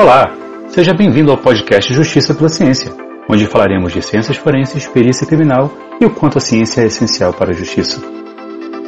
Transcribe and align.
Olá, 0.00 0.34
seja 0.70 0.94
bem-vindo 0.94 1.30
ao 1.30 1.36
podcast 1.36 1.92
Justiça 1.92 2.32
pela 2.32 2.48
Ciência, 2.48 2.90
onde 3.28 3.46
falaremos 3.46 3.92
de 3.92 4.00
ciências 4.00 4.38
forenses, 4.38 4.86
perícia 4.86 5.26
criminal 5.26 5.70
e 6.00 6.06
o 6.06 6.10
quanto 6.10 6.38
a 6.38 6.40
ciência 6.40 6.80
é 6.80 6.86
essencial 6.86 7.34
para 7.34 7.50
a 7.50 7.52
justiça. 7.52 8.00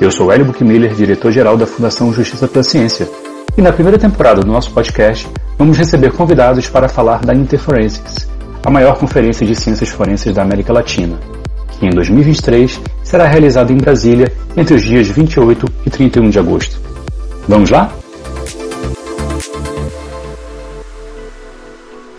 Eu 0.01 0.11
sou 0.11 0.33
Hélio 0.33 0.47
Buchmiller, 0.47 0.95
diretor-geral 0.95 1.59
da 1.59 1.67
Fundação 1.67 2.11
Justiça 2.15 2.49
pela 2.49 2.63
Ciência, 2.63 3.07
e 3.59 3.61
na 3.61 3.71
primeira 3.71 3.99
temporada 3.99 4.41
do 4.41 4.51
nosso 4.51 4.71
podcast 4.71 5.29
vamos 5.59 5.77
receber 5.77 6.13
convidados 6.13 6.67
para 6.67 6.89
falar 6.89 7.21
da 7.21 7.35
Interforensics, 7.35 8.27
a 8.65 8.71
maior 8.71 8.97
conferência 8.97 9.47
de 9.47 9.55
ciências 9.55 9.91
forenses 9.91 10.33
da 10.33 10.41
América 10.41 10.73
Latina, 10.73 11.21
que 11.79 11.85
em 11.85 11.91
2023 11.91 12.81
será 13.03 13.27
realizada 13.27 13.71
em 13.71 13.77
Brasília 13.77 14.33
entre 14.57 14.77
os 14.77 14.83
dias 14.83 15.09
28 15.09 15.67
e 15.85 15.91
31 15.91 16.31
de 16.31 16.39
agosto. 16.39 16.81
Vamos 17.47 17.69
lá? 17.69 17.93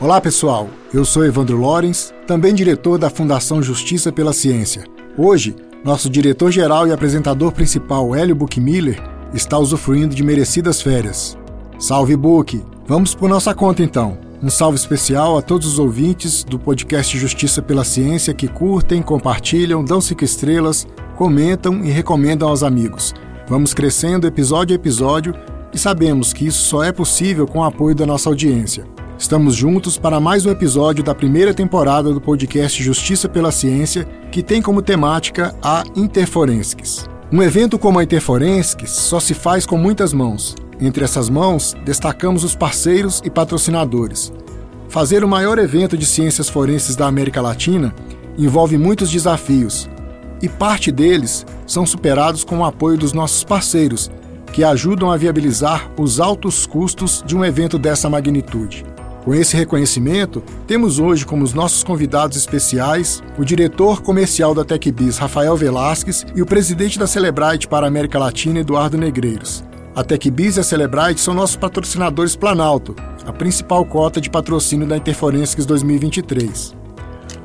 Olá 0.03 0.20
pessoal, 0.20 0.67
eu 0.93 1.05
sou 1.05 1.23
Evandro 1.23 1.55
Lorenz, 1.55 2.13
também 2.27 2.53
diretor 2.53 2.98
da 2.98 3.09
Fundação 3.09 3.63
Justiça 3.63 4.11
pela 4.11 4.34
Ciência. 4.34 4.84
Hoje, 5.17 5.55
nosso 5.81 6.09
diretor-geral 6.09 6.85
e 6.85 6.91
apresentador 6.91 7.53
principal, 7.53 8.13
Hélio 8.13 8.35
Buchmiller, 8.35 9.02
está 9.34 9.58
usufruindo 9.58 10.13
de 10.13 10.21
merecidas 10.21 10.81
férias. 10.81 11.38
Salve 11.80 12.17
Book! 12.17 12.61
Vamos 12.85 13.16
por 13.16 13.30
nossa 13.30 13.55
conta 13.55 13.81
então. 13.81 14.17
Um 14.41 14.49
salve 14.49 14.77
especial 14.77 15.38
a 15.38 15.41
todos 15.41 15.66
os 15.66 15.80
ouvintes 15.80 16.44
do 16.44 16.59
podcast 16.59 17.17
Justiça 17.17 17.61
pela 17.61 17.85
Ciência 17.85 18.33
que 18.33 18.49
curtem, 18.49 19.02
compartilham, 19.02 19.85
dão 19.85 20.02
cinco 20.02 20.25
estrelas, 20.25 20.85
comentam 21.16 21.81
e 21.81 21.89
recomendam 21.89 22.49
aos 22.49 22.61
amigos. 22.61 23.13
Vamos 23.47 23.73
crescendo 23.73 24.27
episódio 24.27 24.73
a 24.73 24.75
episódio 24.75 25.33
e 25.73 25.77
sabemos 25.77 26.33
que 26.33 26.45
isso 26.45 26.61
só 26.61 26.83
é 26.83 26.91
possível 26.91 27.47
com 27.47 27.59
o 27.59 27.63
apoio 27.63 27.95
da 27.95 28.05
nossa 28.05 28.27
audiência. 28.27 28.85
Estamos 29.17 29.55
juntos 29.55 29.98
para 29.98 30.19
mais 30.19 30.45
um 30.45 30.50
episódio 30.50 31.03
da 31.03 31.14
primeira 31.14 31.53
temporada 31.53 32.11
do 32.11 32.19
podcast 32.19 32.81
Justiça 32.81 33.30
pela 33.30 33.52
Ciência, 33.52 34.06
que 34.31 34.42
tem 34.42 34.61
como 34.61 34.81
temática 34.81 35.56
a 35.61 35.83
Interforensics. 35.95 37.08
Um 37.31 37.41
evento 37.41 37.78
como 37.78 38.00
a 38.00 38.03
Interforensics 38.03 38.89
só 38.89 39.19
se 39.19 39.34
faz 39.34 39.66
com 39.66 39.78
muitas 39.78 40.14
mãos. 40.14 40.56
Entre 40.81 41.03
essas 41.03 41.30
mãos, 41.30 41.75
destacamos 41.86 42.44
os 42.44 42.56
parceiros 42.56 43.22
e 43.23 43.30
patrocinadores. 43.30 44.34
Fazer 44.89 45.23
o 45.23 45.28
maior 45.28 45.59
evento 45.59 45.95
de 45.95 46.06
ciências 46.06 46.50
forenses 46.50 46.95
da 46.95 47.08
América 47.08 47.41
Latina 47.41 47.94
envolve 48.38 48.78
muitos 48.78 49.11
desafios, 49.11 49.88
e 50.41 50.50
parte 50.50 50.91
deles 50.91 51.45
são 51.66 51.86
superados 51.86 52.44
com 52.44 52.59
o 52.59 52.66
apoio 52.66 52.97
dos 52.97 53.14
nossos 53.14 53.44
parceiros, 53.44 54.11
que 54.52 54.64
ajudam 54.64 55.09
a 55.09 55.17
viabilizar 55.17 55.89
os 55.97 56.19
altos 56.19 56.66
custos 56.66 57.23
de 57.25 57.36
um 57.36 57.45
evento 57.45 57.80
dessa 57.80 58.09
magnitude. 58.09 58.92
Com 59.23 59.33
esse 59.33 59.55
reconhecimento, 59.55 60.43
temos 60.67 60.99
hoje 60.99 61.25
como 61.25 61.45
os 61.45 61.53
nossos 61.53 61.81
convidados 61.81 62.35
especiais 62.35 63.23
o 63.38 63.45
diretor 63.45 64.02
comercial 64.02 64.53
da 64.53 64.66
TecBiz, 64.66 65.17
Rafael 65.17 65.55
Velasquez, 65.55 66.25
e 66.35 66.41
o 66.41 66.45
presidente 66.45 66.99
da 66.99 67.07
Celebrite 67.07 67.66
para 67.66 67.85
a 67.85 67.88
América 67.88 68.19
Latina, 68.19 68.59
Eduardo 68.59 68.97
Negreiros. 68.97 69.63
A 69.95 70.03
TecBiz 70.03 70.57
e 70.57 70.59
a 70.59 70.63
Celebrite 70.63 71.21
são 71.21 71.33
nossos 71.33 71.55
patrocinadores 71.55 72.35
Planalto, 72.35 72.94
a 73.25 73.31
principal 73.31 73.85
cota 73.85 74.19
de 74.19 74.29
patrocínio 74.29 74.85
da 74.85 74.97
Interforensics 74.97 75.66
2023. 75.66 76.75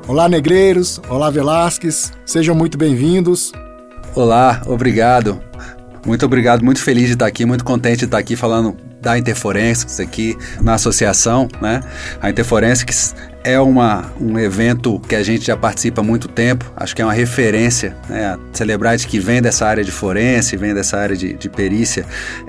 Olá, 0.05 0.27
Negreiros. 0.27 0.99
Olá, 1.07 1.29
Velasquez. 1.29 2.11
Sejam 2.25 2.55
muito 2.55 2.77
bem-vindos. 2.77 3.53
Olá, 4.13 4.61
obrigado. 4.65 5.39
Muito 6.05 6.25
obrigado, 6.25 6.65
muito 6.65 6.81
feliz 6.81 7.07
de 7.07 7.13
estar 7.13 7.27
aqui, 7.27 7.45
muito 7.45 7.63
contente 7.63 7.99
de 7.99 8.05
estar 8.05 8.17
aqui 8.17 8.35
falando 8.35 8.88
da 9.01 9.17
Interforensics 9.17 9.99
aqui 9.99 10.37
na 10.61 10.73
associação, 10.73 11.47
né? 11.61 11.81
A 12.21 12.29
Interforensics 12.29 13.15
é 13.43 13.59
uma, 13.59 14.11
um 14.19 14.37
evento 14.37 14.99
que 14.99 15.15
a 15.15 15.23
gente 15.23 15.45
já 15.45 15.55
participa 15.55 16.01
há 16.01 16.03
muito 16.03 16.27
tempo, 16.27 16.69
acho 16.75 16.95
que 16.95 17.01
é 17.01 17.05
uma 17.05 17.13
referência, 17.13 17.95
né? 18.09 18.25
A 18.25 18.39
Celebrite 18.51 19.07
que 19.07 19.19
vem 19.19 19.41
dessa 19.41 19.65
área 19.65 19.83
de 19.83 19.91
forense, 19.91 20.57
vem 20.57 20.73
dessa 20.73 20.97
área 20.97 21.15
de, 21.15 21.33
de 21.33 21.49
perícia, 21.49 22.05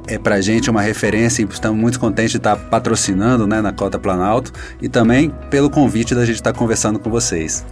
é 0.07 0.19
para 0.19 0.37
a 0.37 0.41
gente 0.41 0.69
uma 0.69 0.83
referência 0.83 1.43
e 1.43 1.47
estamos 1.51 1.79
muito 1.79 2.01
contentes 2.01 2.33
de 2.33 2.39
estar 2.39 2.57
patrocinando 2.57 3.47
né, 3.47 3.61
na 3.61 3.73
Cota 3.73 3.99
Planalto 3.99 4.53
e 4.83 4.89
também 4.89 5.33
pelo 5.49 5.71
convite 5.71 6.15
da 6.15 6.25
gente 6.25 6.37
estar 6.37 6.53
conversando 6.53 6.99
com 6.99 7.11
vocês. 7.11 7.65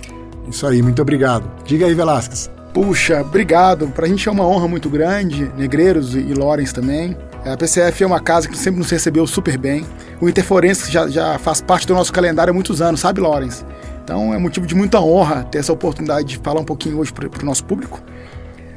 Isso 0.48 0.66
aí, 0.66 0.80
muito 0.80 1.02
obrigado. 1.02 1.50
Diga 1.64 1.86
aí, 1.86 1.94
Velasquez. 1.94 2.50
Puxa, 2.72 3.20
obrigado. 3.20 3.88
Para 3.88 4.06
a 4.06 4.08
gente 4.08 4.28
é 4.28 4.32
uma 4.32 4.46
honra 4.46 4.68
muito 4.68 4.88
grande, 4.88 5.50
Negreiros 5.56 6.14
e 6.14 6.32
Lorenz 6.32 6.72
também. 6.72 7.16
A 7.52 7.56
PCF 7.56 8.02
é 8.02 8.06
uma 8.06 8.20
casa 8.20 8.48
que 8.48 8.56
sempre 8.58 8.78
nos 8.78 8.90
recebeu 8.90 9.26
super 9.26 9.56
bem. 9.56 9.86
O 10.20 10.28
Interforense 10.28 10.90
já, 10.90 11.08
já 11.08 11.38
faz 11.38 11.60
parte 11.60 11.86
do 11.86 11.94
nosso 11.94 12.12
calendário 12.12 12.50
há 12.50 12.54
muitos 12.54 12.82
anos, 12.82 13.00
sabe, 13.00 13.20
Lorenz? 13.20 13.64
Então 14.04 14.34
é 14.34 14.38
motivo 14.38 14.66
de 14.66 14.74
muita 14.74 15.00
honra 15.00 15.44
ter 15.44 15.58
essa 15.58 15.72
oportunidade 15.72 16.28
de 16.28 16.38
falar 16.38 16.60
um 16.60 16.64
pouquinho 16.64 16.98
hoje 16.98 17.12
para 17.12 17.26
o 17.26 17.44
nosso 17.44 17.64
público. 17.64 18.02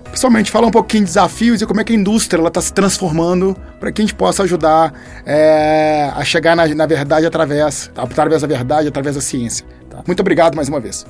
Principalmente 0.05 0.51
falar 0.51 0.67
um 0.67 0.71
pouquinho 0.71 1.03
de 1.03 1.09
desafios 1.09 1.61
e 1.61 1.65
como 1.65 1.79
é 1.79 1.83
que 1.83 1.93
a 1.93 1.95
indústria 1.95 2.45
está 2.45 2.61
se 2.61 2.73
transformando 2.73 3.55
para 3.79 3.91
que 3.91 4.01
a 4.01 4.05
gente 4.05 4.13
possa 4.13 4.43
ajudar 4.43 4.93
é, 5.25 6.11
a 6.13 6.23
chegar 6.25 6.55
na, 6.55 6.67
na, 6.67 6.85
verdade 6.85 7.25
através, 7.25 7.89
através 7.95 8.41
da 8.41 8.47
verdade, 8.47 8.89
através 8.89 9.15
da 9.15 9.21
ciência. 9.21 9.65
Tá? 9.89 10.03
Muito 10.05 10.19
obrigado 10.19 10.55
mais 10.55 10.67
uma 10.67 10.81
vez. 10.81 11.05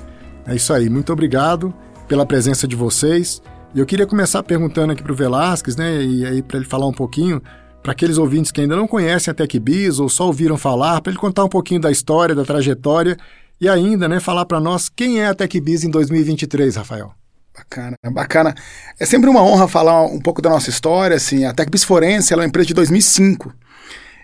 É 0.47 0.55
isso 0.55 0.71
aí, 0.71 0.87
muito 0.87 1.11
obrigado 1.11 1.73
pela 2.07 2.25
presença 2.25 2.67
de 2.67 2.75
vocês. 2.75 3.41
E 3.73 3.79
eu 3.79 3.85
queria 3.85 4.05
começar 4.05 4.43
perguntando 4.43 4.91
aqui 4.91 5.01
para 5.01 5.13
o 5.13 5.15
Velasquez, 5.15 5.77
né, 5.77 6.03
e 6.03 6.25
aí 6.25 6.41
para 6.41 6.57
ele 6.57 6.65
falar 6.65 6.87
um 6.87 6.91
pouquinho, 6.91 7.41
para 7.81 7.93
aqueles 7.93 8.17
ouvintes 8.17 8.51
que 8.51 8.59
ainda 8.59 8.75
não 8.75 8.85
conhecem 8.85 9.31
a 9.31 9.33
TecBiz 9.33 9.97
ou 9.97 10.09
só 10.09 10.27
ouviram 10.27 10.57
falar, 10.57 10.99
para 10.99 11.09
ele 11.09 11.19
contar 11.19 11.45
um 11.45 11.49
pouquinho 11.49 11.79
da 11.79 11.89
história, 11.89 12.35
da 12.35 12.43
trajetória 12.43 13.15
e 13.61 13.69
ainda, 13.69 14.09
né, 14.09 14.19
falar 14.19 14.45
para 14.45 14.59
nós 14.59 14.89
quem 14.89 15.21
é 15.21 15.27
a 15.27 15.33
TecBiz 15.33 15.85
em 15.85 15.89
2023, 15.89 16.75
Rafael. 16.75 17.13
Bacana, 17.55 17.95
bacana. 18.11 18.55
É 18.99 19.05
sempre 19.05 19.29
uma 19.29 19.41
honra 19.41 19.69
falar 19.69 20.05
um 20.05 20.19
pouco 20.19 20.41
da 20.41 20.49
nossa 20.49 20.69
história, 20.69 21.15
assim, 21.15 21.45
a 21.45 21.53
TecBiz 21.53 21.85
Forense, 21.85 22.33
é 22.33 22.35
uma 22.35 22.45
empresa 22.45 22.67
de 22.67 22.73
2005. 22.73 23.53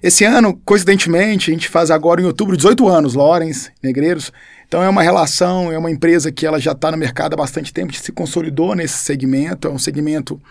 Esse 0.03 0.25
ano, 0.25 0.59
coincidentemente, 0.63 1.49
a 1.49 1.53
gente 1.53 1.69
faz 1.69 1.89
agora 1.89 2.21
em 2.21 2.25
outubro 2.25 2.55
18 2.55 2.87
anos, 2.87 3.13
Lorenz, 3.13 3.71
Negreiros. 3.81 4.31
Então 4.67 4.83
é 4.83 4.89
uma 4.89 5.01
relação, 5.01 5.71
é 5.71 5.77
uma 5.77 5.89
empresa 5.89 6.31
que 6.31 6.45
ela 6.45 6.59
já 6.59 6.73
está 6.73 6.91
no 6.91 6.97
mercado 6.97 7.33
há 7.33 7.37
bastante 7.37 7.73
tempo, 7.73 7.93
se 7.93 8.11
consolidou 8.11 8.75
nesse 8.75 8.97
segmento, 8.97 9.67
é 9.67 9.71
um 9.71 9.79
segmento 9.79 10.41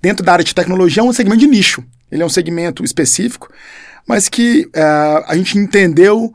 dentro 0.00 0.24
da 0.24 0.32
área 0.32 0.44
de 0.44 0.54
tecnologia, 0.54 1.00
é 1.00 1.04
um 1.04 1.12
segmento 1.12 1.40
de 1.40 1.46
nicho. 1.46 1.82
Ele 2.12 2.22
é 2.22 2.26
um 2.26 2.30
segmento 2.30 2.84
específico, 2.84 3.48
mas 4.06 4.28
que 4.28 4.66
uh, 4.66 5.24
a 5.26 5.34
gente 5.34 5.58
entendeu 5.58 6.32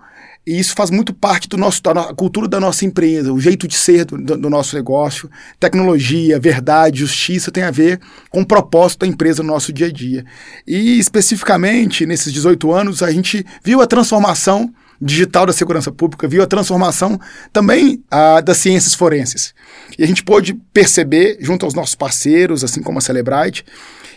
e 0.49 0.59
isso 0.59 0.73
faz 0.73 0.89
muito 0.89 1.13
parte 1.13 1.47
do 1.47 1.57
nosso, 1.57 1.79
da 1.83 2.11
cultura 2.15 2.47
da 2.47 2.59
nossa 2.59 2.83
empresa, 2.83 3.31
o 3.31 3.39
jeito 3.39 3.67
de 3.67 3.75
ser 3.75 4.03
do, 4.05 4.17
do, 4.17 4.49
nosso 4.49 4.75
negócio. 4.75 5.29
Tecnologia, 5.59 6.39
verdade, 6.39 7.01
justiça 7.01 7.51
tem 7.51 7.61
a 7.61 7.69
ver 7.69 7.99
com 8.31 8.41
o 8.41 8.45
propósito 8.45 9.01
da 9.01 9.07
empresa 9.07 9.43
no 9.43 9.49
nosso 9.49 9.71
dia 9.71 9.85
a 9.85 9.91
dia. 9.91 10.25
E 10.65 10.97
especificamente, 10.97 12.03
nesses 12.03 12.33
18 12.33 12.71
anos, 12.71 13.03
a 13.03 13.11
gente 13.11 13.45
viu 13.63 13.79
a 13.79 13.85
transformação 13.85 14.73
digital 15.01 15.45
da 15.45 15.53
segurança 15.53 15.91
pública, 15.91 16.27
viu 16.27 16.43
a 16.43 16.47
transformação 16.47 17.19
também 17.53 18.03
a, 18.09 18.41
das 18.41 18.57
ciências 18.57 18.93
forenses. 18.93 19.53
E 19.97 20.03
a 20.03 20.07
gente 20.07 20.23
pôde 20.23 20.53
perceber, 20.73 21.37
junto 21.39 21.65
aos 21.65 21.73
nossos 21.73 21.95
parceiros, 21.95 22.63
assim 22.63 22.81
como 22.81 22.97
a 22.97 23.01
Celebrite, 23.01 23.63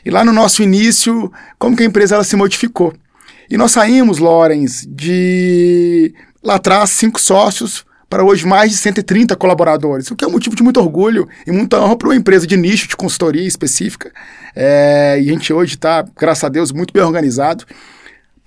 e 0.05 0.11
lá 0.11 0.25
no 0.25 0.33
nosso 0.33 0.63
início, 0.63 1.33
como 1.59 1.77
que 1.77 1.83
a 1.83 1.87
empresa 1.87 2.17
ela 2.17 2.25
se 2.25 2.35
modificou. 2.35 2.93
E 3.49 3.57
nós 3.57 3.73
saímos, 3.73 4.19
Lorenz, 4.19 4.87
de 4.89 6.15
lá 6.43 6.57
atrás, 6.57 6.91
cinco 6.91 7.21
sócios 7.21 7.85
para 8.13 8.25
hoje 8.25 8.47
mais 8.47 8.71
de 8.71 8.77
130 8.77 9.35
colaboradores, 9.37 10.11
o 10.11 10.17
que 10.17 10.23
é 10.23 10.29
um 10.29 10.33
motivo 10.33 10.55
de 10.55 10.63
muito 10.63 10.79
orgulho 10.79 11.27
e 11.47 11.51
muita 11.51 11.81
honra 11.81 11.97
para 11.97 12.09
uma 12.09 12.17
empresa 12.17 12.47
de 12.47 12.59
nicho, 12.59 12.87
de 12.87 12.95
consultoria 12.95 13.47
específica. 13.47 14.13
É, 14.55 15.19
e 15.19 15.31
a 15.31 15.33
gente 15.33 15.51
hoje 15.51 15.77
está, 15.77 16.05
graças 16.19 16.45
a 16.45 16.51
Deus, 16.51 16.73
muito 16.73 16.93
bem 16.93 17.03
organizado. 17.03 17.65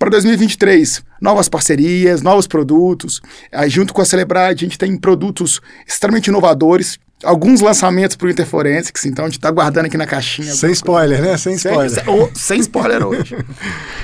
Para 0.06 0.12
2023, 0.12 1.04
novas 1.20 1.50
parcerias, 1.50 2.22
novos 2.22 2.46
produtos. 2.46 3.20
Aí, 3.52 3.68
junto 3.72 3.92
com 3.92 4.04
a 4.04 4.06
Celebrade, 4.06 4.64
a 4.64 4.68
gente 4.68 4.78
tem 4.78 4.96
produtos 4.96 5.60
extremamente 5.88 6.28
inovadores, 6.28 7.00
alguns 7.24 7.60
lançamentos 7.60 8.16
para 8.16 8.28
o 8.28 8.30
Interforensics, 8.30 9.04
então 9.08 9.26
a 9.26 9.28
gente 9.28 9.40
está 9.40 9.50
guardando 9.50 9.88
aqui 9.88 9.98
na 9.98 10.06
caixinha. 10.06 10.54
Sem 10.54 10.70
spoiler, 10.74 11.24
né? 11.24 11.36
Sem 11.38 11.56
spoiler. 11.56 11.90
Sem, 11.90 12.04
sem, 12.04 12.36
sem 12.36 12.60
spoiler 12.60 13.04
hoje. 13.04 13.36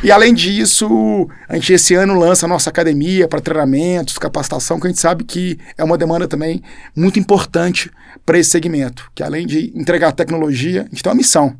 e 0.03 0.12
além 0.12 0.33
disso, 0.33 1.30
a 1.48 1.53
gente 1.53 1.71
esse 1.71 1.94
ano 1.94 2.18
lança 2.18 2.47
a 2.47 2.50
nossa 2.50 2.71
academia 2.71 3.27
para 3.27 3.39
treinamentos, 3.39 4.18
capacitação, 4.18 4.80
que 4.80 4.88
a 4.88 4.89
gente 4.89 5.00
sabe 5.00 5.24
que 5.24 5.59
é 5.77 5.83
uma 5.83 6.00
demanda 6.00 6.27
também 6.27 6.63
muito 6.95 7.19
importante 7.19 7.92
para 8.25 8.39
esse 8.39 8.50
segmento, 8.50 9.07
que 9.13 9.21
além 9.21 9.45
de 9.45 9.71
entregar 9.75 10.13
tecnologia, 10.13 10.81
a 10.81 10.86
gente 10.86 11.04
tem 11.04 11.12
uma 11.12 11.18
missão, 11.18 11.56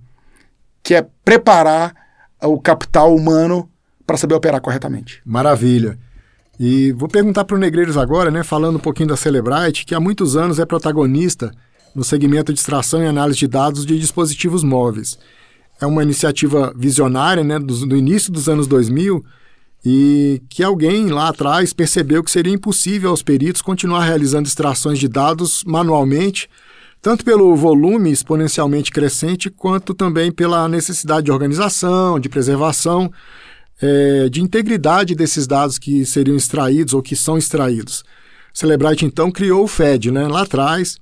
que 0.81 0.95
é 0.95 1.05
preparar 1.23 1.94
o 2.41 2.59
capital 2.59 3.15
humano 3.15 3.69
para 4.06 4.18
saber 4.18 4.36
operar 4.36 4.62
corretamente. 4.62 5.21
Maravilha. 5.25 5.98
E 6.59 6.92
vou 6.92 7.09
perguntar 7.09 7.44
para 7.45 7.56
o 7.56 7.59
Negreiros 7.59 7.98
agora, 7.98 8.30
né, 8.30 8.44
falando 8.44 8.75
um 8.75 8.80
pouquinho 8.80 9.09
da 9.09 9.18
Celebrite, 9.18 9.86
que 9.86 9.95
há 9.95 10.00
muitos 10.00 10.36
anos 10.36 10.59
é 10.59 10.65
protagonista 10.65 11.51
no 11.95 12.03
segmento 12.03 12.53
de 12.53 12.59
extração 12.59 13.03
e 13.03 13.07
análise 13.07 13.39
de 13.39 13.48
dados 13.48 13.86
de 13.86 14.00
dispositivos 14.00 14.63
móveis. 14.63 15.18
É 15.80 15.86
uma 15.86 16.03
iniciativa 16.03 16.74
visionária 16.75 17.44
né, 17.44 17.57
do, 17.57 17.88
do 17.88 17.95
início 17.95 18.31
dos 18.31 18.48
anos 18.48 18.68
2000 18.68 19.24
e 19.83 20.42
que 20.47 20.63
alguém 20.63 21.07
lá 21.07 21.30
atrás 21.30 21.74
percebeu 21.74 22.24
que 22.24 22.30
seria 22.30 22.54
impossível 22.54 23.09
aos 23.09 23.24
peritos 23.24 23.62
continuar 23.62 24.06
realizando 24.06 24.47
extrações 24.47 25.00
de 25.00 25.07
dados 25.07 25.63
manualmente, 25.65 26.47
tanto 27.01 27.25
pelo 27.25 27.56
volume 27.56 28.12
exponencialmente 28.12 28.92
crescente, 28.92 29.50
quanto 29.50 29.95
também 29.95 30.31
pela 30.31 30.69
necessidade 30.69 31.25
de 31.25 31.31
organização, 31.31 32.19
de 32.19 32.30
preservação, 32.30 33.12
é, 33.81 34.30
de 34.30 34.42
integridade 34.42 35.16
desses 35.16 35.48
dados 35.48 35.78
que 35.80 36.06
seriam 36.06 36.38
extraídos 36.38 36.94
ou 36.94 37.01
que 37.01 37.16
são 37.16 37.38
extraídos. 37.38 38.04
Celebrite 38.54 39.06
então 39.06 39.31
criou 39.31 39.63
o 39.63 39.68
FED 39.68 40.12
né, 40.12 40.28
lá 40.28 40.42
atrás 40.42 40.98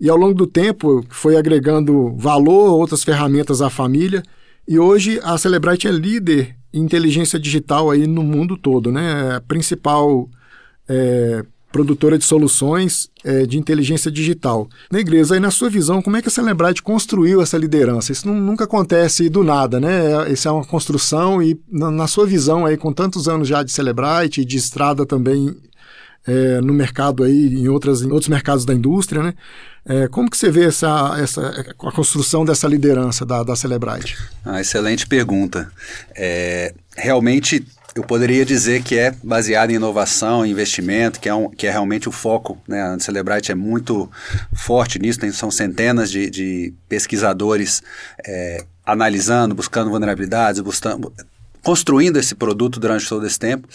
e 0.00 0.08
ao 0.08 0.16
longo 0.16 0.34
do 0.34 0.46
tempo 0.46 1.04
foi 1.10 1.36
agregando 1.36 2.14
valor, 2.16 2.70
outras 2.70 3.04
ferramentas 3.04 3.60
à 3.60 3.70
família 3.70 4.22
e 4.66 4.78
hoje 4.78 5.20
a 5.22 5.36
Celebrite 5.36 5.86
é 5.86 5.92
líder 5.92 6.56
em 6.72 6.80
inteligência 6.80 7.38
digital 7.38 7.90
aí 7.90 8.06
no 8.06 8.22
mundo 8.22 8.56
todo, 8.56 8.90
né? 8.90 9.30
É 9.30 9.34
a 9.36 9.40
principal 9.40 10.28
é, 10.88 11.44
produtora 11.74 12.16
de 12.16 12.24
soluções 12.24 13.10
é, 13.24 13.44
de 13.44 13.58
inteligência 13.58 14.08
digital. 14.08 14.68
Negreza, 14.92 15.34
aí 15.34 15.40
na 15.40 15.50
sua 15.50 15.68
visão, 15.68 16.00
como 16.00 16.16
é 16.16 16.22
que 16.22 16.28
a 16.28 16.30
Celebrite 16.30 16.80
construiu 16.80 17.42
essa 17.42 17.58
liderança? 17.58 18.12
Isso 18.12 18.28
não, 18.28 18.36
nunca 18.36 18.62
acontece 18.62 19.28
do 19.28 19.42
nada, 19.42 19.80
né? 19.80 20.30
Isso 20.30 20.46
é 20.46 20.52
uma 20.52 20.64
construção 20.64 21.42
e 21.42 21.60
na, 21.68 21.90
na 21.90 22.06
sua 22.06 22.26
visão 22.26 22.64
aí, 22.64 22.76
com 22.76 22.92
tantos 22.92 23.26
anos 23.26 23.48
já 23.48 23.64
de 23.64 23.72
Celebrite 23.72 24.42
e 24.42 24.44
de 24.44 24.56
estrada 24.56 25.04
também 25.04 25.52
é, 26.24 26.60
no 26.60 26.72
mercado 26.72 27.24
aí, 27.24 27.54
em, 27.54 27.66
outras, 27.66 28.02
em 28.02 28.12
outros 28.12 28.28
mercados 28.28 28.64
da 28.64 28.72
indústria, 28.72 29.20
né? 29.24 29.34
É, 29.84 30.06
como 30.06 30.30
que 30.30 30.38
você 30.38 30.52
vê 30.52 30.66
essa, 30.66 31.16
essa, 31.18 31.74
a 31.80 31.92
construção 31.92 32.44
dessa 32.44 32.68
liderança 32.68 33.26
da, 33.26 33.42
da 33.42 33.56
Celebrite? 33.56 34.16
Ah, 34.44 34.60
excelente 34.60 35.08
pergunta. 35.08 35.68
É, 36.14 36.72
realmente 36.96 37.66
eu 37.94 38.02
poderia 38.02 38.44
dizer 38.44 38.82
que 38.82 38.98
é 38.98 39.14
baseado 39.22 39.70
em 39.70 39.74
inovação, 39.74 40.44
investimento, 40.44 41.20
que 41.20 41.28
é, 41.28 41.34
um, 41.34 41.48
que 41.48 41.66
é 41.66 41.70
realmente 41.70 42.08
o 42.08 42.12
foco. 42.12 42.58
Né? 42.66 42.82
A 42.82 42.98
Celebrite 42.98 43.52
é 43.52 43.54
muito 43.54 44.10
forte 44.52 44.98
nisso, 44.98 45.20
tem, 45.20 45.30
são 45.30 45.50
centenas 45.50 46.10
de, 46.10 46.28
de 46.28 46.74
pesquisadores 46.88 47.82
é, 48.26 48.64
analisando, 48.84 49.54
buscando 49.54 49.90
vulnerabilidades, 49.90 50.60
buscando, 50.60 51.12
construindo 51.64 52.18
esse 52.18 52.34
produto 52.34 52.78
durante 52.78 53.08
todo 53.08 53.26
esse 53.26 53.38
tempo. 53.38 53.66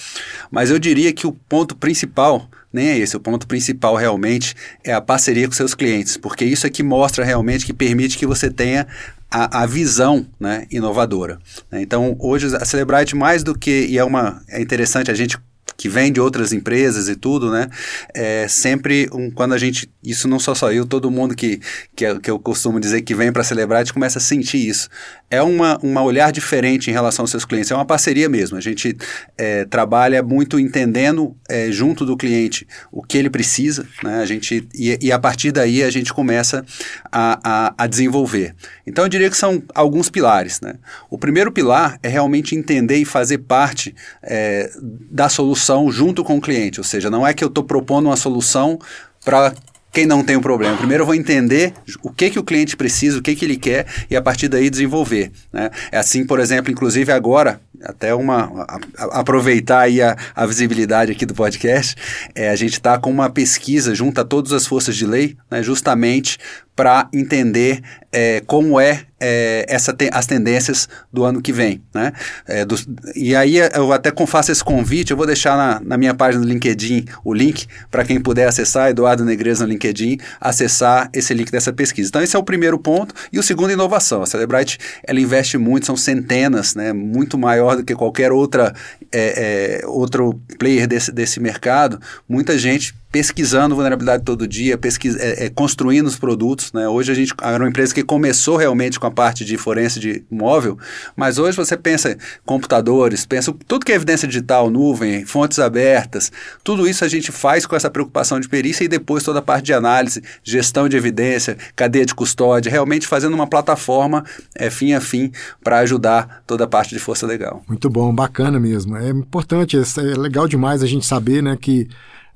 Mas 0.50 0.70
eu 0.70 0.80
diria 0.80 1.12
que 1.12 1.28
o 1.28 1.34
ponto 1.34 1.76
principal 1.76 2.50
nem 2.72 2.90
é 2.90 2.98
esse. 2.98 3.18
O 3.18 3.20
ponto 3.20 3.48
principal 3.48 3.96
realmente 3.96 4.56
é 4.84 4.94
a 4.94 5.02
parceria 5.02 5.48
com 5.48 5.54
seus 5.54 5.74
clientes, 5.74 6.16
porque 6.16 6.46
isso 6.46 6.68
é 6.68 6.70
que 6.70 6.84
mostra 6.84 7.26
realmente 7.26 7.66
que 7.66 7.74
permite 7.74 8.18
que 8.18 8.28
você 8.28 8.50
tenha 8.50 8.88
a, 9.30 9.64
a 9.64 9.66
visão 9.66 10.26
né, 10.40 10.66
inovadora. 10.72 11.40
Então, 11.72 12.16
hoje 12.20 12.56
a 12.56 12.64
Celebrite, 12.64 13.16
mais 13.16 13.44
do 13.44 13.58
que, 13.58 13.88
e 13.88 13.98
é, 13.98 14.04
uma, 14.04 14.42
é 14.48 14.62
interessante 14.62 15.12
a 15.12 15.16
gente 15.16 15.38
que 15.80 15.88
vem 15.88 16.12
de 16.12 16.20
outras 16.20 16.52
empresas 16.52 17.08
e 17.08 17.16
tudo, 17.16 17.50
né? 17.50 17.70
É 18.14 18.48
sempre 18.50 19.10
um, 19.14 19.32
quando 19.32 19.54
a 19.54 19.58
gente, 19.58 19.90
isso 20.04 20.28
não 20.28 20.38
só 20.38 20.54
eu, 20.74 20.86
todo 20.86 21.10
mundo 21.10 21.34
que, 21.34 21.62
que, 21.96 22.20
que 22.20 22.30
eu 22.30 22.38
costumo 22.38 22.82
dizer 22.82 23.02
que 23.02 23.16
vem 23.16 23.32
para 23.32 23.46
celebrar, 23.46 23.80
a 23.80 23.84
gente 23.86 23.94
começa 23.94 24.20
a 24.20 24.22
sentir 24.22 24.68
isso. 24.68 24.90
É 25.30 25.42
uma, 25.42 25.78
uma 25.84 26.02
olhar 26.02 26.32
diferente 26.32 26.90
em 26.90 26.94
relação 26.94 27.24
aos 27.24 27.32
seus 27.32 27.46
clientes, 27.46 27.70
é 27.72 27.76
uma 27.76 27.86
parceria 27.86 28.28
mesmo. 28.28 28.58
A 28.58 28.62
gente 28.62 28.98
é, 29.38 29.66
trabalha 29.66 30.24
muito 30.24 30.60
entendendo 30.60 31.36
é, 31.48 31.72
junto 31.72 32.06
do 32.06 32.18
cliente 32.18 32.68
o 32.92 33.04
que 33.04 33.18
ele 33.18 33.30
precisa, 33.30 33.88
né? 34.04 34.22
A 34.22 34.26
gente, 34.26 34.68
e, 34.74 34.98
e 35.02 35.12
a 35.12 35.20
partir 35.20 35.52
daí 35.52 35.84
a 35.84 35.90
gente 35.90 36.14
começa 36.14 36.66
a, 37.12 37.40
a, 37.44 37.74
a 37.78 37.88
desenvolver. 37.88 38.56
Então 38.88 39.06
eu 39.06 39.10
diria 39.10 39.30
que 39.30 39.38
são 39.38 39.62
alguns 39.76 40.10
pilares, 40.10 40.62
né? 40.62 40.76
O 41.10 41.18
primeiro 41.18 41.52
pilar 41.52 42.00
é 42.02 42.08
realmente 42.08 42.56
entender 42.56 42.98
e 42.98 43.06
fazer 43.06 43.40
parte 43.40 43.96
é, 44.24 44.72
da 45.12 45.30
solução 45.30 45.50
solução 45.50 45.92
junto 45.92 46.24
com 46.24 46.38
o 46.38 46.42
cliente, 46.42 46.80
ou 46.80 46.84
seja, 46.84 47.10
não 47.10 47.26
é 47.26 47.34
que 47.34 47.44
eu 47.44 47.48
estou 47.48 47.64
propondo 47.64 48.06
uma 48.06 48.16
solução 48.16 48.80
para 49.24 49.54
quem 49.92 50.06
não 50.06 50.24
tem 50.24 50.36
o 50.36 50.40
um 50.40 50.42
problema. 50.42 50.78
Primeiro 50.78 51.02
eu 51.04 51.06
vou 51.06 51.16
entender 51.16 51.74
o 52.02 52.12
que, 52.12 52.30
que 52.30 52.40
o 52.40 52.44
cliente 52.44 52.76
precisa, 52.76 53.20
o 53.20 53.22
que, 53.22 53.36
que 53.36 53.46
ele 53.46 53.58
quer 53.58 53.86
e 54.10 54.16
a 54.16 54.22
partir 54.22 54.48
daí 54.48 54.70
desenvolver. 54.70 55.32
Né? 55.52 55.70
É 55.92 55.98
assim, 55.98 56.26
por 56.26 56.40
exemplo, 56.40 56.72
inclusive 56.72 57.12
agora, 57.12 57.60
até 57.84 58.14
uma 58.14 58.66
a, 58.68 58.80
a, 58.98 59.20
aproveitar 59.20 59.82
aí 59.82 60.02
a, 60.02 60.16
a, 60.36 60.46
visibilidade 60.46 61.12
aqui 61.12 61.26
do 61.26 61.34
podcast, 61.34 61.96
é, 62.36 62.50
a 62.50 62.56
gente 62.56 62.74
está 62.74 62.98
com 62.98 63.10
uma 63.10 63.30
pesquisa 63.30 63.96
junto 63.96 64.20
a 64.22 64.26
todas 64.26 64.52
as 64.52 64.66
forças 64.66 64.96
de 64.96 65.06
lei, 65.06 65.38
né, 65.50 65.64
justamente 65.64 66.38
para 66.80 67.10
entender 67.12 67.82
é, 68.10 68.42
como 68.48 68.80
é, 68.80 69.02
é 69.20 69.66
essa 69.68 69.92
te, 69.92 70.10
as 70.14 70.26
tendências 70.26 70.88
do 71.12 71.26
ano 71.26 71.42
que 71.42 71.52
vem. 71.52 71.82
Né? 71.94 72.14
É, 72.48 72.64
do, 72.64 72.74
e 73.18 73.36
aí 73.36 73.58
eu 73.58 73.92
até 73.92 74.14
faço 74.26 74.50
esse 74.50 74.64
convite, 74.64 75.12
eu 75.12 75.18
vou 75.18 75.26
deixar 75.26 75.58
na, 75.58 75.82
na 75.82 75.98
minha 75.98 76.14
página 76.14 76.42
do 76.42 76.48
LinkedIn 76.48 77.04
o 77.22 77.34
link 77.34 77.68
para 77.92 78.06
quem 78.06 78.18
puder 78.18 78.48
acessar, 78.48 78.92
Eduardo 78.92 79.26
Negres 79.26 79.60
no 79.60 79.66
LinkedIn, 79.66 80.20
acessar 80.40 81.10
esse 81.14 81.34
link 81.34 81.52
dessa 81.52 81.74
pesquisa. 81.74 82.08
Então 82.08 82.22
esse 82.22 82.34
é 82.34 82.40
o 82.40 82.44
primeiro 82.44 82.80
ponto. 82.80 83.14
E 83.30 83.38
o 83.38 83.44
segundo, 83.44 83.74
inovação. 83.74 84.22
A 84.22 84.26
Celebrite 84.26 84.78
ela 85.06 85.20
investe 85.20 85.58
muito, 85.58 85.86
são 85.86 85.98
centenas, 85.98 86.76
né, 86.76 86.94
muito 86.94 87.38
maior 87.38 87.76
do 87.76 87.84
que 87.84 87.94
qualquer 87.94 88.32
outra, 88.32 88.74
é, 89.12 89.82
é 89.82 89.86
outro 89.86 90.42
player 90.58 90.88
desse, 90.88 91.12
desse 91.12 91.42
mercado. 91.42 92.00
Muita 92.26 92.58
gente 92.58 92.96
pesquisando 93.12 93.74
vulnerabilidade 93.74 94.24
todo 94.24 94.48
dia, 94.48 94.78
pesquisa, 94.78 95.18
é, 95.20 95.46
é, 95.46 95.50
construindo 95.50 96.06
os 96.06 96.18
produtos. 96.18 96.72
Né? 96.72 96.88
Hoje 96.88 97.12
a 97.12 97.16
gente 97.16 97.34
era 97.42 97.64
uma 97.64 97.70
empresa 97.70 97.94
que 97.94 98.04
começou 98.04 98.56
realmente 98.56 99.00
com 99.00 99.08
a 99.08 99.12
parte 99.12 99.44
de 99.44 99.58
forense 99.58 100.00
de 100.00 100.24
móvel, 100.30 100.78
mas 101.16 101.40
hoje 101.40 101.58
você 101.58 101.76
pensa 101.76 102.16
computadores, 102.46 103.26
pensa 103.26 103.54
tudo 103.68 103.84
que 103.84 103.92
é 103.92 103.96
evidência 103.96 104.28
digital, 104.28 104.70
nuvem, 104.70 105.26
fontes 105.26 105.58
abertas, 105.58 106.32
tudo 106.64 106.88
isso 106.88 107.04
a 107.04 107.08
gente 107.08 107.32
faz 107.32 107.66
com 107.66 107.76
essa 107.76 107.90
preocupação 107.90 108.40
de 108.40 108.48
perícia 108.48 108.84
e 108.84 108.88
depois 108.88 109.24
toda 109.24 109.40
a 109.40 109.42
parte 109.42 109.66
de 109.66 109.74
análise, 109.74 110.22
gestão 110.44 110.88
de 110.88 110.96
evidência, 110.96 111.58
cadeia 111.76 112.06
de 112.06 112.14
custódia, 112.14 112.72
realmente 112.72 113.08
fazendo 113.08 113.34
uma 113.34 113.48
plataforma 113.48 114.24
é, 114.54 114.70
fim 114.70 114.94
a 114.94 115.02
fim 115.02 115.32
para 115.64 115.80
ajudar 115.80 116.44
toda 116.46 116.66
a 116.66 116.68
parte 116.68 116.94
de 116.94 117.00
força 117.00 117.26
legal. 117.26 117.64
Muito 117.68 117.90
bom, 117.90 118.14
bacana 118.14 118.60
mesmo. 118.60 118.96
É 118.96 119.10
importante, 119.10 119.78
é 119.78 120.02
legal 120.18 120.48
demais 120.48 120.84
a 120.84 120.88
gente 120.88 121.08
saber 121.08 121.42
né, 121.42 121.58
que 121.60 121.88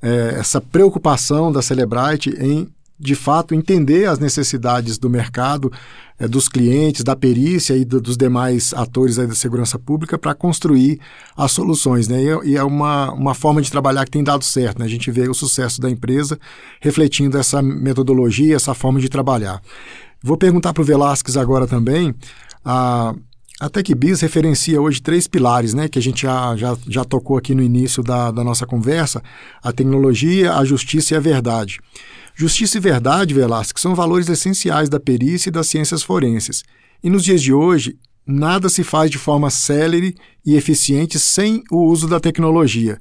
é, 0.04 0.34
essa 0.38 0.60
preocupação 0.60 1.50
da 1.50 1.62
Celebrite 1.62 2.28
em, 2.38 2.68
de 3.00 3.14
fato, 3.14 3.54
entender 3.54 4.04
as 4.04 4.18
necessidades 4.18 4.98
do 4.98 5.08
mercado, 5.08 5.72
é, 6.18 6.28
dos 6.28 6.46
clientes, 6.46 7.02
da 7.02 7.16
perícia 7.16 7.74
e 7.74 7.86
do, 7.86 8.02
dos 8.02 8.14
demais 8.14 8.74
atores 8.74 9.16
da 9.16 9.34
segurança 9.34 9.78
pública 9.78 10.18
para 10.18 10.34
construir 10.34 11.00
as 11.34 11.52
soluções. 11.52 12.06
Né? 12.06 12.22
E, 12.22 12.50
e, 12.50 12.56
é 12.56 12.62
uma, 12.62 13.12
uma 13.12 13.34
forma 13.34 13.62
de 13.62 13.70
trabalhar 13.70 14.04
que 14.04 14.10
tem 14.10 14.22
dado 14.22 14.44
certo. 14.44 14.78
Né? 14.78 14.84
A 14.84 14.88
gente 14.88 15.10
vê 15.10 15.26
o 15.26 15.34
sucesso 15.34 15.80
da 15.80 15.90
empresa 15.90 16.38
refletindo 16.82 17.38
essa 17.38 17.62
metodologia, 17.62 18.54
essa 18.54 18.74
forma 18.74 19.00
de 19.00 19.08
trabalhar. 19.08 19.62
Vou 20.22 20.36
perguntar 20.36 20.74
para 20.74 20.82
o 20.82 20.84
Velasquez 20.84 21.38
agora 21.38 21.66
também. 21.66 22.14
A, 22.62 23.14
a 23.60 23.68
TechBiz 23.68 24.20
referencia 24.20 24.80
hoje 24.80 25.00
três 25.00 25.28
pilares, 25.28 25.74
né, 25.74 25.88
que 25.88 25.98
a 25.98 26.02
gente 26.02 26.22
já, 26.22 26.56
já, 26.56 26.76
já 26.88 27.04
tocou 27.04 27.36
aqui 27.36 27.54
no 27.54 27.62
início 27.62 28.02
da, 28.02 28.30
da 28.30 28.42
nossa 28.42 28.66
conversa: 28.66 29.22
a 29.62 29.72
tecnologia, 29.72 30.54
a 30.54 30.64
justiça 30.64 31.14
e 31.14 31.16
a 31.16 31.20
verdade. 31.20 31.78
Justiça 32.34 32.78
e 32.78 32.80
verdade, 32.80 33.32
Velasquez, 33.32 33.80
são 33.80 33.94
valores 33.94 34.28
essenciais 34.28 34.88
da 34.88 34.98
perícia 34.98 35.50
e 35.50 35.52
das 35.52 35.68
ciências 35.68 36.02
forenses. 36.02 36.64
E 37.02 37.08
nos 37.08 37.22
dias 37.22 37.40
de 37.40 37.52
hoje, 37.52 37.96
nada 38.26 38.68
se 38.68 38.82
faz 38.82 39.08
de 39.10 39.18
forma 39.18 39.50
célere 39.50 40.16
e 40.44 40.56
eficiente 40.56 41.18
sem 41.18 41.62
o 41.70 41.84
uso 41.84 42.08
da 42.08 42.18
tecnologia. 42.18 42.98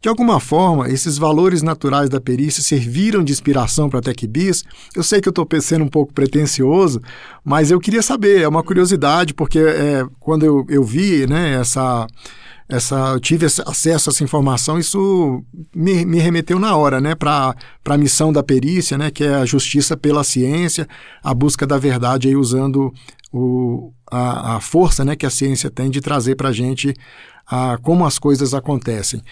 De 0.00 0.08
alguma 0.08 0.38
forma, 0.38 0.88
esses 0.88 1.18
valores 1.18 1.62
naturais 1.62 2.08
da 2.08 2.20
perícia 2.20 2.62
serviram 2.62 3.24
de 3.24 3.32
inspiração 3.32 3.88
para 3.88 3.98
a 3.98 4.02
TechBiz. 4.02 4.62
Eu 4.94 5.02
sei 5.02 5.20
que 5.20 5.28
eu 5.28 5.30
estou 5.30 5.46
sendo 5.60 5.84
um 5.84 5.88
pouco 5.88 6.12
pretencioso, 6.12 7.00
mas 7.44 7.70
eu 7.70 7.80
queria 7.80 8.02
saber, 8.02 8.42
é 8.42 8.48
uma 8.48 8.62
curiosidade, 8.62 9.34
porque 9.34 9.58
é, 9.58 10.06
quando 10.20 10.44
eu, 10.44 10.66
eu 10.68 10.84
vi 10.84 11.26
né, 11.26 11.54
essa, 11.54 12.06
essa, 12.68 13.12
eu 13.14 13.20
tive 13.20 13.46
acesso 13.46 14.10
a 14.10 14.12
essa 14.12 14.22
informação, 14.22 14.78
isso 14.78 15.42
me, 15.74 16.04
me 16.04 16.18
remeteu 16.18 16.58
na 16.58 16.76
hora 16.76 17.00
né, 17.00 17.14
para 17.14 17.54
a 17.84 17.98
missão 17.98 18.32
da 18.32 18.42
perícia, 18.42 18.98
né, 18.98 19.10
que 19.10 19.24
é 19.24 19.34
a 19.34 19.46
justiça 19.46 19.96
pela 19.96 20.22
ciência, 20.22 20.86
a 21.22 21.32
busca 21.32 21.66
da 21.66 21.78
verdade, 21.78 22.28
aí, 22.28 22.36
usando 22.36 22.92
o, 23.32 23.92
a, 24.10 24.56
a 24.56 24.60
força 24.60 25.04
né, 25.04 25.16
que 25.16 25.26
a 25.26 25.30
ciência 25.30 25.70
tem 25.70 25.90
de 25.90 26.00
trazer 26.00 26.36
para 26.36 26.50
a 26.50 26.52
gente 26.52 26.94
a, 27.46 27.78
como 27.78 28.04
as 28.04 28.18
coisas 28.18 28.52
acontecem. 28.54 29.22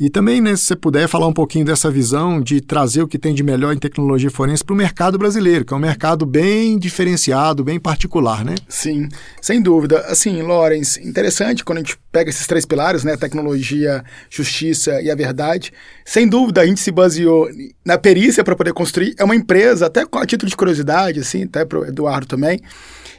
E 0.00 0.08
também, 0.08 0.40
né, 0.40 0.54
se 0.54 0.62
você 0.62 0.76
puder 0.76 1.08
falar 1.08 1.26
um 1.26 1.32
pouquinho 1.32 1.64
dessa 1.64 1.90
visão 1.90 2.40
de 2.40 2.60
trazer 2.60 3.02
o 3.02 3.08
que 3.08 3.18
tem 3.18 3.34
de 3.34 3.42
melhor 3.42 3.74
em 3.74 3.78
tecnologia 3.78 4.30
forense 4.30 4.64
para 4.64 4.72
o 4.72 4.76
mercado 4.76 5.18
brasileiro, 5.18 5.64
que 5.64 5.74
é 5.74 5.76
um 5.76 5.80
mercado 5.80 6.24
bem 6.24 6.78
diferenciado, 6.78 7.64
bem 7.64 7.80
particular, 7.80 8.44
né? 8.44 8.54
Sim, 8.68 9.08
sem 9.42 9.60
dúvida. 9.60 9.98
Assim, 10.02 10.40
Lawrence, 10.40 11.04
interessante 11.04 11.64
quando 11.64 11.78
a 11.78 11.80
gente 11.80 11.98
pega 12.12 12.30
esses 12.30 12.46
três 12.46 12.64
pilares, 12.64 13.02
né, 13.02 13.16
tecnologia, 13.16 14.04
justiça 14.30 15.02
e 15.02 15.10
a 15.10 15.16
verdade. 15.16 15.72
Sem 16.04 16.28
dúvida, 16.28 16.60
a 16.60 16.66
gente 16.66 16.78
se 16.78 16.92
baseou 16.92 17.48
na 17.84 17.98
perícia 17.98 18.44
para 18.44 18.54
poder 18.54 18.72
construir. 18.72 19.16
É 19.18 19.24
uma 19.24 19.34
empresa, 19.34 19.86
até 19.86 20.06
com 20.06 20.20
a 20.20 20.26
título 20.26 20.48
de 20.48 20.56
curiosidade, 20.56 21.18
assim, 21.18 21.42
até 21.42 21.64
para 21.64 21.80
o 21.80 21.84
Eduardo 21.84 22.26
também 22.26 22.60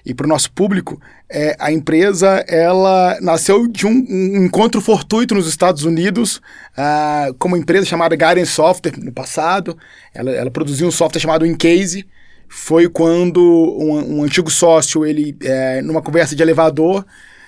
e 0.06 0.14
para 0.14 0.26
o 0.26 0.30
nosso 0.30 0.52
público, 0.52 1.00
é, 1.30 1.56
a 1.60 1.72
empresa 1.72 2.44
ela 2.48 3.18
nasceu 3.22 3.68
de 3.68 3.86
um, 3.86 4.06
um 4.10 4.46
encontro 4.46 4.82
fortuito 4.82 5.36
nos 5.36 5.48
Estados 5.48 5.84
Unidos 5.84 6.42
uh, 6.78 7.34
com 7.36 7.48
uma 7.48 7.58
empresa 7.58 7.86
chamada 7.86 8.16
Guardian 8.16 8.46
Software 8.46 8.94
no 8.98 9.12
passado. 9.12 9.78
Ela, 10.14 10.32
ela 10.32 10.52
produziu 10.52 10.88
um 10.88 10.92
software 10.92 11.22
chamado 11.22 11.46
Incase. 11.46 12.06
Foi 12.48 12.90
quando 12.90 13.42
um, 13.42 14.20
um 14.20 14.24
antigo 14.24 14.50
sócio, 14.50 15.06
ele, 15.06 15.36
é, 15.42 15.82
numa 15.82 16.02
conversa 16.02 16.36
de 16.36 16.42
elevador, 16.42 17.06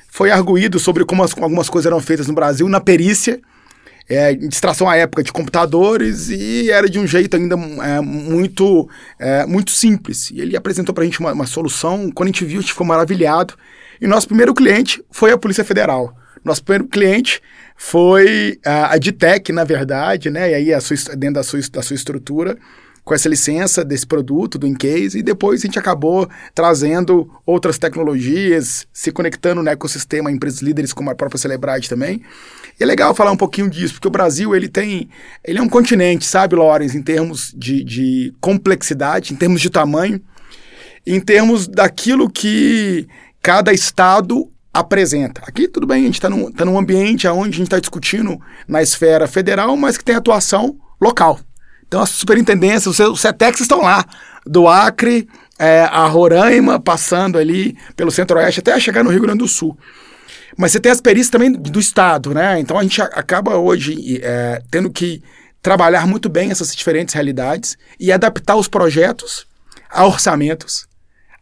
foi 0.10 0.30
arguído 0.30 0.80
sobre 0.80 1.04
como 1.06 1.24
as, 1.24 1.36
algumas 1.38 1.70
coisas 1.70 1.88
eram 1.88 2.00
feitas 2.00 2.28
no 2.28 2.34
Brasil 2.34 2.68
na 2.70 2.80
perícia 2.80 3.40
é, 4.12 4.34
distração 4.34 4.90
à 4.90 4.98
época 4.98 5.24
de 5.24 5.32
computadores 5.32 6.30
e 6.30 6.70
era 6.70 6.90
de 6.90 7.00
um 7.00 7.08
jeito 7.08 7.38
ainda 7.38 7.56
é, 7.56 8.02
muito, 8.02 8.90
é, 9.18 9.46
muito 9.46 9.72
simples. 9.72 10.30
E 10.32 10.42
ele 10.42 10.58
apresentou 10.58 10.94
para 10.94 11.04
a 11.04 11.06
gente 11.06 11.22
uma, 11.22 11.32
uma, 11.32 11.48
solução. 11.48 12.12
Quando 12.12 12.28
a 12.28 12.32
gente 12.32 12.44
viu, 12.44 12.60
a 12.60 12.62
gente 12.62 12.74
ficou 12.74 12.86
maravilhado. 12.86 13.54
E 14.02 14.08
nosso 14.08 14.28
primeiro 14.28 14.54
cliente 14.54 15.02
foi 15.12 15.32
a 15.32 15.38
Polícia 15.38 15.64
Federal. 15.64 16.14
Nosso 16.44 16.62
primeiro 16.62 16.90
cliente 16.90 17.42
foi 17.84 18.60
a, 18.64 18.94
a 18.94 18.98
Ditec, 19.00 19.52
na 19.52 19.64
verdade, 19.64 20.30
né? 20.30 20.52
E 20.52 20.54
aí 20.54 20.74
a 20.74 20.80
sua, 20.80 20.96
dentro 21.16 21.34
da 21.34 21.44
sua, 21.44 21.60
da 21.72 21.82
sua 21.82 21.96
estrutura 21.96 22.56
com 23.04 23.16
essa 23.16 23.28
licença 23.28 23.84
desse 23.84 24.06
produto, 24.06 24.60
do 24.60 24.68
Incase, 24.68 25.18
e 25.18 25.24
depois 25.24 25.62
a 25.62 25.66
gente 25.66 25.80
acabou 25.80 26.30
trazendo 26.54 27.28
outras 27.44 27.80
tecnologias, 27.80 28.86
se 28.94 29.12
conectando 29.12 29.64
no 29.64 29.70
ecossistema, 29.70 30.32
empresas 30.32 30.62
líderes 30.62 30.94
como 30.94 31.10
a 31.10 31.16
própria 31.16 31.40
Celebrite 31.40 31.90
também. 31.90 32.22
E 32.80 32.84
é 32.84 32.86
legal 32.86 33.16
falar 33.16 33.32
um 33.32 33.38
pouquinho 33.38 33.68
disso, 33.68 33.96
porque 33.96 34.08
o 34.08 34.12
Brasil, 34.12 34.56
ele 34.56 34.70
tem, 34.70 35.10
ele 35.44 35.58
é 35.58 35.62
um 35.62 35.68
continente, 35.68 36.24
sabe, 36.24 36.56
Lorenz, 36.56 36.94
em 36.94 37.02
termos 37.02 37.52
de, 37.58 37.84
de 37.84 38.32
complexidade, 38.40 39.34
em 39.34 39.36
termos 39.36 39.60
de 39.60 39.72
tamanho, 39.72 40.22
em 41.04 41.20
termos 41.20 41.68
daquilo 41.68 42.30
que 42.30 43.08
cada 43.42 43.74
estado 43.74 44.51
apresenta. 44.74 45.42
Aqui, 45.46 45.68
tudo 45.68 45.86
bem, 45.86 46.04
a 46.04 46.06
gente 46.06 46.16
está 46.16 46.30
num, 46.30 46.52
tá 46.52 46.64
num 46.64 46.78
ambiente 46.78 47.28
onde 47.28 47.50
a 47.50 47.58
gente 47.58 47.64
está 47.64 47.80
discutindo 47.80 48.40
na 48.68 48.82
esfera 48.82 49.28
federal, 49.28 49.76
mas 49.76 49.98
que 49.98 50.04
tem 50.04 50.16
atuação 50.16 50.78
local. 51.00 51.40
Então, 51.88 52.02
as 52.02 52.10
superintendências, 52.10 53.00
os 53.00 53.20
CETEX 53.20 53.60
estão 53.60 53.82
lá, 53.82 54.06
do 54.46 54.68
Acre 54.68 55.28
é, 55.60 55.82
a 55.84 56.08
Roraima, 56.08 56.80
passando 56.80 57.38
ali 57.38 57.78
pelo 57.96 58.12
Centro-Oeste 58.12 58.62
até 58.62 58.80
chegar 58.80 59.04
no 59.04 59.10
Rio 59.10 59.22
Grande 59.22 59.40
do 59.40 59.48
Sul. 59.48 59.78
Mas 60.58 60.72
você 60.72 60.80
tem 60.80 60.92
as 60.92 61.02
perícias 61.02 61.30
também 61.30 61.52
do 61.52 61.80
Estado, 61.80 62.34
né? 62.34 62.60
Então 62.60 62.78
a 62.78 62.84
gente 62.84 63.02
acaba 63.02 63.58
hoje 63.58 64.20
é, 64.24 64.62
tendo 64.70 64.90
que 64.90 65.22
trabalhar 65.62 66.08
muito 66.08 66.30
bem 66.30 66.50
essas 66.50 66.76
diferentes 66.76 67.14
realidades 67.14 67.78
e 68.00 68.12
adaptar 68.12 68.56
os 68.56 68.68
projetos 68.68 69.46
a 69.90 70.06
orçamentos, 70.06 70.88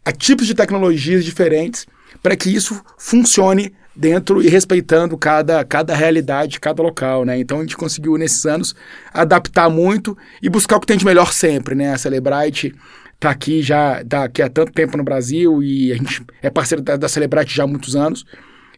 a 0.03 0.11
tipos 0.11 0.47
de 0.47 0.55
tecnologias 0.55 1.23
diferentes, 1.23 1.85
para 2.21 2.35
que 2.35 2.49
isso 2.53 2.81
funcione 2.97 3.73
dentro 3.95 4.41
e 4.41 4.47
respeitando 4.47 5.17
cada, 5.17 5.63
cada 5.63 5.93
realidade, 5.93 6.59
cada 6.59 6.81
local, 6.81 7.25
né? 7.25 7.37
Então 7.39 7.57
a 7.57 7.61
gente 7.61 7.75
conseguiu 7.75 8.17
nesses 8.17 8.45
anos 8.45 8.73
adaptar 9.13 9.69
muito 9.69 10.17
e 10.41 10.49
buscar 10.49 10.77
o 10.77 10.79
que 10.79 10.87
tem 10.87 10.97
de 10.97 11.05
melhor 11.05 11.33
sempre, 11.33 11.75
né? 11.75 11.93
A 11.93 11.97
Celebrite 11.97 12.73
está 13.15 13.29
aqui 13.29 13.61
já 13.61 14.03
tá 14.05 14.23
aqui 14.23 14.41
há 14.41 14.49
tanto 14.49 14.71
tempo 14.71 14.95
no 14.97 15.03
Brasil 15.03 15.61
e 15.61 15.91
a 15.91 15.95
gente 15.95 16.23
é 16.41 16.49
parceiro 16.49 16.81
da, 16.81 16.95
da 16.95 17.09
Celebrite 17.09 17.53
já 17.53 17.63
há 17.63 17.67
muitos 17.67 17.95
anos 17.95 18.25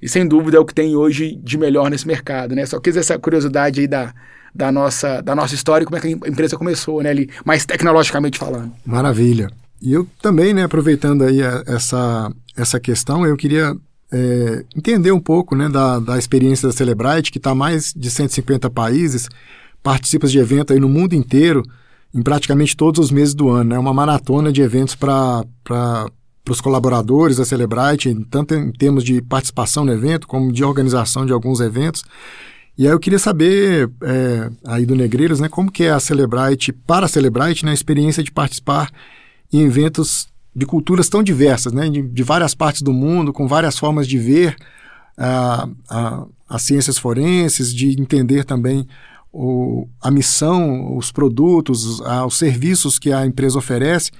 e 0.01 0.09
sem 0.09 0.27
dúvida 0.27 0.57
é 0.57 0.59
o 0.59 0.65
que 0.65 0.73
tem 0.73 0.95
hoje 0.95 1.39
de 1.43 1.57
melhor 1.57 1.89
nesse 1.91 2.07
mercado, 2.07 2.55
né? 2.55 2.65
Só 2.65 2.79
quis 2.79 2.97
essa 2.97 3.19
curiosidade 3.19 3.81
aí 3.81 3.87
da, 3.87 4.11
da 4.53 4.71
nossa, 4.71 5.21
da 5.21 5.35
nossa 5.35 5.53
história, 5.53 5.85
como 5.85 5.97
é 5.97 6.01
que 6.01 6.07
a 6.07 6.27
empresa 6.27 6.57
começou, 6.57 7.03
né, 7.03 7.11
ali, 7.11 7.29
mais 7.45 7.65
tecnologicamente 7.65 8.39
falando. 8.39 8.73
Maravilha. 8.83 9.49
E 9.81 9.93
eu 9.93 10.07
também, 10.21 10.53
né, 10.53 10.63
aproveitando 10.63 11.23
aí 11.23 11.39
essa, 11.65 12.31
essa 12.55 12.79
questão, 12.79 13.25
eu 13.25 13.35
queria 13.35 13.75
é, 14.11 14.63
entender 14.75 15.11
um 15.11 15.19
pouco 15.19 15.55
né, 15.55 15.67
da, 15.69 15.99
da 15.99 16.19
experiência 16.19 16.67
da 16.67 16.73
Celebrite, 16.73 17.31
que 17.31 17.39
está 17.39 17.55
mais 17.55 17.93
de 17.95 18.11
150 18.11 18.69
países, 18.69 19.27
participa 19.81 20.27
de 20.27 20.37
evento 20.37 20.71
aí 20.71 20.79
no 20.79 20.89
mundo 20.89 21.13
inteiro, 21.13 21.63
em 22.13 22.21
praticamente 22.21 22.75
todos 22.75 23.05
os 23.05 23.11
meses 23.11 23.33
do 23.33 23.49
ano. 23.49 23.71
É 23.71 23.75
né, 23.75 23.79
uma 23.79 23.93
maratona 23.93 24.51
de 24.51 24.61
eventos 24.61 24.93
para 24.93 25.45
os 26.47 26.61
colaboradores 26.61 27.37
da 27.37 27.45
Celebrite, 27.45 28.13
tanto 28.29 28.53
em 28.53 28.71
termos 28.71 29.03
de 29.03 29.19
participação 29.21 29.83
no 29.83 29.93
evento, 29.93 30.27
como 30.27 30.51
de 30.51 30.63
organização 30.63 31.25
de 31.25 31.33
alguns 31.33 31.59
eventos. 31.59 32.03
E 32.77 32.85
aí 32.85 32.93
eu 32.93 32.99
queria 32.99 33.19
saber, 33.19 33.89
é, 34.03 34.49
aí 34.65 34.85
do 34.85 34.95
Negreiros, 34.95 35.39
né, 35.39 35.49
como 35.49 35.71
que 35.71 35.85
é 35.85 35.91
a 35.91 35.99
Celebrite, 35.99 36.71
para 36.71 37.07
a 37.07 37.09
Celebrite, 37.09 37.65
né, 37.65 37.71
a 37.71 37.73
experiência 37.73 38.23
de 38.23 38.31
participar 38.31 38.91
em 39.51 39.61
eventos 39.61 40.27
de 40.55 40.65
culturas 40.65 41.07
tão 41.07 41.23
diversas, 41.23 41.71
né, 41.71 41.89
de, 41.89 42.01
de, 42.01 42.23
várias 42.23 42.53
partes 42.53 42.81
do 42.81 42.91
mundo, 42.91 43.31
com 43.31 43.47
várias 43.47 43.77
formas 43.77 44.07
de 44.07 44.17
ver 44.17 44.55
uh, 45.17 46.29
as 46.49 46.61
ciências 46.63 46.97
forenses, 46.97 47.73
de 47.73 47.99
entender 47.99 48.43
também 48.43 48.85
o, 49.31 49.87
a 50.01 50.11
missão, 50.11 50.95
os 50.97 51.11
produtos, 51.11 51.99
uh, 52.01 52.25
os 52.25 52.37
serviços 52.37 52.99
que 52.99 53.13
a 53.13 53.25
empresa 53.25 53.57
oferece 53.57 54.11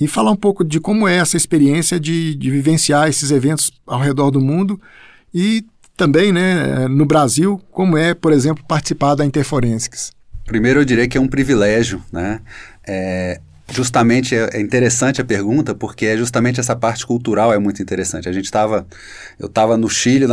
e 0.00 0.06
falar 0.06 0.30
um 0.30 0.36
pouco 0.36 0.64
de 0.64 0.80
como 0.80 1.06
é 1.06 1.16
essa 1.16 1.36
experiência 1.36 2.00
de, 2.00 2.34
de 2.34 2.50
vivenciar 2.50 3.08
esses 3.08 3.30
eventos 3.30 3.70
ao 3.86 4.00
redor 4.00 4.30
do 4.30 4.40
mundo 4.40 4.80
e 5.32 5.64
também, 5.96 6.32
né, 6.32 6.86
no 6.88 7.06
Brasil, 7.06 7.60
como 7.70 7.96
é, 7.96 8.12
por 8.12 8.32
exemplo, 8.32 8.62
participar 8.66 9.14
da 9.14 9.24
Interforensics. 9.24 10.12
Primeiro 10.44 10.80
eu 10.80 10.84
diria 10.84 11.08
que 11.08 11.16
é 11.16 11.20
um 11.20 11.26
privilégio, 11.26 12.02
né? 12.12 12.40
É, 12.86 13.40
justamente 13.72 14.34
é, 14.34 14.50
é 14.52 14.60
interessante 14.60 15.20
a 15.20 15.24
pergunta 15.24 15.74
porque 15.74 16.06
é 16.06 16.16
justamente 16.16 16.60
essa 16.60 16.76
parte 16.76 17.06
cultural 17.06 17.52
é 17.52 17.58
muito 17.58 17.82
interessante. 17.82 18.28
A 18.28 18.32
gente 18.32 18.44
estava, 18.44 18.86
eu 19.38 19.46
estava 19.46 19.76
no 19.76 19.88
Chile, 19.88 20.26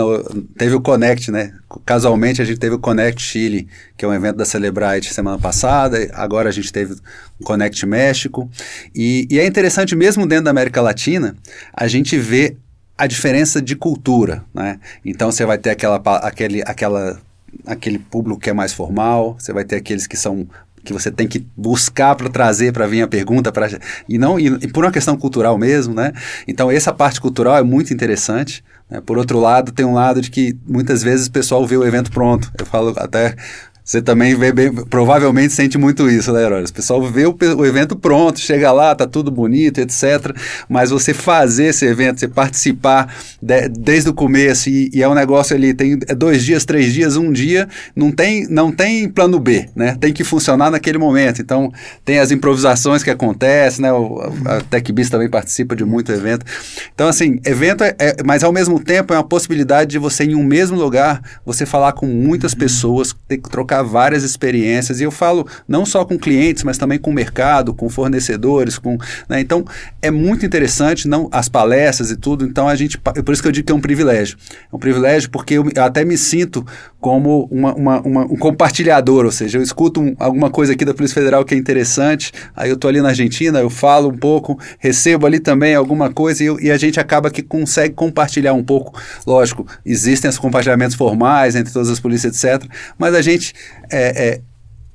teve 0.57 0.75
o 0.75 0.81
Connect, 0.81 1.31
né? 1.31 1.53
Casualmente 1.85 2.41
a 2.41 2.45
gente 2.45 2.59
teve 2.59 2.75
o 2.75 2.79
Connect 2.79 3.21
Chile, 3.21 3.67
que 3.97 4.05
é 4.05 4.07
um 4.07 4.13
evento 4.13 4.37
da 4.37 4.45
Celebrite 4.45 5.13
semana 5.13 5.39
passada. 5.39 6.09
Agora 6.13 6.49
a 6.49 6.51
gente 6.51 6.71
teve 6.71 6.95
o 7.39 7.43
Connect 7.43 7.85
México 7.85 8.49
e, 8.93 9.27
e 9.29 9.39
é 9.39 9.45
interessante 9.45 9.95
mesmo 9.95 10.27
dentro 10.27 10.45
da 10.45 10.51
América 10.51 10.81
Latina 10.81 11.35
a 11.73 11.87
gente 11.87 12.17
vê 12.17 12.55
a 12.95 13.07
diferença 13.07 13.61
de 13.61 13.75
cultura, 13.75 14.43
né? 14.53 14.79
Então 15.03 15.31
você 15.31 15.45
vai 15.45 15.57
ter 15.57 15.71
aquela, 15.71 15.95
aquele, 16.21 16.61
aquela 16.61 17.19
aquele 17.65 17.99
público 17.99 18.39
que 18.39 18.49
é 18.49 18.53
mais 18.53 18.73
formal, 18.73 19.35
você 19.37 19.53
vai 19.53 19.63
ter 19.63 19.75
aqueles 19.75 20.07
que 20.07 20.17
são 20.17 20.47
que 20.83 20.93
você 20.93 21.11
tem 21.11 21.27
que 21.27 21.45
buscar 21.55 22.15
para 22.15 22.29
trazer 22.29 22.73
para 22.73 22.85
vir 22.85 23.01
a 23.01 23.07
pergunta 23.07 23.51
para 23.51 23.79
e 24.07 24.17
não 24.17 24.39
e, 24.39 24.47
e, 24.47 24.67
por 24.67 24.83
uma 24.83 24.91
questão 24.91 25.15
cultural 25.15 25.57
mesmo, 25.57 25.93
né? 25.93 26.11
Então 26.47 26.69
essa 26.69 26.93
parte 26.93 27.21
cultural 27.21 27.57
é 27.57 27.63
muito 27.63 27.93
interessante. 27.93 28.63
Né? 28.89 29.01
Por 29.01 29.17
outro 29.17 29.39
lado, 29.39 29.71
tem 29.71 29.85
um 29.85 29.93
lado 29.93 30.21
de 30.21 30.29
que 30.29 30.57
muitas 30.67 31.01
vezes 31.01 31.27
o 31.27 31.31
pessoal 31.31 31.65
vê 31.65 31.77
o 31.77 31.85
evento 31.85 32.11
pronto. 32.11 32.51
Eu 32.57 32.65
falo 32.65 32.93
até 32.97 33.35
você 33.83 34.01
também 34.01 34.33
vê 34.33 34.53
bem, 34.53 34.73
provavelmente 34.73 35.53
sente 35.53 35.77
muito 35.77 36.09
isso, 36.09 36.31
né, 36.31 36.43
Heróis? 36.43 36.69
O 36.69 36.73
pessoal 36.73 37.03
vê 37.03 37.25
o, 37.25 37.35
o, 37.57 37.65
evento 37.65 37.97
pronto, 37.97 38.39
chega 38.39 38.71
lá, 38.71 38.95
tá 38.95 39.05
tudo 39.05 39.29
bonito, 39.29 39.79
etc. 39.79 40.33
Mas 40.69 40.89
você 40.89 41.13
fazer 41.13 41.65
esse 41.65 41.85
evento, 41.85 42.21
você 42.21 42.27
participar 42.29 43.13
de, 43.41 43.67
desde 43.67 44.09
o 44.09 44.13
começo 44.13 44.69
e, 44.69 44.89
e, 44.93 45.03
é 45.03 45.09
um 45.09 45.13
negócio 45.13 45.53
ali, 45.53 45.73
tem 45.73 45.99
é 46.07 46.15
dois 46.15 46.45
dias, 46.45 46.63
três 46.63 46.93
dias, 46.93 47.17
um 47.17 47.29
dia, 47.29 47.67
não 47.93 48.09
tem, 48.09 48.47
não 48.49 48.71
tem 48.71 49.09
plano 49.09 49.37
B, 49.37 49.67
né? 49.75 49.97
Tem 49.99 50.13
que 50.13 50.23
funcionar 50.23 50.71
naquele 50.71 50.97
momento. 50.97 51.41
Então, 51.41 51.69
tem 52.05 52.19
as 52.19 52.31
improvisações 52.31 53.03
que 53.03 53.09
acontecem, 53.09 53.81
né? 53.81 53.91
O, 53.91 54.21
a 54.45 54.61
TechBiz 54.61 55.09
também 55.09 55.29
participa 55.29 55.75
de 55.75 55.83
muito 55.83 56.09
evento. 56.13 56.45
Então, 56.93 57.09
assim, 57.09 57.39
evento 57.43 57.83
é, 57.83 57.93
é, 57.99 58.15
mas 58.25 58.45
ao 58.45 58.53
mesmo 58.53 58.79
tempo 58.79 59.13
é 59.13 59.17
uma 59.17 59.27
possibilidade 59.27 59.91
de 59.91 59.99
você, 59.99 60.23
em 60.23 60.35
um 60.35 60.43
mesmo 60.43 60.77
lugar, 60.77 61.21
você 61.45 61.65
falar 61.65 61.91
com 61.91 62.05
muitas 62.05 62.53
pessoas, 62.53 63.13
ter 63.27 63.39
que 63.39 63.49
trocar 63.49 63.72
trocar 63.73 63.81
várias 63.81 64.23
experiências. 64.23 64.99
E 64.99 65.03
eu 65.03 65.11
falo 65.11 65.47
não 65.67 65.85
só 65.85 66.05
com 66.05 66.17
clientes, 66.17 66.63
mas 66.63 66.77
também 66.77 66.99
com 66.99 67.09
o 67.09 67.13
mercado, 67.13 67.73
com 67.73 67.89
fornecedores, 67.89 68.77
com. 68.77 68.97
Né? 69.27 69.39
Então, 69.39 69.65
é 70.01 70.11
muito 70.11 70.45
interessante, 70.45 71.07
não 71.07 71.27
as 71.31 71.49
palestras 71.49 72.11
e 72.11 72.15
tudo. 72.15 72.45
Então, 72.45 72.67
a 72.67 72.75
gente. 72.75 72.99
É 73.15 73.21
por 73.21 73.33
isso 73.33 73.41
que 73.41 73.47
eu 73.47 73.51
digo 73.51 73.65
que 73.65 73.71
é 73.71 73.75
um 73.75 73.81
privilégio. 73.81 74.37
É 74.71 74.75
um 74.75 74.79
privilégio 74.79 75.29
porque 75.31 75.55
eu, 75.55 75.67
eu 75.73 75.83
até 75.83 76.05
me 76.05 76.17
sinto 76.17 76.65
como 77.03 77.49
uma, 77.51 77.73
uma, 77.73 78.01
uma, 78.01 78.21
um 78.21 78.37
compartilhador, 78.37 79.25
ou 79.25 79.31
seja, 79.31 79.57
eu 79.57 79.61
escuto 79.61 79.99
um, 79.99 80.15
alguma 80.17 80.49
coisa 80.49 80.71
aqui 80.71 80.85
da 80.85 80.93
Polícia 80.93 81.15
Federal 81.15 81.43
que 81.43 81.53
é 81.53 81.57
interessante, 81.57 82.31
aí 82.55 82.69
eu 82.69 82.75
estou 82.75 82.87
ali 82.87 83.01
na 83.01 83.09
Argentina, 83.09 83.59
eu 83.59 83.69
falo 83.69 84.07
um 84.07 84.17
pouco, 84.17 84.57
recebo 84.79 85.25
ali 85.27 85.37
também 85.37 85.75
alguma 85.75 86.09
coisa 86.09 86.41
e, 86.41 86.45
eu, 86.45 86.57
e, 86.61 86.71
a 86.71 86.77
gente 86.77 87.01
acaba 87.01 87.29
que 87.29 87.41
consegue 87.41 87.93
compartilhar 87.93 88.53
um 88.53 88.63
pouco. 88.63 88.97
Lógico, 89.27 89.67
existem 89.85 90.29
os 90.29 90.37
compartilhamentos 90.37 90.95
formais 90.95 91.57
entre 91.57 91.73
todas 91.73 91.89
as 91.89 91.99
polícias, 91.99 92.41
etc., 92.41 92.69
mas 92.97 93.13
a 93.13 93.21
gente 93.21 93.53
é, 93.91 94.27
é, 94.27 94.41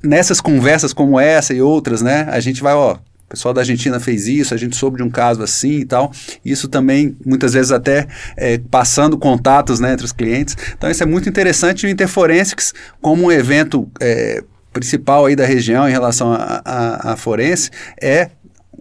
nessas 0.02 0.40
conversas 0.40 0.92
como 0.92 1.18
essa 1.18 1.54
e 1.54 1.60
outras, 1.60 2.02
né, 2.02 2.26
a 2.30 2.40
gente 2.40 2.62
vai, 2.62 2.74
ó, 2.74 2.94
o 2.94 3.28
pessoal 3.28 3.52
da 3.52 3.60
Argentina 3.60 4.00
fez 4.00 4.26
isso, 4.26 4.54
a 4.54 4.56
gente 4.56 4.74
soube 4.74 4.96
de 4.96 5.02
um 5.02 5.10
caso 5.10 5.42
assim 5.42 5.80
e 5.80 5.84
tal. 5.84 6.10
Isso 6.42 6.66
também, 6.66 7.14
muitas 7.26 7.52
vezes, 7.52 7.70
até 7.70 8.08
é, 8.34 8.56
passando 8.56 9.18
contatos 9.18 9.80
né, 9.80 9.92
entre 9.92 10.06
os 10.06 10.12
clientes. 10.12 10.56
Então, 10.72 10.90
isso 10.90 11.02
é 11.02 11.06
muito 11.06 11.28
interessante. 11.28 11.84
O 11.84 11.90
Interforensics, 11.90 12.72
como 13.02 13.26
um 13.26 13.30
evento 13.30 13.86
é, 14.00 14.42
principal 14.72 15.26
aí 15.26 15.36
da 15.36 15.44
região 15.44 15.86
em 15.86 15.92
relação 15.92 16.32
à 16.32 17.16
forense, 17.18 17.70
é 18.00 18.30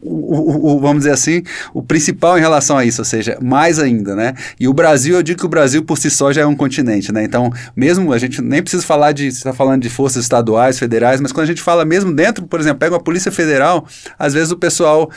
o, 0.02 0.76
o, 0.76 0.80
vamos 0.80 1.00
dizer 1.00 1.12
assim, 1.12 1.44
o 1.74 1.82
principal 1.82 2.38
em 2.38 2.42
relação 2.42 2.78
a 2.78 2.86
isso, 2.86 3.02
ou 3.02 3.06
seja, 3.06 3.38
mais 3.42 3.80
ainda, 3.80 4.16
né? 4.16 4.34
E 4.60 4.68
o 4.68 4.74
Brasil, 4.74 5.16
eu 5.16 5.24
digo 5.24 5.40
que 5.40 5.46
o 5.46 5.50
Brasil 5.50 5.84
por 5.84 5.98
si 5.98 6.10
só 6.10 6.32
já 6.32 6.42
é 6.42 6.46
um 6.46 6.56
continente, 6.56 7.12
né? 7.12 7.24
Então, 7.24 7.52
mesmo 7.76 8.14
a 8.14 8.18
gente 8.18 8.42
nem 8.42 8.62
precisa 8.62 8.84
falar 8.84 9.12
de, 9.12 9.32
você 9.32 9.38
está 9.38 9.54
falando 9.54 9.82
de 9.82 9.90
forças 9.90 10.24
estaduais, 10.24 10.78
federais, 10.78 11.20
mas 11.20 11.32
quando 11.32 11.46
a 11.46 11.48
gente 11.48 11.62
fala 11.62 11.84
mesmo 11.84 12.14
dentro, 12.14 12.46
por 12.46 12.60
exemplo, 12.60 12.80
pega 12.80 12.94
uma 12.94 13.02
Polícia 13.02 13.32
Federal, 13.32 13.88
às 14.18 14.34
vezes 14.34 14.52
o 14.52 14.58
pessoal, 14.58 15.10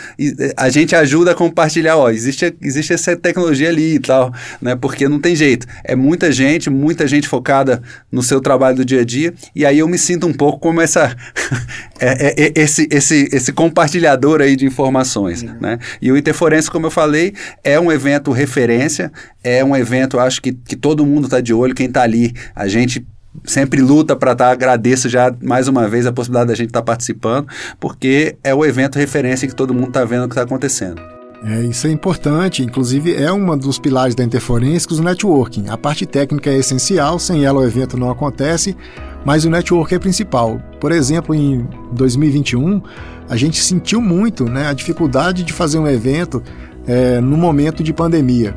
a 0.56 0.68
gente 0.68 0.94
ajuda 0.96 1.32
a 1.32 1.34
compartilhar, 1.34 1.96
ó, 1.96 2.10
existe, 2.10 2.54
existe 2.62 2.92
essa 2.92 3.16
tecnologia 3.16 3.68
ali 3.68 3.96
e 3.96 4.00
tal, 4.00 4.32
né? 4.60 4.74
Porque 4.76 5.08
não 5.08 5.20
tem 5.20 5.36
jeito. 5.36 5.66
É 5.84 5.94
muita 5.94 6.32
gente, 6.32 6.70
muita 6.70 7.06
gente 7.06 7.28
focada 7.28 7.82
no 8.10 8.22
seu 8.22 8.40
trabalho 8.40 8.76
do 8.76 8.84
dia 8.84 9.00
a 9.00 9.04
dia, 9.04 9.34
e 9.54 9.66
aí 9.66 9.78
eu 9.78 9.88
me 9.88 9.98
sinto 9.98 10.26
um 10.26 10.32
pouco 10.32 10.58
como 10.58 10.80
essa, 10.80 11.14
é, 12.00 12.28
é, 12.28 12.46
é, 12.46 12.52
esse, 12.54 12.88
esse, 12.90 13.28
esse 13.32 13.52
compartilhador 13.52 14.40
aí 14.40 14.56
de 14.56 14.69
informações. 14.70 15.42
Uhum. 15.42 15.56
Né? 15.60 15.78
E 16.00 16.10
o 16.10 16.16
Interforense, 16.16 16.70
como 16.70 16.86
eu 16.86 16.90
falei, 16.90 17.34
é 17.62 17.78
um 17.78 17.90
evento 17.90 18.30
referência, 18.32 19.12
é 19.42 19.64
um 19.64 19.76
evento, 19.76 20.18
acho 20.18 20.40
que, 20.40 20.52
que 20.52 20.76
todo 20.76 21.04
mundo 21.04 21.24
está 21.24 21.40
de 21.40 21.52
olho, 21.52 21.74
quem 21.74 21.86
está 21.86 22.02
ali, 22.02 22.32
a 22.54 22.68
gente 22.68 23.06
sempre 23.44 23.80
luta 23.80 24.16
para 24.16 24.32
estar, 24.32 24.46
tá, 24.46 24.52
agradeço 24.52 25.08
já 25.08 25.32
mais 25.42 25.68
uma 25.68 25.88
vez 25.88 26.06
a 26.06 26.12
possibilidade 26.12 26.48
da 26.48 26.54
gente 26.54 26.68
estar 26.68 26.80
tá 26.80 26.84
participando, 26.84 27.46
porque 27.78 28.36
é 28.42 28.54
o 28.54 28.64
evento 28.64 28.98
referência 28.98 29.46
que 29.46 29.54
todo 29.54 29.74
mundo 29.74 29.88
está 29.88 30.04
vendo 30.04 30.24
o 30.24 30.28
que 30.28 30.32
está 30.32 30.42
acontecendo. 30.42 31.00
É, 31.42 31.62
isso 31.62 31.86
é 31.86 31.90
importante, 31.90 32.62
inclusive 32.62 33.14
é 33.14 33.32
um 33.32 33.56
dos 33.56 33.78
pilares 33.78 34.14
da 34.14 34.22
Interforensics, 34.22 34.98
o 34.98 35.02
networking. 35.02 35.68
A 35.68 35.78
parte 35.78 36.04
técnica 36.04 36.50
é 36.50 36.58
essencial, 36.58 37.18
sem 37.18 37.46
ela 37.46 37.60
o 37.60 37.64
evento 37.64 37.96
não 37.96 38.10
acontece, 38.10 38.76
mas 39.24 39.46
o 39.46 39.50
network 39.50 39.94
é 39.94 39.98
principal. 39.98 40.60
Por 40.78 40.92
exemplo, 40.92 41.34
em 41.34 41.66
2021, 41.92 42.82
a 43.30 43.36
gente 43.36 43.62
sentiu 43.62 44.00
muito 44.00 44.44
né, 44.44 44.66
a 44.66 44.72
dificuldade 44.72 45.44
de 45.44 45.52
fazer 45.52 45.78
um 45.78 45.86
evento 45.86 46.42
é, 46.84 47.20
no 47.20 47.36
momento 47.36 47.80
de 47.80 47.92
pandemia. 47.92 48.56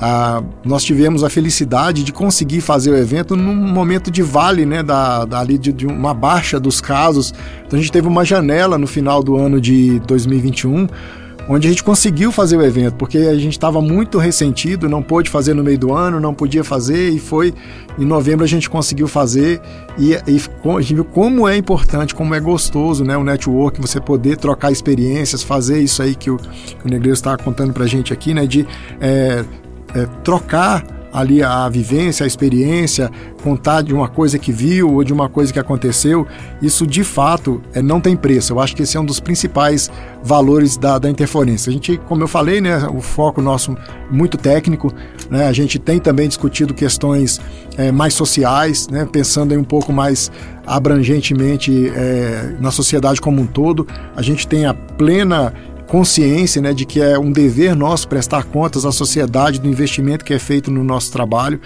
Ah, 0.00 0.40
nós 0.64 0.84
tivemos 0.84 1.24
a 1.24 1.28
felicidade 1.28 2.04
de 2.04 2.12
conseguir 2.12 2.60
fazer 2.60 2.92
o 2.92 2.96
evento 2.96 3.34
num 3.36 3.54
momento 3.54 4.12
de 4.12 4.22
vale, 4.22 4.64
né, 4.64 4.80
da, 4.80 5.24
da 5.24 5.40
ali 5.40 5.58
de, 5.58 5.72
de, 5.72 5.86
uma 5.86 6.14
baixa 6.14 6.60
dos 6.60 6.80
casos. 6.80 7.34
Então 7.66 7.76
a 7.76 7.82
gente 7.82 7.90
teve 7.90 8.06
uma 8.06 8.24
janela 8.24 8.78
no 8.78 8.86
final 8.86 9.24
do 9.24 9.36
ano 9.36 9.60
de 9.60 9.98
2021 10.06 10.86
onde 11.48 11.66
a 11.66 11.70
gente 11.70 11.82
conseguiu 11.82 12.30
fazer 12.30 12.56
o 12.56 12.62
evento, 12.62 12.94
porque 12.94 13.18
a 13.18 13.34
gente 13.34 13.52
estava 13.52 13.80
muito 13.80 14.18
ressentido, 14.18 14.88
não 14.88 15.02
pôde 15.02 15.28
fazer 15.28 15.54
no 15.54 15.62
meio 15.62 15.78
do 15.78 15.92
ano, 15.92 16.20
não 16.20 16.34
podia 16.34 16.62
fazer, 16.62 17.10
e 17.10 17.18
foi 17.18 17.52
em 17.98 18.04
novembro 18.04 18.44
a 18.44 18.48
gente 18.48 18.70
conseguiu 18.70 19.08
fazer, 19.08 19.60
e, 19.98 20.12
e 20.12 20.40
a 20.76 20.80
gente 20.80 20.94
viu 20.94 21.04
como 21.04 21.48
é 21.48 21.56
importante, 21.56 22.14
como 22.14 22.34
é 22.34 22.40
gostoso 22.40 23.04
né, 23.04 23.16
o 23.16 23.24
network, 23.24 23.80
você 23.80 24.00
poder 24.00 24.36
trocar 24.36 24.70
experiências, 24.70 25.42
fazer 25.42 25.80
isso 25.80 26.02
aí 26.02 26.14
que 26.14 26.30
o, 26.30 26.36
o 26.84 26.88
Negreiro 26.88 27.14
está 27.14 27.36
contando 27.36 27.72
para 27.72 27.84
a 27.84 27.88
gente 27.88 28.12
aqui, 28.12 28.32
né, 28.32 28.46
de 28.46 28.66
é, 29.00 29.44
é, 29.94 30.06
trocar 30.22 31.01
ali 31.12 31.42
a 31.42 31.68
vivência, 31.68 32.24
a 32.24 32.26
experiência, 32.26 33.10
contar 33.42 33.82
de 33.82 33.92
uma 33.92 34.08
coisa 34.08 34.38
que 34.38 34.50
viu 34.50 34.94
ou 34.94 35.04
de 35.04 35.12
uma 35.12 35.28
coisa 35.28 35.52
que 35.52 35.58
aconteceu, 35.58 36.26
isso 36.60 36.86
de 36.86 37.04
fato 37.04 37.60
é, 37.74 37.82
não 37.82 38.00
tem 38.00 38.16
preço. 38.16 38.52
Eu 38.52 38.60
acho 38.60 38.74
que 38.74 38.82
esse 38.82 38.96
é 38.96 39.00
um 39.00 39.04
dos 39.04 39.20
principais 39.20 39.90
valores 40.22 40.76
da, 40.76 40.98
da 40.98 41.10
interferência. 41.10 41.70
A 41.70 41.72
gente, 41.72 41.98
como 42.08 42.22
eu 42.22 42.28
falei, 42.28 42.60
né, 42.60 42.86
o 42.88 43.00
foco 43.00 43.42
nosso 43.42 43.76
muito 44.10 44.38
técnico, 44.38 44.92
né, 45.30 45.46
a 45.46 45.52
gente 45.52 45.78
tem 45.78 45.98
também 45.98 46.28
discutido 46.28 46.72
questões 46.72 47.40
é, 47.76 47.92
mais 47.92 48.14
sociais, 48.14 48.88
né, 48.88 49.06
pensando 49.10 49.52
em 49.52 49.56
um 49.56 49.64
pouco 49.64 49.92
mais 49.92 50.30
abrangentemente 50.66 51.88
é, 51.94 52.54
na 52.60 52.70
sociedade 52.70 53.20
como 53.20 53.42
um 53.42 53.46
todo. 53.46 53.86
A 54.16 54.22
gente 54.22 54.46
tem 54.46 54.64
a 54.64 54.72
plena 54.72 55.52
consciência 55.92 56.62
né, 56.62 56.72
de 56.72 56.86
que 56.86 57.02
é 57.02 57.18
um 57.18 57.30
dever 57.30 57.76
nosso 57.76 58.08
prestar 58.08 58.44
contas 58.44 58.86
à 58.86 58.90
sociedade 58.90 59.60
do 59.60 59.68
investimento 59.68 60.24
que 60.24 60.32
é 60.32 60.38
feito 60.38 60.70
no 60.70 60.82
nosso 60.82 61.12
trabalho. 61.12 61.60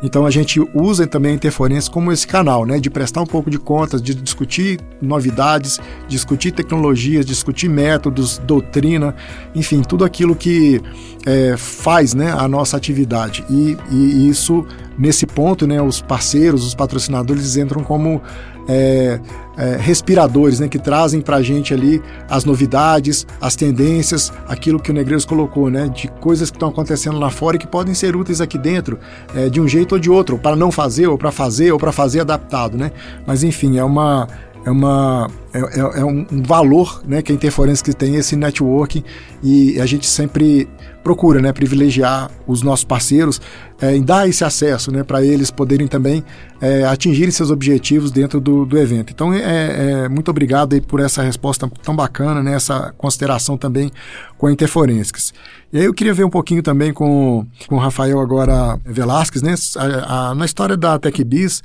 Então 0.00 0.24
a 0.24 0.30
gente 0.30 0.60
usa 0.72 1.04
também 1.04 1.32
a 1.32 1.34
interferência 1.34 1.90
como 1.90 2.12
esse 2.12 2.24
canal, 2.24 2.64
né, 2.64 2.78
de 2.78 2.88
prestar 2.88 3.22
um 3.22 3.26
pouco 3.26 3.50
de 3.50 3.58
contas, 3.58 4.00
de 4.00 4.14
discutir 4.14 4.78
novidades, 5.00 5.80
discutir 6.06 6.52
tecnologias, 6.52 7.26
discutir 7.26 7.68
métodos, 7.68 8.38
doutrina, 8.38 9.16
enfim, 9.52 9.82
tudo 9.82 10.04
aquilo 10.04 10.36
que 10.36 10.80
é, 11.26 11.56
faz 11.56 12.14
né, 12.14 12.30
a 12.30 12.46
nossa 12.46 12.76
atividade. 12.76 13.44
E, 13.50 13.76
e 13.90 14.28
isso, 14.28 14.64
nesse 14.98 15.26
ponto, 15.26 15.66
né, 15.66 15.80
os 15.80 16.00
parceiros, 16.00 16.66
os 16.66 16.74
patrocinadores 16.74 17.56
entram 17.56 17.82
como 17.82 18.20
é, 18.68 19.20
é, 19.56 19.76
respiradores, 19.76 20.60
né, 20.60 20.68
que 20.68 20.78
trazem 20.78 21.20
para 21.20 21.36
a 21.36 21.42
gente 21.42 21.74
ali 21.74 22.02
as 22.28 22.44
novidades, 22.44 23.26
as 23.40 23.56
tendências, 23.56 24.32
aquilo 24.46 24.78
que 24.78 24.90
o 24.90 24.94
Negreiros 24.94 25.24
colocou, 25.24 25.70
né, 25.70 25.88
de 25.88 26.08
coisas 26.08 26.50
que 26.50 26.56
estão 26.56 26.68
acontecendo 26.68 27.18
lá 27.18 27.30
fora 27.30 27.56
e 27.56 27.58
que 27.58 27.66
podem 27.66 27.94
ser 27.94 28.14
úteis 28.16 28.40
aqui 28.40 28.58
dentro, 28.58 28.98
é, 29.34 29.48
de 29.48 29.60
um 29.60 29.68
jeito 29.68 29.92
ou 29.92 29.98
de 29.98 30.10
outro, 30.10 30.38
para 30.38 30.56
não 30.56 30.70
fazer, 30.70 31.06
ou 31.06 31.18
para 31.18 31.32
fazer, 31.32 31.72
ou 31.72 31.78
para 31.78 31.92
fazer 31.92 32.20
adaptado, 32.20 32.76
né? 32.76 32.92
Mas 33.26 33.42
enfim, 33.42 33.78
é 33.78 33.84
uma 33.84 34.28
é, 34.64 34.70
uma, 34.70 35.28
é, 35.52 35.58
é, 35.58 36.00
é 36.00 36.04
um, 36.04 36.26
valor 36.42 37.02
né, 37.06 37.20
que 37.22 37.30
a 37.30 37.34
Interforensic 37.34 37.94
tem, 37.94 38.16
esse 38.16 38.36
networking, 38.36 39.04
e 39.42 39.80
a 39.80 39.86
gente 39.86 40.06
sempre 40.06 40.68
procura 41.02 41.40
né, 41.42 41.52
privilegiar 41.52 42.30
os 42.46 42.62
nossos 42.62 42.84
parceiros 42.84 43.40
é, 43.80 43.94
em 43.96 44.02
dar 44.02 44.28
esse 44.28 44.44
acesso 44.44 44.92
né, 44.92 45.02
para 45.02 45.22
eles 45.24 45.50
poderem 45.50 45.88
também 45.88 46.24
é, 46.60 46.84
atingirem 46.84 47.30
seus 47.30 47.50
objetivos 47.50 48.12
dentro 48.12 48.40
do, 48.40 48.64
do 48.64 48.78
evento. 48.78 49.12
Então, 49.12 49.34
é, 49.34 50.04
é 50.04 50.08
muito 50.08 50.30
obrigado 50.30 50.74
aí 50.74 50.80
por 50.80 51.00
essa 51.00 51.22
resposta 51.22 51.68
tão 51.82 51.94
bacana, 51.94 52.42
né, 52.42 52.54
essa 52.54 52.94
consideração 52.96 53.58
também 53.58 53.90
com 54.38 54.46
a 54.46 54.52
Interforensics. 54.52 55.34
E 55.72 55.78
aí 55.78 55.84
eu 55.84 55.94
queria 55.94 56.14
ver 56.14 56.24
um 56.24 56.30
pouquinho 56.30 56.62
também 56.62 56.92
com, 56.92 57.46
com 57.66 57.76
o 57.76 57.78
Rafael 57.78 58.20
agora 58.20 58.78
Velasquez, 58.84 59.42
né, 59.42 59.54
a, 59.76 60.30
a, 60.30 60.34
na 60.34 60.44
história 60.44 60.76
da 60.76 60.98
TechBiz, 60.98 61.62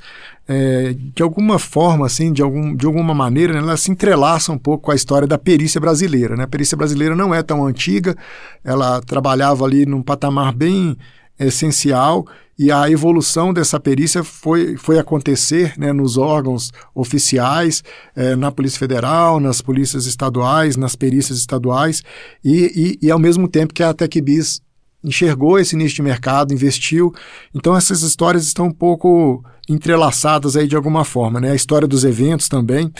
é, 0.48 0.96
de 1.14 1.22
alguma 1.22 1.58
forma, 1.58 2.06
assim, 2.06 2.32
de, 2.32 2.42
algum, 2.42 2.74
de 2.74 2.86
alguma 2.86 3.14
maneira, 3.14 3.52
né, 3.52 3.58
ela 3.60 3.76
se 3.78 3.90
entrelaça 3.90 4.52
um 4.52 4.58
pouco 4.58 4.84
com 4.84 4.90
a 4.90 4.94
história 4.94 5.26
da 5.26 5.38
perícia 5.38 5.80
brasileira. 5.80 6.36
Né? 6.36 6.44
A 6.44 6.48
perícia 6.48 6.76
brasileira 6.76 7.16
não 7.16 7.34
é 7.34 7.42
tão 7.42 7.66
antiga, 7.66 8.16
ela 8.64 9.00
trabalhava 9.00 9.64
ali 9.64 9.86
num 9.86 10.02
patamar 10.02 10.52
bem 10.52 10.96
essencial 11.38 12.26
e 12.58 12.72
a 12.72 12.90
evolução 12.90 13.54
dessa 13.54 13.78
perícia 13.78 14.24
foi, 14.24 14.76
foi 14.76 14.98
acontecer 14.98 15.74
né, 15.78 15.92
nos 15.92 16.16
órgãos 16.16 16.72
oficiais, 16.92 17.84
é, 18.16 18.34
na 18.34 18.50
Polícia 18.50 18.80
Federal, 18.80 19.38
nas 19.38 19.62
polícias 19.62 20.06
estaduais, 20.06 20.76
nas 20.76 20.96
perícias 20.96 21.38
estaduais, 21.38 22.02
e, 22.44 22.98
e, 23.00 23.06
e 23.06 23.10
ao 23.12 23.18
mesmo 23.18 23.46
tempo 23.46 23.72
que 23.72 23.82
a 23.82 23.94
TecBis 23.94 24.60
enxergou 25.02 25.58
esse 25.58 25.76
nicho 25.76 25.96
de 25.96 26.02
mercado, 26.02 26.52
investiu. 26.52 27.12
Então 27.54 27.76
essas 27.76 28.02
histórias 28.02 28.44
estão 28.44 28.66
um 28.66 28.72
pouco 28.72 29.42
entrelaçadas 29.68 30.56
aí 30.56 30.66
de 30.66 30.74
alguma 30.74 31.04
forma, 31.04 31.40
né? 31.40 31.50
A 31.50 31.54
história 31.54 31.86
dos 31.86 32.02
eventos 32.02 32.48
também, 32.48 32.90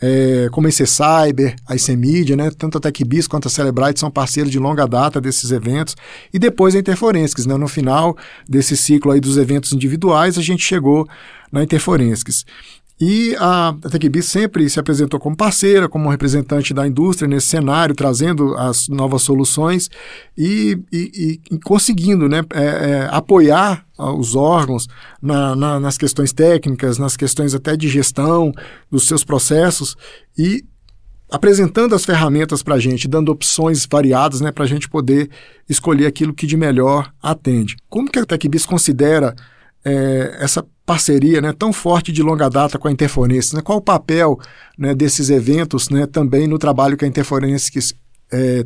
é, 0.00 0.48
como 0.50 0.66
a 0.66 0.70
IC 0.70 0.84
Cyber, 0.84 1.54
a 1.68 1.76
IC 1.76 1.96
Media, 1.96 2.36
né? 2.36 2.50
Tanto 2.50 2.78
a 2.78 2.80
TechBiz 2.80 3.28
quanto 3.28 3.46
a 3.46 3.50
Celebrite 3.50 4.00
são 4.00 4.10
parceiros 4.10 4.50
de 4.50 4.58
longa 4.58 4.86
data 4.86 5.20
desses 5.20 5.52
eventos. 5.52 5.94
E 6.34 6.38
depois 6.38 6.74
a 6.74 6.78
Interforensics, 6.80 7.46
né? 7.46 7.56
No 7.56 7.68
final 7.68 8.16
desse 8.48 8.76
ciclo 8.76 9.12
aí 9.12 9.20
dos 9.20 9.38
eventos 9.38 9.72
individuais, 9.72 10.36
a 10.36 10.42
gente 10.42 10.62
chegou 10.64 11.06
na 11.52 11.62
Interforensics. 11.62 12.44
E 12.98 13.36
a 13.38 13.74
TechBiz 13.90 14.24
sempre 14.24 14.68
se 14.70 14.80
apresentou 14.80 15.20
como 15.20 15.36
parceira, 15.36 15.86
como 15.86 16.08
representante 16.08 16.72
da 16.72 16.86
indústria 16.86 17.28
nesse 17.28 17.48
cenário, 17.48 17.94
trazendo 17.94 18.56
as 18.56 18.88
novas 18.88 19.20
soluções 19.20 19.90
e, 20.36 20.78
e, 20.90 21.40
e 21.50 21.58
conseguindo 21.58 22.26
né, 22.26 22.42
é, 22.54 22.64
é, 22.64 23.08
apoiar 23.10 23.84
os 23.98 24.34
órgãos 24.34 24.88
na, 25.20 25.54
na, 25.54 25.78
nas 25.80 25.98
questões 25.98 26.32
técnicas, 26.32 26.96
nas 26.96 27.16
questões 27.16 27.54
até 27.54 27.76
de 27.76 27.88
gestão 27.88 28.50
dos 28.90 29.06
seus 29.06 29.22
processos 29.22 29.94
e 30.36 30.64
apresentando 31.30 31.94
as 31.94 32.04
ferramentas 32.04 32.62
para 32.62 32.76
a 32.76 32.78
gente, 32.78 33.08
dando 33.08 33.30
opções 33.30 33.86
variadas 33.90 34.40
né, 34.40 34.50
para 34.50 34.64
a 34.64 34.68
gente 34.68 34.88
poder 34.88 35.28
escolher 35.68 36.06
aquilo 36.06 36.32
que 36.32 36.46
de 36.46 36.56
melhor 36.56 37.12
atende. 37.22 37.76
Como 37.90 38.10
que 38.10 38.18
a 38.18 38.24
TechBiz 38.24 38.64
considera 38.64 39.34
é, 39.84 40.38
essa 40.40 40.64
parceria 40.86 41.40
né, 41.40 41.52
tão 41.52 41.72
forte 41.72 42.12
de 42.12 42.22
longa 42.22 42.48
data 42.48 42.78
com 42.78 42.86
a 42.86 42.92
Interforense? 42.92 43.54
Né? 43.54 43.60
Qual 43.60 43.78
o 43.78 43.82
papel 43.82 44.38
né, 44.78 44.94
desses 44.94 45.28
eventos 45.28 45.90
né, 45.90 46.06
também 46.06 46.46
no 46.46 46.58
trabalho 46.58 46.96
que 46.96 47.04
a 47.04 47.08
Interforense 47.08 47.72
é, 48.32 48.64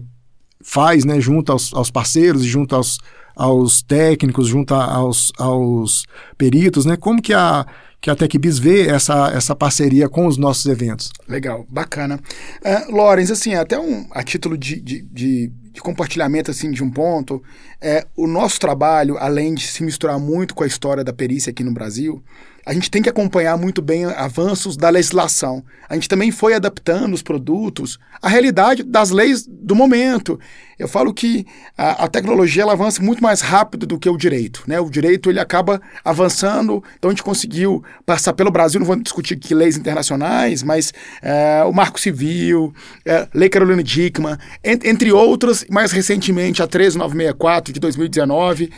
faz 0.63 1.05
né, 1.07 1.19
junto 1.19 1.51
aos, 1.51 1.73
aos 1.73 1.91
parceiros 1.91 2.45
junto 2.45 2.77
aos, 2.77 2.99
aos 3.35 3.83
técnicos, 3.83 4.47
junto 4.47 4.75
aos, 4.75 5.33
aos 5.39 6.05
peritos? 6.37 6.85
Né? 6.85 6.97
Como 6.97 7.23
que 7.23 7.33
a, 7.33 7.67
que 8.01 8.11
a 8.11 8.17
vê 8.61 8.89
essa, 8.89 9.31
essa 9.35 9.57
parceria 9.57 10.09
com 10.09 10.27
os 10.27 10.37
nossos 10.37 10.67
eventos. 10.67 11.11
Legal, 11.29 11.67
bacana. 11.69 12.21
Uh, 12.65 12.95
Lorenz, 12.95 13.31
assim, 13.31 13.55
até 13.55 13.79
um, 13.79 14.07
a 14.11 14.23
título 14.23 14.57
de, 14.57 14.81
de, 14.81 15.03
de, 15.03 15.49
de 15.49 15.81
compartilhamento 15.81 16.51
assim, 16.51 16.71
de 16.71 16.83
um 16.83 16.91
ponto, 16.91 17.43
é, 17.81 18.07
o 18.17 18.27
nosso 18.27 18.61
trabalho, 18.61 19.17
além 19.19 19.55
de 19.55 19.67
se 19.67 19.83
misturar 19.83 20.19
muito 20.19 20.55
com 20.55 20.65
a 20.65 20.67
história 20.67 21.03
da 21.03 21.13
perícia 21.13 21.51
aqui 21.51 21.65
no 21.65 21.73
Brasil, 21.73 22.23
a 22.67 22.73
gente 22.73 22.91
tem 22.91 23.03
que 23.03 23.09
acompanhar 23.09 23.57
muito 23.57 23.81
bem 23.81 24.05
avanços 24.05 24.77
da 24.77 24.89
legislação. 24.91 25.65
A 25.89 25.95
gente 25.95 26.09
também 26.09 26.31
foi 26.31 26.55
adaptando 26.55 27.15
os 27.15 27.23
produtos 27.23 27.99
à 28.21 28.29
realidade 28.29 28.83
das 28.83 29.11
leis 29.11 29.47
do 29.47 29.75
momento. 29.75 30.39
Eu 30.79 30.89
falo 30.89 31.13
que 31.13 31.47
a, 31.77 32.05
a, 32.05 32.09
tecnologia 32.09 32.63
ela 32.63 32.73
avança 32.73 33.03
muito 33.03 33.23
mais 33.23 33.41
rápido 33.41 33.87
do 33.87 33.99
que 33.99 34.09
o 34.09 34.17
direito. 34.17 34.63
Né? 34.67 34.81
O 34.81 34.89
direito 34.89 35.29
ele 35.29 35.39
acaba 35.39 35.81
avançando, 36.03 36.83
então 36.99 37.11
a 37.11 37.13
gente 37.13 37.23
conseguiu 37.23 37.85
passar 38.07 38.33
pelo 38.33 38.51
Brasil, 38.51 38.81
não 38.81 38.87
vou 38.87 38.97
discutir 38.97 39.35
aqui 39.35 39.55
leis 39.55 39.77
internacionais, 39.77 40.63
mas 40.63 40.93
é, 41.21 41.63
o 41.65 41.73
Marco 41.73 42.01
Civil, 42.01 42.73
é, 43.05 43.29
Lei 43.35 43.51
Carolina 43.51 43.83
Dickmann, 43.83 44.39
entre 44.65 45.13
outras, 45.13 45.67
mais 45.69 45.93
recentemente 45.93 46.63
a 46.63 46.67
13964 46.67 47.70
de 47.73 47.81
2019 47.81 48.71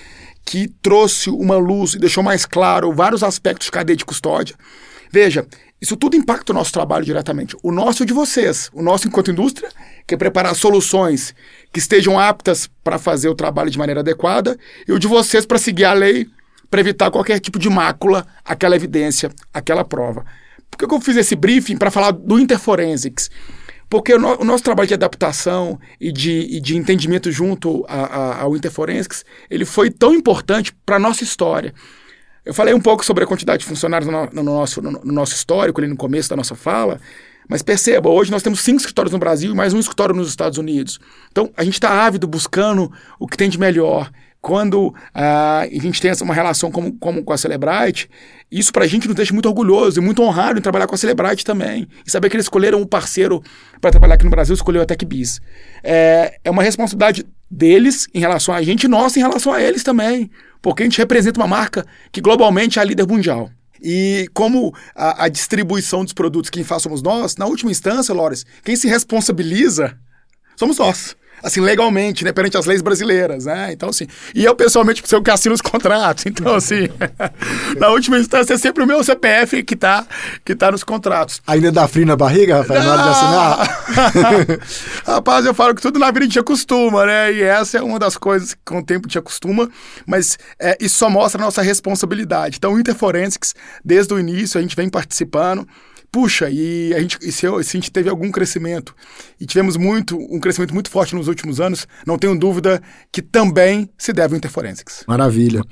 que 0.44 0.68
trouxe 0.82 1.30
uma 1.30 1.56
luz 1.56 1.94
e 1.94 1.98
deixou 1.98 2.22
mais 2.22 2.44
claro 2.44 2.92
vários 2.92 3.22
aspectos 3.22 3.66
de 3.66 3.72
cadeia 3.72 3.96
de 3.96 4.04
custódia. 4.04 4.56
Veja, 5.10 5.46
isso 5.80 5.96
tudo 5.96 6.16
impacta 6.16 6.52
o 6.52 6.54
nosso 6.54 6.72
trabalho 6.72 7.04
diretamente. 7.04 7.56
O 7.62 7.72
nosso 7.72 8.02
e 8.02 8.04
o 8.04 8.06
de 8.06 8.12
vocês. 8.12 8.70
O 8.72 8.82
nosso 8.82 9.08
enquanto 9.08 9.30
indústria, 9.30 9.68
que 10.06 10.14
é 10.14 10.16
preparar 10.16 10.54
soluções 10.54 11.34
que 11.72 11.78
estejam 11.78 12.18
aptas 12.18 12.68
para 12.84 12.98
fazer 12.98 13.28
o 13.28 13.34
trabalho 13.34 13.70
de 13.70 13.78
maneira 13.78 14.00
adequada, 14.00 14.56
e 14.86 14.92
o 14.92 14.98
de 14.98 15.06
vocês 15.06 15.44
para 15.44 15.58
seguir 15.58 15.84
a 15.84 15.92
lei, 15.92 16.28
para 16.70 16.80
evitar 16.80 17.10
qualquer 17.10 17.38
tipo 17.40 17.58
de 17.58 17.68
mácula, 17.68 18.26
aquela 18.44 18.76
evidência, 18.76 19.30
aquela 19.52 19.84
prova. 19.84 20.24
Por 20.70 20.78
que 20.78 20.94
eu 20.94 21.00
fiz 21.00 21.16
esse 21.16 21.36
briefing 21.36 21.76
para 21.76 21.90
falar 21.90 22.12
do 22.12 22.38
Interforensics? 22.38 23.28
Porque 23.92 24.14
o, 24.14 24.18
no, 24.18 24.40
o, 24.40 24.44
nosso 24.46 24.64
trabalho 24.64 24.88
de 24.88 24.94
adaptação 24.94 25.78
e 26.00 26.10
de, 26.10 26.46
e 26.48 26.60
de 26.62 26.78
entendimento 26.78 27.30
junto 27.30 27.84
a, 27.86 28.04
a, 28.04 28.40
ao 28.40 28.56
Interforensics, 28.56 29.22
ele 29.50 29.66
foi 29.66 29.90
tão 29.90 30.14
importante 30.14 30.74
para 30.86 30.96
a 30.96 30.98
nossa 30.98 31.22
história. 31.22 31.74
Eu 32.42 32.54
falei 32.54 32.72
um 32.72 32.80
pouco 32.80 33.04
sobre 33.04 33.22
a 33.22 33.26
quantidade 33.26 33.64
de 33.64 33.68
funcionários 33.68 34.10
no, 34.10 34.30
no 34.32 34.42
nosso, 34.42 34.80
no, 34.80 34.92
no, 34.92 35.12
nosso 35.12 35.34
histórico, 35.34 35.78
ali 35.78 35.90
no 35.90 35.96
começo 35.96 36.30
da 36.30 36.36
nossa 36.36 36.54
fala, 36.54 37.02
mas 37.46 37.60
perceba, 37.60 38.08
hoje 38.08 38.30
nós 38.30 38.42
temos 38.42 38.62
cinco 38.62 38.78
escritórios 38.80 39.12
no 39.12 39.18
Brasil 39.18 39.52
e 39.52 39.54
mais 39.54 39.74
um 39.74 39.78
escritório 39.78 40.14
nos 40.14 40.30
Estados 40.30 40.56
Unidos. 40.56 40.98
Então, 41.30 41.50
a 41.54 41.62
gente 41.62 41.74
está 41.74 42.06
ávido 42.06 42.26
buscando 42.26 42.90
o 43.20 43.28
que 43.28 43.36
tem 43.36 43.50
de 43.50 43.58
melhor 43.58 44.10
quando 44.42 44.88
uh, 44.88 44.94
a 45.14 45.68
gente 45.70 46.00
tem 46.00 46.12
uma 46.20 46.34
relação 46.34 46.68
como, 46.68 46.92
como 46.98 47.22
com 47.22 47.32
a 47.32 47.38
Celebrite, 47.38 48.10
isso 48.50 48.72
para 48.72 48.84
a 48.84 48.88
gente 48.88 49.06
nos 49.06 49.14
deixa 49.14 49.32
muito 49.32 49.46
orgulhoso 49.46 50.00
e 50.00 50.02
muito 50.02 50.20
honrado 50.20 50.58
em 50.58 50.62
trabalhar 50.62 50.88
com 50.88 50.96
a 50.96 50.98
Celebrite 50.98 51.44
também. 51.44 51.86
E 52.04 52.10
saber 52.10 52.28
que 52.28 52.34
eles 52.34 52.46
escolheram 52.46 52.80
um 52.80 52.84
parceiro 52.84 53.40
para 53.80 53.92
trabalhar 53.92 54.14
aqui 54.14 54.24
no 54.24 54.30
Brasil, 54.32 54.52
escolheu 54.52 54.82
a 54.82 54.84
TechBiz. 54.84 55.40
É, 55.84 56.40
é 56.42 56.50
uma 56.50 56.64
responsabilidade 56.64 57.24
deles 57.48 58.08
em 58.12 58.18
relação 58.18 58.52
a 58.52 58.60
gente 58.62 58.82
e 58.84 58.88
nossa 58.88 59.16
em 59.16 59.22
relação 59.22 59.52
a 59.52 59.62
eles 59.62 59.84
também. 59.84 60.28
Porque 60.60 60.82
a 60.82 60.86
gente 60.86 60.98
representa 60.98 61.38
uma 61.38 61.46
marca 61.46 61.86
que 62.10 62.20
globalmente 62.20 62.80
é 62.80 62.82
a 62.82 62.84
líder 62.84 63.06
mundial. 63.06 63.48
E 63.80 64.28
como 64.34 64.74
a, 64.92 65.24
a 65.24 65.28
distribuição 65.28 66.02
dos 66.02 66.12
produtos, 66.12 66.50
quem 66.50 66.64
faz 66.64 66.82
somos 66.82 67.00
nós, 67.00 67.36
na 67.36 67.46
última 67.46 67.70
instância, 67.70 68.12
Lores, 68.12 68.44
quem 68.64 68.74
se 68.74 68.88
responsabiliza 68.88 69.96
somos 70.56 70.78
nós 70.78 71.16
assim, 71.42 71.60
legalmente, 71.60 72.24
né, 72.24 72.32
perante 72.32 72.56
as 72.56 72.66
leis 72.66 72.80
brasileiras, 72.80 73.46
né? 73.46 73.72
Então, 73.72 73.88
assim, 73.88 74.06
e 74.34 74.44
eu 74.44 74.54
pessoalmente 74.54 75.02
sou 75.06 75.18
o 75.18 75.22
que 75.22 75.30
assino 75.30 75.54
os 75.54 75.60
contratos. 75.60 76.24
Então, 76.32 76.54
assim, 76.54 76.88
na 77.78 77.88
última 77.88 78.18
instância 78.18 78.54
é 78.54 78.58
sempre 78.58 78.82
o 78.82 78.86
meu 78.86 79.04
CPF 79.04 79.62
que 79.62 79.76
tá, 79.76 80.06
que 80.44 80.54
tá 80.54 80.70
nos 80.70 80.82
contratos. 80.82 81.42
Ainda 81.46 81.70
dá 81.70 81.86
frio 81.86 82.06
na 82.06 82.16
barriga, 82.16 82.58
Rafael, 82.58 82.82
na 82.82 82.92
hora 82.92 83.02
de 83.02 83.08
assinar? 83.08 84.58
Rapaz, 85.06 85.44
eu 85.44 85.52
falo 85.52 85.74
que 85.74 85.82
tudo 85.82 85.98
na 85.98 86.06
vida 86.06 86.20
a 86.20 86.22
gente 86.24 86.38
acostuma, 86.38 87.04
né? 87.04 87.32
E 87.32 87.42
essa 87.42 87.78
é 87.78 87.82
uma 87.82 87.98
das 87.98 88.16
coisas 88.16 88.54
que 88.54 88.60
com 88.64 88.78
o 88.78 88.82
tempo 88.82 89.06
a 89.06 89.08
gente 89.08 89.18
acostuma, 89.18 89.68
mas 90.06 90.38
é, 90.58 90.76
isso 90.80 90.96
só 90.96 91.10
mostra 91.10 91.40
a 91.40 91.44
nossa 91.44 91.60
responsabilidade. 91.60 92.56
Então, 92.56 92.72
o 92.72 92.80
Interforensics, 92.80 93.54
desde 93.84 94.14
o 94.14 94.18
início, 94.18 94.58
a 94.58 94.62
gente 94.62 94.74
vem 94.74 94.88
participando 94.88 95.66
puxa, 96.12 96.50
e 96.50 96.92
a 96.94 97.00
gente, 97.00 97.18
e 97.22 97.32
se, 97.32 97.40
se, 97.40 97.46
a 97.48 97.62
gente 97.62 97.90
teve 97.90 98.10
algum 98.10 98.30
crescimento 98.30 98.94
e 99.40 99.46
tivemos 99.46 99.78
muito, 99.78 100.18
um 100.18 100.38
crescimento 100.38 100.74
muito 100.74 100.90
forte 100.90 101.14
nos 101.14 101.26
últimos 101.26 101.58
anos, 101.58 101.88
não 102.06 102.18
tenho 102.18 102.38
dúvida 102.38 102.82
que 103.10 103.22
também 103.22 103.88
se 103.96 104.12
deve 104.12 104.34
ao 104.34 104.38
Interforensics. 104.38 105.04
Maravilha. 105.08 105.62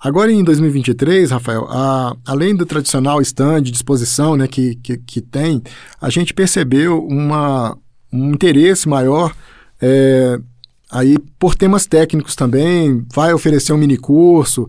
Agora 0.00 0.32
em 0.32 0.42
2023, 0.42 1.30
Rafael, 1.30 1.66
a, 1.68 2.16
além 2.26 2.56
do 2.56 2.64
tradicional 2.64 3.20
stand 3.20 3.64
de 3.64 3.72
exposição 3.72 4.36
né, 4.36 4.48
que, 4.48 4.76
que, 4.76 4.96
que 4.96 5.20
tem, 5.20 5.62
a 6.00 6.08
gente 6.08 6.32
percebeu 6.32 7.04
uma, 7.04 7.76
um 8.10 8.30
interesse 8.30 8.88
maior 8.88 9.36
é, 9.82 10.38
aí 10.90 11.18
por 11.38 11.54
temas 11.54 11.84
técnicos 11.84 12.34
também, 12.34 13.04
vai 13.12 13.34
oferecer 13.34 13.74
um 13.74 13.78
mini 13.78 13.98
curso. 13.98 14.66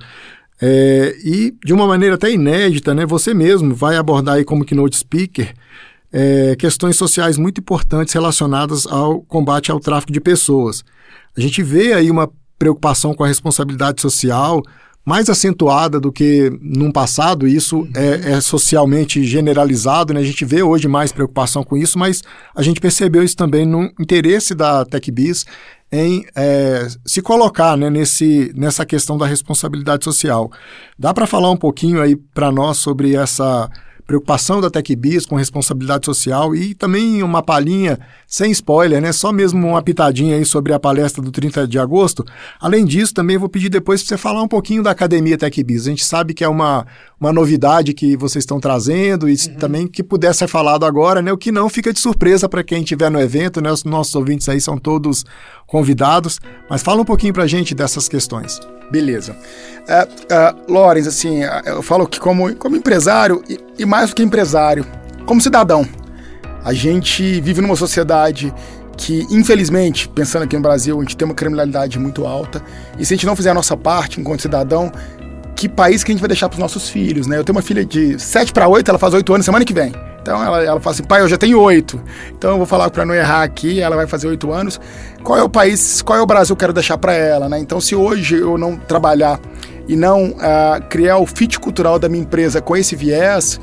É, 0.61 1.15
e 1.23 1.55
de 1.65 1.73
uma 1.73 1.87
maneira 1.87 2.15
até 2.15 2.31
inédita, 2.31 2.93
né, 2.93 3.05
você 3.05 3.33
mesmo 3.33 3.73
vai 3.73 3.97
abordar 3.97 4.35
aí 4.35 4.45
como 4.45 4.63
keynote 4.63 4.95
speaker 4.95 5.53
é, 6.11 6.55
questões 6.57 6.97
sociais 6.97 7.37
muito 7.37 7.61
importantes 7.61 8.13
relacionadas 8.13 8.85
ao 8.85 9.21
combate 9.21 9.71
ao 9.71 9.79
tráfico 9.79 10.11
de 10.11 10.19
pessoas. 10.19 10.83
A 11.35 11.39
gente 11.39 11.63
vê 11.63 11.93
aí 11.93 12.11
uma 12.11 12.29
preocupação 12.59 13.13
com 13.13 13.23
a 13.23 13.27
responsabilidade 13.27 14.01
social 14.01 14.61
mais 15.03 15.29
acentuada 15.29 15.99
do 15.99 16.11
que 16.11 16.51
num 16.61 16.91
passado, 16.91 17.47
isso 17.47 17.79
uhum. 17.79 17.91
é, 17.95 18.33
é, 18.33 18.41
socialmente 18.41 19.23
generalizado, 19.23 20.13
né? 20.13 20.19
a 20.19 20.23
gente 20.23 20.45
vê 20.45 20.61
hoje 20.61 20.87
mais 20.87 21.11
preocupação 21.11 21.63
com 21.63 21.75
isso, 21.75 21.97
mas 21.97 22.21
a 22.55 22.61
gente 22.61 22.79
percebeu 22.79 23.23
isso 23.23 23.35
também 23.35 23.65
no 23.65 23.91
interesse 23.99 24.53
da 24.53 24.85
TechBiz 24.85 25.45
em 25.91 26.25
é, 26.35 26.87
se 27.05 27.21
colocar 27.21 27.75
né, 27.75 27.89
nesse, 27.89 28.53
nessa 28.55 28.85
questão 28.85 29.17
da 29.17 29.25
responsabilidade 29.25 30.05
social. 30.05 30.49
Dá 30.97 31.13
para 31.13 31.27
falar 31.27 31.51
um 31.51 31.57
pouquinho 31.57 32.01
aí 32.01 32.15
para 32.15 32.51
nós 32.51 32.77
sobre 32.77 33.15
essa 33.15 33.69
preocupação 34.11 34.59
da 34.59 34.69
TecBiz 34.69 35.25
com 35.25 35.37
responsabilidade 35.37 36.05
social 36.05 36.53
e 36.53 36.75
também 36.75 37.23
uma 37.23 37.41
palhinha, 37.41 37.97
sem 38.27 38.51
spoiler, 38.51 39.01
né? 39.01 39.13
Só 39.13 39.31
mesmo 39.31 39.65
uma 39.65 39.81
pitadinha 39.81 40.35
aí 40.35 40.43
sobre 40.43 40.73
a 40.73 40.79
palestra 40.79 41.23
do 41.23 41.31
30 41.31 41.65
de 41.65 41.79
agosto. 41.79 42.25
Além 42.59 42.83
disso, 42.83 43.13
também 43.13 43.37
vou 43.37 43.47
pedir 43.47 43.69
depois 43.69 44.01
para 44.01 44.09
você 44.09 44.17
falar 44.17 44.43
um 44.43 44.49
pouquinho 44.49 44.83
da 44.83 44.91
Academia 44.91 45.37
TecBiz. 45.37 45.87
A 45.87 45.91
gente 45.91 46.03
sabe 46.03 46.33
que 46.33 46.43
é 46.43 46.47
uma, 46.47 46.85
uma 47.21 47.31
novidade 47.31 47.93
que 47.93 48.17
vocês 48.17 48.41
estão 48.41 48.59
trazendo 48.59 49.29
e 49.29 49.33
uhum. 49.33 49.55
também 49.59 49.87
que 49.87 50.01
pudesse 50.01 50.39
ser 50.39 50.47
falado 50.47 50.87
agora, 50.87 51.21
né? 51.21 51.31
O 51.31 51.37
que 51.37 51.51
não 51.51 51.69
fica 51.69 51.93
de 51.93 51.99
surpresa 51.99 52.49
para 52.49 52.63
quem 52.63 52.81
estiver 52.81 53.11
no 53.11 53.21
evento, 53.21 53.61
né? 53.61 53.71
Os 53.71 53.83
nossos 53.83 54.15
ouvintes 54.15 54.49
aí 54.49 54.59
são 54.59 54.75
todos 54.75 55.23
convidados. 55.67 56.39
Mas 56.67 56.81
fala 56.81 56.99
um 56.99 57.05
pouquinho 57.05 57.31
para 57.31 57.43
a 57.43 57.47
gente 57.47 57.75
dessas 57.75 58.09
questões. 58.09 58.59
Beleza. 58.89 59.33
Uh, 59.33 60.65
uh, 60.67 60.73
Lorenz, 60.73 61.05
assim, 61.05 61.43
uh, 61.43 61.61
eu 61.67 61.83
falo 61.83 62.07
que 62.07 62.19
como, 62.19 62.55
como 62.55 62.75
empresário, 62.75 63.43
e, 63.47 63.59
e 63.77 63.85
mais 63.85 64.09
do 64.09 64.15
que 64.15 64.23
empresário, 64.23 64.83
como 65.23 65.39
cidadão, 65.39 65.87
a 66.63 66.73
gente 66.73 67.39
vive 67.39 67.61
numa 67.61 67.75
sociedade 67.75 68.51
que, 68.97 69.25
infelizmente, 69.29 70.09
pensando 70.09 70.43
aqui 70.43 70.55
no 70.55 70.61
Brasil, 70.61 70.97
a 70.97 71.01
gente 71.03 71.15
tem 71.15 71.25
uma 71.25 71.35
criminalidade 71.35 71.97
muito 71.99 72.25
alta. 72.25 72.63
E 72.97 73.05
se 73.05 73.13
a 73.13 73.15
gente 73.15 73.25
não 73.25 73.35
fizer 73.35 73.51
a 73.51 73.53
nossa 73.53 73.77
parte 73.77 74.19
enquanto 74.19 74.41
cidadão, 74.41 74.91
que 75.61 75.69
país 75.69 76.03
que 76.03 76.11
a 76.11 76.13
gente 76.13 76.21
vai 76.21 76.27
deixar 76.27 76.49
para 76.49 76.55
os 76.55 76.59
nossos 76.59 76.89
filhos, 76.89 77.27
né? 77.27 77.37
Eu 77.37 77.43
tenho 77.43 77.55
uma 77.55 77.61
filha 77.61 77.85
de 77.85 78.19
7 78.19 78.51
para 78.51 78.67
8, 78.67 78.89
ela 78.89 78.97
faz 78.97 79.13
8 79.13 79.31
anos 79.31 79.45
semana 79.45 79.63
que 79.63 79.73
vem. 79.73 79.93
Então 80.19 80.43
ela, 80.43 80.63
ela 80.63 80.79
fala 80.79 80.93
assim, 80.93 81.03
pai, 81.03 81.21
eu 81.21 81.27
já 81.27 81.37
tenho 81.37 81.59
oito. 81.59 82.01
Então 82.35 82.51
eu 82.51 82.57
vou 82.57 82.65
falar 82.65 82.89
para 82.89 83.05
não 83.05 83.13
errar 83.13 83.43
aqui, 83.43 83.79
ela 83.79 83.95
vai 83.95 84.07
fazer 84.07 84.27
oito 84.27 84.51
anos. 84.51 84.81
Qual 85.23 85.37
é 85.37 85.43
o 85.43 85.49
país, 85.49 86.01
qual 86.01 86.17
é 86.17 86.21
o 86.21 86.25
Brasil 86.25 86.55
que 86.55 86.63
eu 86.63 86.65
quero 86.65 86.73
deixar 86.73 86.97
para 86.97 87.13
ela, 87.13 87.47
né? 87.47 87.59
Então 87.59 87.79
se 87.79 87.95
hoje 87.95 88.37
eu 88.37 88.57
não 88.57 88.75
trabalhar 88.75 89.39
e 89.87 89.95
não 89.95 90.29
uh, 90.29 90.81
criar 90.89 91.17
o 91.17 91.27
fit 91.27 91.59
cultural 91.59 91.99
da 91.99 92.09
minha 92.09 92.23
empresa 92.23 92.59
com 92.59 92.75
esse 92.75 92.95
viés, 92.95 93.59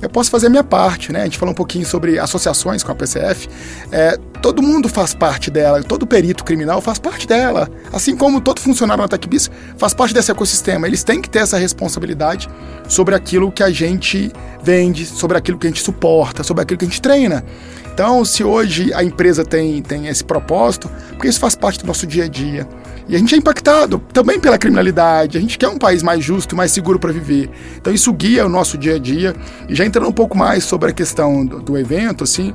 eu 0.00 0.08
posso 0.08 0.30
fazer 0.30 0.46
a 0.46 0.50
minha 0.50 0.64
parte, 0.64 1.12
né? 1.12 1.22
A 1.22 1.24
gente 1.24 1.38
falou 1.38 1.52
um 1.52 1.56
pouquinho 1.56 1.86
sobre 1.86 2.18
associações 2.18 2.82
com 2.82 2.90
a 2.92 2.94
PCF. 2.94 3.48
É, 3.90 4.18
todo 4.40 4.62
mundo 4.62 4.88
faz 4.88 5.14
parte 5.14 5.50
dela, 5.50 5.82
todo 5.82 6.06
perito 6.06 6.44
criminal 6.44 6.80
faz 6.80 6.98
parte 6.98 7.26
dela. 7.26 7.70
Assim 7.92 8.16
como 8.16 8.40
todo 8.40 8.60
funcionário 8.60 9.02
na 9.02 9.08
TechBiz 9.08 9.50
faz 9.76 9.94
parte 9.94 10.12
desse 10.12 10.30
ecossistema. 10.30 10.86
Eles 10.86 11.04
têm 11.04 11.20
que 11.20 11.30
ter 11.30 11.40
essa 11.40 11.56
responsabilidade 11.56 12.48
sobre 12.88 13.14
aquilo 13.14 13.52
que 13.52 13.62
a 13.62 13.70
gente 13.70 14.32
vende, 14.62 15.06
sobre 15.06 15.38
aquilo 15.38 15.58
que 15.58 15.66
a 15.66 15.70
gente 15.70 15.82
suporta, 15.82 16.42
sobre 16.42 16.62
aquilo 16.62 16.78
que 16.78 16.84
a 16.84 16.88
gente 16.88 17.00
treina. 17.00 17.44
Então, 17.92 18.24
se 18.24 18.42
hoje 18.42 18.92
a 18.94 19.04
empresa 19.04 19.44
tem, 19.44 19.82
tem 19.82 20.08
esse 20.08 20.24
propósito, 20.24 20.90
porque 21.10 21.28
isso 21.28 21.38
faz 21.38 21.54
parte 21.54 21.78
do 21.80 21.86
nosso 21.86 22.06
dia 22.06 22.24
a 22.24 22.28
dia. 22.28 22.66
E 23.08 23.16
a 23.16 23.18
gente 23.18 23.34
é 23.34 23.38
impactado 23.38 23.98
também 24.12 24.38
pela 24.38 24.56
criminalidade. 24.56 25.36
A 25.36 25.40
gente 25.40 25.58
quer 25.58 25.68
um 25.68 25.78
país 25.78 26.02
mais 26.02 26.24
justo, 26.24 26.56
mais 26.56 26.70
seguro 26.70 26.98
para 26.98 27.12
viver. 27.12 27.50
Então 27.76 27.92
isso 27.92 28.12
guia 28.12 28.46
o 28.46 28.48
nosso 28.48 28.78
dia 28.78 28.96
a 28.96 28.98
dia. 28.98 29.34
E 29.68 29.74
já 29.74 29.84
entrando 29.84 30.08
um 30.08 30.12
pouco 30.12 30.36
mais 30.36 30.64
sobre 30.64 30.90
a 30.90 30.92
questão 30.92 31.44
do, 31.44 31.60
do 31.60 31.78
evento, 31.78 32.24
assim, 32.24 32.54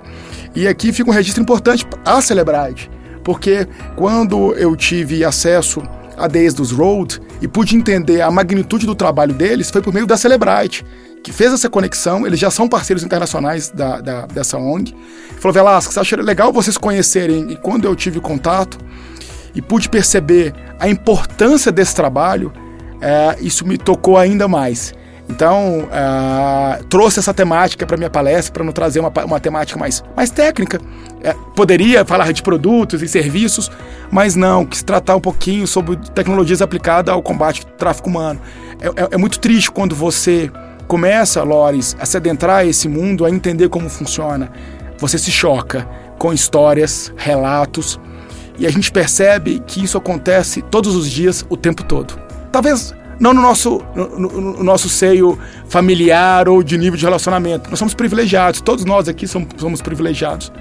e 0.55 0.67
aqui 0.67 0.91
fica 0.91 1.09
um 1.09 1.13
registro 1.13 1.41
importante 1.41 1.85
a 2.03 2.21
Celebrite, 2.21 2.89
porque 3.23 3.67
quando 3.95 4.53
eu 4.55 4.75
tive 4.75 5.23
acesso 5.23 5.83
a 6.17 6.27
Days 6.27 6.53
dos 6.53 6.71
Road 6.71 7.21
e 7.41 7.47
pude 7.47 7.75
entender 7.75 8.21
a 8.21 8.31
magnitude 8.31 8.87
do 8.87 8.95
trabalho 8.95 9.33
deles, 9.33 9.69
foi 9.69 9.81
por 9.81 9.93
meio 9.93 10.07
da 10.07 10.17
Celebrite. 10.17 10.83
que 11.23 11.31
fez 11.33 11.51
essa 11.51 11.69
conexão, 11.69 12.25
eles 12.25 12.39
já 12.39 12.49
são 12.49 12.69
parceiros 12.69 13.03
internacionais 13.03 13.69
da, 13.69 13.99
da 13.99 14.25
dessa 14.25 14.57
ONG. 14.57 14.95
Falou, 15.39 15.53
Velasco, 15.53 15.99
acha 15.99 16.15
legal 16.15 16.53
vocês 16.53 16.77
conhecerem. 16.77 17.51
E 17.51 17.55
quando 17.55 17.85
eu 17.85 17.95
tive 17.95 18.19
contato 18.19 18.77
e 19.57 19.61
pude 19.61 19.89
perceber 19.89 20.53
a 20.79 20.87
importância 20.87 21.71
desse 21.71 21.95
trabalho, 21.95 22.53
é, 23.01 23.37
isso 23.41 23.65
me 23.65 23.75
tocou 23.75 24.15
ainda 24.15 24.47
mais. 24.47 24.93
Então, 25.27 25.89
uh, 25.89 26.83
trouxe 26.85 27.19
essa 27.19 27.33
temática 27.33 27.85
para 27.85 27.97
minha 27.97 28.09
palestra, 28.09 28.53
para 28.53 28.63
não 28.63 28.71
trazer 28.71 28.99
uma, 29.01 29.11
uma 29.25 29.39
temática 29.39 29.77
mais, 29.77 30.01
mais 30.15 30.29
técnica. 30.29 30.79
É, 31.21 31.33
poderia 31.53 32.05
falar 32.05 32.31
de 32.31 32.41
produtos 32.41 33.01
e 33.01 33.07
serviços, 33.07 33.69
mas 34.09 34.35
não, 34.35 34.65
quis 34.65 34.83
tratar 34.83 35.17
um 35.17 35.19
pouquinho 35.19 35.67
sobre 35.67 35.97
tecnologias 36.13 36.61
aplicadas 36.61 37.13
ao 37.13 37.21
combate 37.21 37.65
ao 37.65 37.77
tráfico 37.77 38.07
humano. 38.07 38.39
É, 38.79 38.87
é, 38.87 39.07
é 39.11 39.17
muito 39.17 39.39
triste 39.39 39.69
quando 39.69 39.95
você 39.95 40.49
começa, 40.87 41.43
Lores, 41.43 41.97
a 41.99 42.05
se 42.05 42.15
adentrar 42.15 42.59
a 42.59 42.65
esse 42.65 42.87
mundo, 42.87 43.25
a 43.25 43.29
entender 43.29 43.67
como 43.67 43.89
funciona. 43.89 44.49
Você 44.97 45.17
se 45.17 45.31
choca 45.31 45.85
com 46.17 46.31
histórias, 46.31 47.11
relatos, 47.17 47.99
e 48.57 48.65
a 48.65 48.71
gente 48.71 48.91
percebe 48.91 49.61
que 49.65 49.83
isso 49.83 49.97
acontece 49.97 50.61
todos 50.61 50.95
os 50.95 51.09
dias, 51.09 51.45
o 51.49 51.55
tempo 51.55 51.83
todo. 51.83 52.19
Talvez 52.51 52.93
não 53.19 53.33
no 53.33 53.41
nosso, 53.41 53.81
no, 53.95 54.07
no, 54.17 54.63
nosso 54.63 54.89
seio 54.89 55.37
familiar 55.67 56.47
ou 56.47 56.61
de 56.61 56.77
nível 56.77 56.97
de 56.97 57.05
relacionamento. 57.05 57.69
Nós 57.69 57.79
somos 57.79 57.93
privilegiados, 57.93 58.61
todos 58.61 58.85
nós 58.85 59.07
aqui 59.07 59.27
somos, 59.27 59.49
somos 59.57 59.81
privilegiados. 59.81 60.51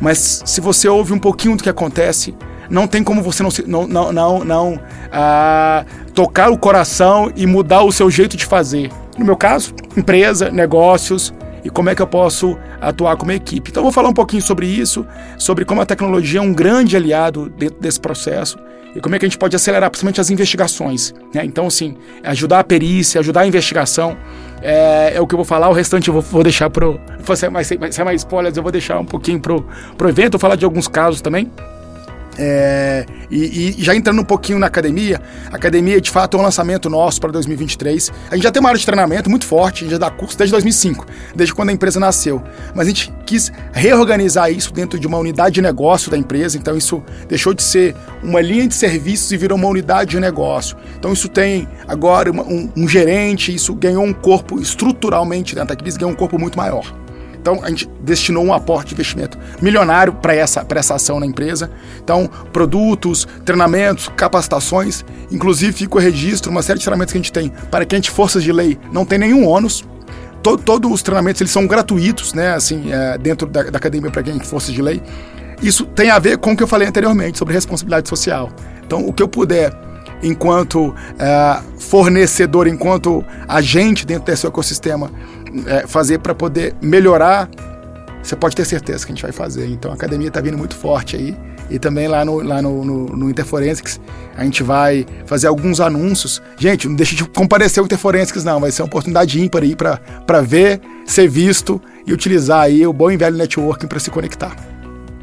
Mas 0.00 0.42
se 0.44 0.60
você 0.60 0.88
ouve 0.88 1.12
um 1.12 1.18
pouquinho 1.18 1.56
do 1.56 1.62
que 1.62 1.68
acontece, 1.68 2.34
não 2.70 2.86
tem 2.86 3.02
como 3.02 3.22
você 3.22 3.42
não, 3.42 3.50
não, 3.66 3.86
não, 3.86 4.12
não, 4.12 4.44
não 4.44 4.80
ah, 5.10 5.84
tocar 6.14 6.50
o 6.50 6.58
coração 6.58 7.32
e 7.34 7.46
mudar 7.46 7.82
o 7.82 7.92
seu 7.92 8.10
jeito 8.10 8.36
de 8.36 8.44
fazer. 8.44 8.90
No 9.16 9.24
meu 9.24 9.36
caso, 9.36 9.74
empresa, 9.96 10.50
negócios 10.50 11.32
e 11.64 11.70
como 11.70 11.90
é 11.90 11.94
que 11.94 12.02
eu 12.02 12.06
posso 12.06 12.58
atuar 12.80 13.16
como 13.16 13.32
equipe. 13.32 13.70
Então, 13.70 13.82
vou 13.82 13.92
falar 13.92 14.08
um 14.08 14.14
pouquinho 14.14 14.42
sobre 14.42 14.66
isso, 14.66 15.06
sobre 15.36 15.64
como 15.64 15.80
a 15.80 15.86
tecnologia 15.86 16.40
é 16.40 16.42
um 16.42 16.52
grande 16.52 16.96
aliado 16.96 17.48
dentro 17.50 17.80
desse 17.80 18.00
processo 18.00 18.58
e 18.94 19.00
como 19.00 19.14
é 19.14 19.18
que 19.18 19.26
a 19.26 19.28
gente 19.28 19.38
pode 19.38 19.54
acelerar 19.54 19.90
principalmente 19.90 20.20
as 20.20 20.30
investigações. 20.30 21.14
Né? 21.34 21.44
Então, 21.44 21.66
assim, 21.66 21.96
ajudar 22.22 22.60
a 22.60 22.64
perícia, 22.64 23.20
ajudar 23.20 23.42
a 23.42 23.46
investigação 23.46 24.16
é, 24.62 25.12
é 25.14 25.20
o 25.20 25.26
que 25.26 25.34
eu 25.34 25.38
vou 25.38 25.44
falar. 25.44 25.68
O 25.68 25.72
restante 25.72 26.08
eu 26.08 26.14
vou, 26.14 26.22
vou 26.22 26.42
deixar 26.42 26.70
para. 26.70 26.86
Se 27.36 27.46
é 27.46 27.50
mais, 27.50 27.70
é 27.70 28.04
mais 28.04 28.22
spoilers, 28.22 28.56
eu 28.56 28.62
vou 28.62 28.72
deixar 28.72 28.98
um 28.98 29.04
pouquinho 29.04 29.40
para 29.40 29.54
o 29.54 30.08
evento, 30.08 30.32
vou 30.32 30.40
falar 30.40 30.56
de 30.56 30.64
alguns 30.64 30.88
casos 30.88 31.20
também. 31.20 31.50
É, 32.38 33.04
e, 33.28 33.74
e, 33.78 33.82
já 33.84 33.94
entrando 33.96 34.20
um 34.20 34.24
pouquinho 34.24 34.60
na 34.60 34.68
academia, 34.68 35.20
a 35.50 35.56
academia 35.56 36.00
de 36.00 36.08
fato 36.08 36.36
é 36.36 36.40
um 36.40 36.42
lançamento 36.42 36.88
nosso 36.88 37.20
para 37.20 37.32
2023. 37.32 38.12
A 38.30 38.34
gente 38.36 38.44
já 38.44 38.52
tem 38.52 38.60
uma 38.60 38.68
área 38.68 38.78
de 38.78 38.86
treinamento 38.86 39.28
muito 39.28 39.44
forte, 39.44 39.78
a 39.78 39.80
gente 39.84 39.90
já 39.92 39.98
dá 39.98 40.10
curso 40.10 40.38
desde 40.38 40.52
2005, 40.52 41.04
desde 41.34 41.52
quando 41.52 41.70
a 41.70 41.72
empresa 41.72 41.98
nasceu. 41.98 42.40
Mas 42.74 42.86
a 42.86 42.90
gente 42.90 43.12
quis 43.26 43.50
reorganizar 43.72 44.52
isso 44.52 44.72
dentro 44.72 44.98
de 45.00 45.06
uma 45.06 45.18
unidade 45.18 45.56
de 45.56 45.62
negócio 45.62 46.10
da 46.10 46.16
empresa, 46.16 46.56
então 46.56 46.76
isso 46.76 47.02
deixou 47.28 47.52
de 47.52 47.62
ser 47.62 47.96
uma 48.22 48.40
linha 48.40 48.68
de 48.68 48.74
serviços 48.74 49.32
e 49.32 49.36
virou 49.36 49.58
uma 49.58 49.68
unidade 49.68 50.10
de 50.10 50.20
negócio. 50.20 50.76
Então 50.96 51.12
isso 51.12 51.28
tem 51.28 51.66
agora 51.88 52.30
uma, 52.30 52.44
um, 52.44 52.70
um, 52.76 52.88
gerente, 52.88 53.52
isso 53.52 53.74
ganhou 53.74 54.04
um 54.04 54.12
corpo 54.12 54.60
estruturalmente 54.60 55.54
dentro 55.54 55.68
da 55.68 55.74
Tecbis, 55.74 55.96
ganhou 55.96 56.12
um 56.12 56.16
corpo 56.16 56.38
muito 56.38 56.56
maior. 56.56 56.94
Então 57.48 57.64
a 57.64 57.70
gente 57.70 57.88
destinou 58.02 58.44
um 58.44 58.52
aporte 58.52 58.88
de 58.88 58.94
investimento 58.94 59.38
milionário 59.62 60.12
para 60.12 60.34
essa, 60.34 60.66
essa 60.68 60.94
ação 60.94 61.18
na 61.18 61.24
empresa. 61.24 61.70
Então, 62.04 62.28
produtos, 62.52 63.26
treinamentos, 63.42 64.10
capacitações, 64.14 65.02
inclusive 65.30 65.72
fica 65.72 65.96
o 65.96 65.98
registro, 65.98 66.50
uma 66.50 66.60
série 66.60 66.78
de 66.78 66.84
treinamentos 66.84 67.12
que 67.12 67.18
a 67.18 67.22
gente 67.22 67.32
tem 67.32 67.50
para 67.70 67.86
quem 67.86 67.96
é 67.96 68.00
de 68.00 68.10
forças 68.10 68.42
de 68.42 68.52
lei 68.52 68.78
não 68.92 69.06
tem 69.06 69.18
nenhum 69.18 69.46
ônus. 69.46 69.82
Todo, 70.42 70.62
todos 70.62 70.92
os 70.92 71.02
treinamentos 71.02 71.40
eles 71.40 71.50
são 71.50 71.66
gratuitos, 71.66 72.34
né? 72.34 72.54
Assim, 72.54 72.92
é, 72.92 73.16
dentro 73.16 73.48
da, 73.48 73.62
da 73.62 73.78
academia 73.78 74.10
para 74.10 74.22
quem 74.22 74.34
é 74.34 74.38
de 74.38 74.46
forças 74.46 74.74
de 74.74 74.82
lei. 74.82 75.02
Isso 75.62 75.86
tem 75.86 76.10
a 76.10 76.18
ver 76.18 76.36
com 76.36 76.52
o 76.52 76.56
que 76.56 76.62
eu 76.62 76.68
falei 76.68 76.86
anteriormente 76.86 77.38
sobre 77.38 77.54
responsabilidade 77.54 78.08
social. 78.08 78.50
Então, 78.84 79.06
o 79.06 79.12
que 79.12 79.22
eu 79.22 79.28
puder 79.28 79.72
enquanto 80.22 80.94
é, 81.18 81.60
fornecedor, 81.78 82.66
enquanto 82.66 83.24
agente 83.46 84.04
dentro 84.04 84.24
desse 84.24 84.46
ecossistema, 84.46 85.10
é, 85.66 85.86
fazer 85.86 86.18
para 86.18 86.34
poder 86.34 86.74
melhorar, 86.80 87.48
você 88.22 88.36
pode 88.36 88.54
ter 88.54 88.64
certeza 88.64 89.06
que 89.06 89.12
a 89.12 89.14
gente 89.14 89.22
vai 89.22 89.32
fazer. 89.32 89.66
Então 89.66 89.90
a 89.90 89.94
academia 89.94 90.28
está 90.28 90.40
vindo 90.40 90.58
muito 90.58 90.76
forte 90.76 91.16
aí. 91.16 91.36
E 91.70 91.78
também 91.78 92.08
lá 92.08 92.24
no, 92.24 92.42
lá 92.42 92.62
no, 92.62 92.84
no, 92.84 93.06
no 93.08 93.30
Interforensics 93.30 94.00
a 94.36 94.44
gente 94.44 94.62
vai 94.62 95.04
fazer 95.26 95.46
alguns 95.48 95.80
anúncios. 95.80 96.40
Gente, 96.56 96.88
não 96.88 96.94
deixe 96.94 97.14
de 97.14 97.24
comparecer 97.24 97.82
o 97.82 97.86
Interforensics 97.86 98.44
não, 98.44 98.60
vai 98.60 98.70
ser 98.70 98.82
uma 98.82 98.86
oportunidade 98.86 99.40
ímpar 99.40 99.62
aí 99.62 99.76
para 99.76 100.40
ver, 100.40 100.80
ser 101.04 101.28
visto 101.28 101.80
e 102.06 102.12
utilizar 102.12 102.62
aí 102.62 102.86
o 102.86 102.92
bom 102.92 103.10
e 103.10 103.16
velho 103.16 103.36
networking 103.36 103.86
para 103.86 104.00
se 104.00 104.10
conectar. 104.10 104.56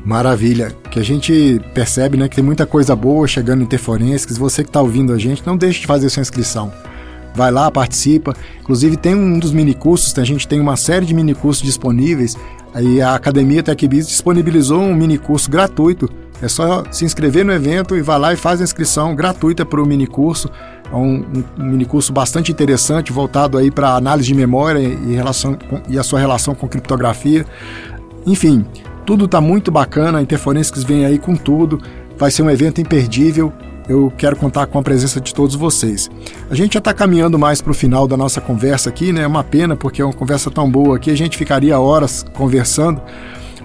Maravilha. 0.04 0.72
Que 0.92 1.00
a 1.00 1.04
gente 1.04 1.60
percebe 1.74 2.16
né, 2.16 2.30
que 2.30 2.36
tem 2.36 2.46
muita 2.46 2.68
coisa 2.68 2.96
boa 2.96 3.28
chegando 3.28 3.60
no 3.60 3.66
Interforensics. 3.66 4.38
Você 4.38 4.64
que 4.64 4.70
está 4.70 4.82
ouvindo 4.82 5.12
a 5.12 5.18
gente, 5.18 5.42
não 5.46 5.58
deixe 5.58 5.82
de 5.82 5.88
fazer 5.88 6.10
sua 6.10 6.22
inscrição. 6.22 6.72
Vai 7.36 7.52
lá, 7.52 7.70
participa. 7.70 8.34
Inclusive 8.62 8.96
tem 8.98 9.14
um 9.14 9.38
dos 9.38 9.52
minicursos, 9.52 10.18
a 10.18 10.24
gente 10.24 10.48
tem 10.48 10.60
uma 10.60 10.76
série 10.76 11.06
de 11.06 11.14
minicursos 11.14 11.64
disponíveis. 11.64 12.38
Aí 12.74 13.02
a 13.02 13.16
Academia 13.16 13.62
TechBiz 13.62 14.08
disponibilizou 14.08 14.82
um 14.82 14.96
minicurso 14.96 15.50
gratuito. 15.50 16.10
É 16.42 16.48
só 16.48 16.84
se 16.92 17.06
inscrever 17.06 17.46
no 17.46 17.54
evento 17.54 17.96
e 17.96 18.02
vai 18.02 18.20
lá 18.20 18.34
e 18.34 18.36
faz 18.36 18.60
a 18.60 18.64
inscrição 18.64 19.16
gratuita 19.16 19.66
para 19.66 19.82
o 19.82 19.86
minicurso. 19.86 20.50
É 20.92 20.96
um, 20.96 21.24
um 21.58 21.64
minicurso 21.64 22.12
bastante 22.12 22.52
interessante, 22.52 23.12
voltado 23.14 23.58
aí 23.58 23.72
para 23.72 23.96
análise 23.96 24.28
de 24.28 24.36
memória 24.36 24.80
e, 24.80 25.14
relação, 25.14 25.58
e 25.88 25.98
a 25.98 26.04
sua 26.04 26.20
relação 26.20 26.54
com 26.54 26.68
criptografia. 26.68 27.46
Enfim, 28.26 28.66
tudo 29.06 29.26
está 29.26 29.40
muito 29.40 29.72
bacana, 29.72 30.18
a 30.18 30.22
Interforensics 30.22 30.84
vem 30.84 31.06
aí 31.06 31.18
com 31.18 31.36
tudo. 31.36 31.82
Vai 32.18 32.32
ser 32.32 32.44
um 32.44 32.50
evento 32.50 32.82
imperdível. 32.82 33.54
Eu 33.88 34.12
quero 34.18 34.36
contar 34.36 34.66
com 34.66 34.80
a 34.80 34.84
presença 34.84 35.22
de 35.22 35.34
todos 35.34 35.56
vocês. 35.56 36.10
A 36.50 36.56
gente 36.56 36.74
já 36.74 36.80
está 36.80 36.94
caminhando 36.94 37.38
mais 37.38 37.62
para 37.62 37.72
o 37.72 37.74
final 37.74 38.08
da 38.08 38.18
nossa 38.18 38.42
conversa 38.42 38.90
aqui, 38.90 39.14
né? 39.14 39.22
É 39.22 39.28
uma 39.28 39.44
pena 39.44 39.76
porque 39.76 40.02
é 40.02 40.06
uma 40.06 40.14
conversa 40.14 40.50
tão 40.50 40.70
boa 40.70 40.98
aqui, 40.98 41.12
a 41.12 41.18
gente 41.18 41.38
ficaria 41.38 41.80
horas 41.80 42.26
conversando. 42.34 43.02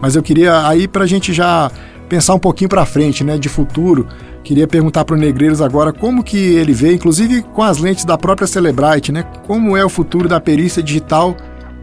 Mas 0.01 0.17
eu 0.17 0.23
queria 0.23 0.67
aí 0.67 0.87
para 0.87 1.05
a 1.05 1.07
gente 1.07 1.33
já 1.33 1.71
pensar 2.09 2.35
um 2.35 2.39
pouquinho 2.39 2.69
para 2.69 2.85
frente, 2.85 3.25
né? 3.25 3.39
De 3.39 3.49
futuro. 3.49 4.07
Queria 4.43 4.67
perguntar 4.67 5.05
para 5.05 5.15
o 5.15 5.19
Negreiros 5.19 5.61
agora 5.61 5.93
como 5.93 6.23
que 6.23 6.37
ele 6.37 6.73
vê, 6.73 6.95
inclusive 6.95 7.43
com 7.43 7.63
as 7.63 7.79
lentes 7.79 8.05
da 8.05 8.19
própria 8.19 8.47
Celebrite, 8.47 9.13
né? 9.13 9.23
Como 9.47 9.77
é 9.77 9.85
o 9.85 9.89
futuro 9.89 10.29
da 10.29 10.41
perícia 10.41 10.83
digital 10.83 11.37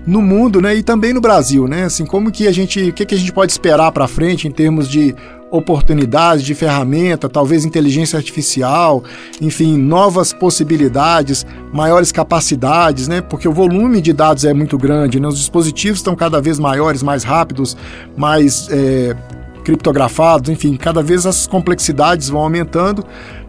no 0.06 0.22
mundo, 0.22 0.62
né, 0.62 0.74
e 0.74 0.82
também 0.82 1.12
no 1.12 1.20
Brasil, 1.20 1.68
né? 1.68 1.84
Assim, 1.84 2.06
como 2.06 2.32
que 2.32 2.48
a 2.48 2.52
gente, 2.52 2.82
o 2.82 2.94
que, 2.94 3.06
que 3.06 3.14
a 3.14 3.18
gente 3.18 3.34
pode 3.34 3.52
esperar 3.52 3.92
para 3.92 4.08
frente 4.08 4.48
em 4.48 4.52
termos 4.52 4.88
de 4.88 5.14
oportunidades, 5.50 6.44
de 6.44 6.54
ferramenta, 6.54 7.30
talvez 7.30 7.64
inteligência 7.64 8.18
artificial, 8.18 9.04
enfim, 9.42 9.78
novas 9.78 10.34
possibilidades, 10.34 11.46
maiores 11.72 12.12
capacidades, 12.12 13.08
né? 13.08 13.22
Porque 13.22 13.48
o 13.48 13.54
volume 13.54 14.02
de 14.02 14.12
dados 14.12 14.44
é 14.44 14.54
muito 14.54 14.78
grande, 14.78 15.20
né? 15.20 15.28
Os 15.28 15.38
dispositivos 15.38 16.00
estão 16.00 16.16
cada 16.16 16.42
vez 16.42 16.60
maiores, 16.60 17.02
mais 17.02 17.24
rápidos, 17.24 17.78
mais 18.16 18.68
é, 18.70 19.16
criptografados, 19.64 20.50
enfim, 20.50 20.76
cada 20.76 21.02
vez 21.02 21.26
as 21.26 21.48
complexidades 21.48 22.30
vão 22.30 22.42
aumentando, 22.42 23.04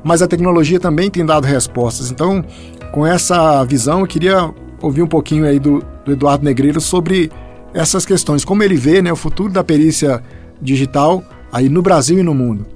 mas 0.05 0.23
a 0.23 0.29
tecnologia 0.29 0.79
também 0.79 1.11
tem 1.11 1.25
dado 1.27 1.45
respostas. 1.45 2.11
Então, 2.11 2.45
com 2.93 3.07
essa 3.07 3.65
visão, 3.65 4.01
eu 4.01 4.07
queria 4.07 4.53
ouvir 4.81 5.03
um 5.03 5.07
pouquinho 5.07 5.45
aí 5.45 5.59
do, 5.59 5.83
do 6.05 6.13
Eduardo 6.13 6.45
Negreiro 6.45 6.81
sobre 6.81 7.31
essas 7.75 8.07
questões, 8.07 8.45
como 8.45 8.63
ele 8.63 8.77
vê 8.77 9.03
né, 9.03 9.13
o 9.13 9.17
futuro 9.17 9.53
da 9.53 9.63
perícia 9.63 10.23
digital 10.61 11.23
aí 11.53 11.69
no 11.69 11.83
Brasil 11.83 12.19
e 12.19 12.23
no 12.23 12.35
mundo. 12.35 12.67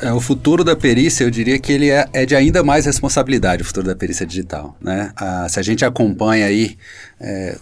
É, 0.00 0.12
o 0.12 0.20
futuro 0.20 0.62
da 0.62 0.76
perícia, 0.76 1.24
eu 1.24 1.30
diria 1.30 1.58
que 1.58 1.72
ele 1.72 1.90
é, 1.90 2.08
é, 2.12 2.24
de 2.24 2.36
ainda 2.36 2.62
mais 2.62 2.86
responsabilidade, 2.86 3.62
o 3.62 3.64
futuro 3.64 3.86
da 3.86 3.96
perícia 3.96 4.24
digital. 4.24 4.76
Né? 4.80 5.10
Ah, 5.16 5.48
se 5.48 5.58
a 5.58 5.62
gente 5.62 5.84
acompanha 5.84 6.46
aí 6.46 6.76
é, 7.20 7.58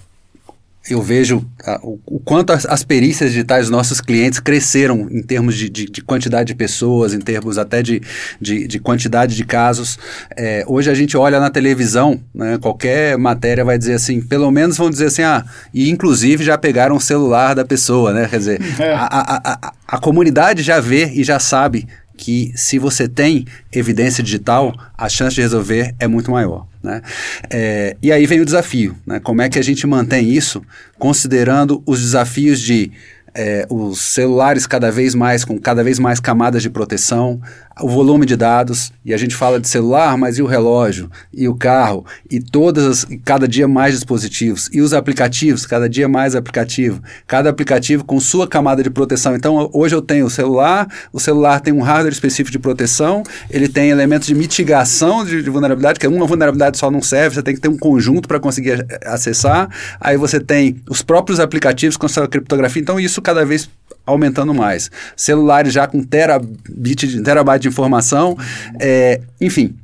eu 0.88 1.02
vejo 1.02 1.44
a, 1.64 1.80
o, 1.82 2.00
o, 2.06 2.20
quanto 2.20 2.52
as, 2.52 2.64
as, 2.66 2.84
perícias 2.84 3.30
digitais 3.32 3.62
dos 3.62 3.70
nossos 3.70 4.00
clientes 4.00 4.38
cresceram 4.38 5.08
em 5.10 5.22
termos 5.22 5.56
de, 5.56 5.68
de, 5.68 5.86
de 5.86 6.00
quantidade 6.02 6.48
de 6.48 6.54
pessoas, 6.54 7.12
em 7.12 7.20
termos 7.20 7.58
até 7.58 7.82
de, 7.82 8.00
de, 8.40 8.66
de 8.66 8.78
quantidade 8.78 9.34
de 9.34 9.44
casos. 9.44 9.98
É, 10.36 10.64
hoje 10.66 10.90
a 10.90 10.94
gente 10.94 11.16
olha 11.16 11.40
na 11.40 11.50
televisão, 11.50 12.20
né, 12.34 12.58
qualquer 12.58 13.18
matéria 13.18 13.64
vai 13.64 13.76
dizer 13.76 13.94
assim, 13.94 14.20
pelo 14.20 14.50
menos 14.50 14.76
vão 14.76 14.88
dizer 14.88 15.06
assim, 15.06 15.22
ah, 15.22 15.44
e 15.74 15.90
inclusive 15.90 16.44
já 16.44 16.56
pegaram 16.56 16.96
o 16.96 17.00
celular 17.00 17.54
da 17.54 17.64
pessoa, 17.64 18.12
né? 18.12 18.28
Quer 18.28 18.38
dizer, 18.38 18.60
é. 18.78 18.92
a, 18.92 19.04
a, 19.04 19.52
a, 19.52 19.72
a 19.88 19.98
comunidade 19.98 20.62
já 20.62 20.80
vê 20.80 21.10
e 21.12 21.24
já 21.24 21.38
sabe 21.38 21.86
que 22.16 22.52
se 22.54 22.78
você 22.78 23.08
tem 23.08 23.46
evidência 23.72 24.22
digital, 24.22 24.74
a 24.96 25.08
chance 25.08 25.34
de 25.34 25.42
resolver 25.42 25.94
é 25.98 26.06
muito 26.06 26.30
maior. 26.30 26.66
Né? 26.82 27.02
É, 27.50 27.96
e 28.02 28.10
aí 28.12 28.26
vem 28.26 28.40
o 28.40 28.44
desafio, 28.44 28.96
né? 29.06 29.20
como 29.20 29.42
é 29.42 29.48
que 29.48 29.58
a 29.58 29.62
gente 29.62 29.86
mantém 29.86 30.30
isso, 30.30 30.62
considerando 30.98 31.82
os 31.84 32.00
desafios 32.00 32.60
de 32.60 32.92
é, 33.38 33.66
os 33.68 34.00
celulares 34.00 34.66
cada 34.66 34.90
vez 34.90 35.14
mais 35.14 35.44
com 35.44 35.58
cada 35.58 35.84
vez 35.84 35.98
mais 35.98 36.18
camadas 36.18 36.62
de 36.62 36.70
proteção, 36.70 37.38
o 37.80 37.88
volume 37.88 38.24
de 38.24 38.36
dados, 38.36 38.90
e 39.04 39.12
a 39.12 39.16
gente 39.18 39.34
fala 39.34 39.60
de 39.60 39.68
celular, 39.68 40.16
mas 40.16 40.38
e 40.38 40.42
o 40.42 40.46
relógio, 40.46 41.10
e 41.32 41.46
o 41.46 41.54
carro, 41.54 42.06
e 42.30 42.40
todas, 42.40 43.02
e 43.04 43.18
cada 43.18 43.46
dia 43.46 43.68
mais 43.68 43.94
dispositivos, 43.94 44.70
e 44.72 44.80
os 44.80 44.94
aplicativos, 44.94 45.66
cada 45.66 45.86
dia 45.86 46.08
mais 46.08 46.34
aplicativo, 46.34 47.02
cada 47.26 47.50
aplicativo 47.50 48.02
com 48.04 48.18
sua 48.18 48.48
camada 48.48 48.82
de 48.82 48.88
proteção. 48.88 49.36
Então, 49.36 49.68
hoje 49.74 49.94
eu 49.94 50.00
tenho 50.00 50.24
o 50.24 50.30
celular, 50.30 50.88
o 51.12 51.20
celular 51.20 51.60
tem 51.60 51.72
um 51.72 51.82
hardware 51.82 52.12
específico 52.12 52.50
de 52.50 52.58
proteção, 52.58 53.22
ele 53.50 53.68
tem 53.68 53.90
elementos 53.90 54.26
de 54.26 54.34
mitigação 54.34 55.22
de, 55.22 55.42
de 55.42 55.50
vulnerabilidade, 55.50 56.00
que 56.00 56.06
uma 56.06 56.26
vulnerabilidade 56.26 56.78
só 56.78 56.90
não 56.90 57.02
serve, 57.02 57.34
você 57.36 57.42
tem 57.42 57.54
que 57.54 57.60
ter 57.60 57.68
um 57.68 57.76
conjunto 57.76 58.26
para 58.26 58.40
conseguir 58.40 58.86
acessar. 59.04 59.68
Aí 60.00 60.16
você 60.16 60.40
tem 60.40 60.80
os 60.88 61.02
próprios 61.02 61.38
aplicativos 61.38 61.98
com 61.98 62.08
sua 62.08 62.26
criptografia, 62.26 62.80
então 62.80 62.98
isso 62.98 63.20
cada 63.20 63.44
vez 63.44 63.68
aumentando 64.06 64.54
mais. 64.54 64.90
Celulares 65.16 65.72
já 65.72 65.86
com 65.86 66.02
terabit, 66.02 67.22
terabyte 67.22 67.62
de 67.62 67.68
informação, 67.68 68.38
é, 68.78 69.20
enfim, 69.40 69.74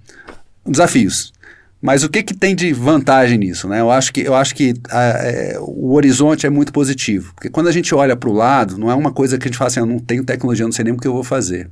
desafios. 0.65 1.33
Mas 1.83 2.05
o 2.05 2.09
que, 2.09 2.23
que 2.23 2.33
tem 2.33 2.55
de 2.55 2.73
vantagem 2.73 3.37
nisso? 3.37 3.67
Né? 3.67 3.81
Eu 3.81 3.91
acho 3.91 4.13
que, 4.13 4.21
eu 4.21 4.37
acho 4.37 4.55
que 4.55 4.73
a, 4.89 5.03
é, 5.03 5.57
o 5.59 5.95
horizonte 5.95 6.47
é 6.47 6.51
muito 6.51 6.73
positivo. 6.73 7.33
Porque 7.35 7.51
quando 7.51 7.67
a 7.67 7.73
gente 7.73 7.93
olha 7.93 8.15
para 8.15 8.31
o 8.31 8.33
lado, 8.33 8.79
não 8.79 8.89
é 8.89 8.95
uma 8.95 9.11
coisa 9.11 9.37
que 9.37 9.49
a 9.49 9.49
gente 9.49 9.59
fala 9.59 9.67
assim, 9.67 9.81
eu 9.81 9.87
não 9.87 9.99
tenho 9.99 10.23
tecnologia, 10.23 10.65
não 10.65 10.71
sei 10.71 10.85
nem 10.85 10.95
o 10.95 10.97
que 10.97 11.09
eu 11.09 11.13
vou 11.13 11.25
fazer. 11.25 11.69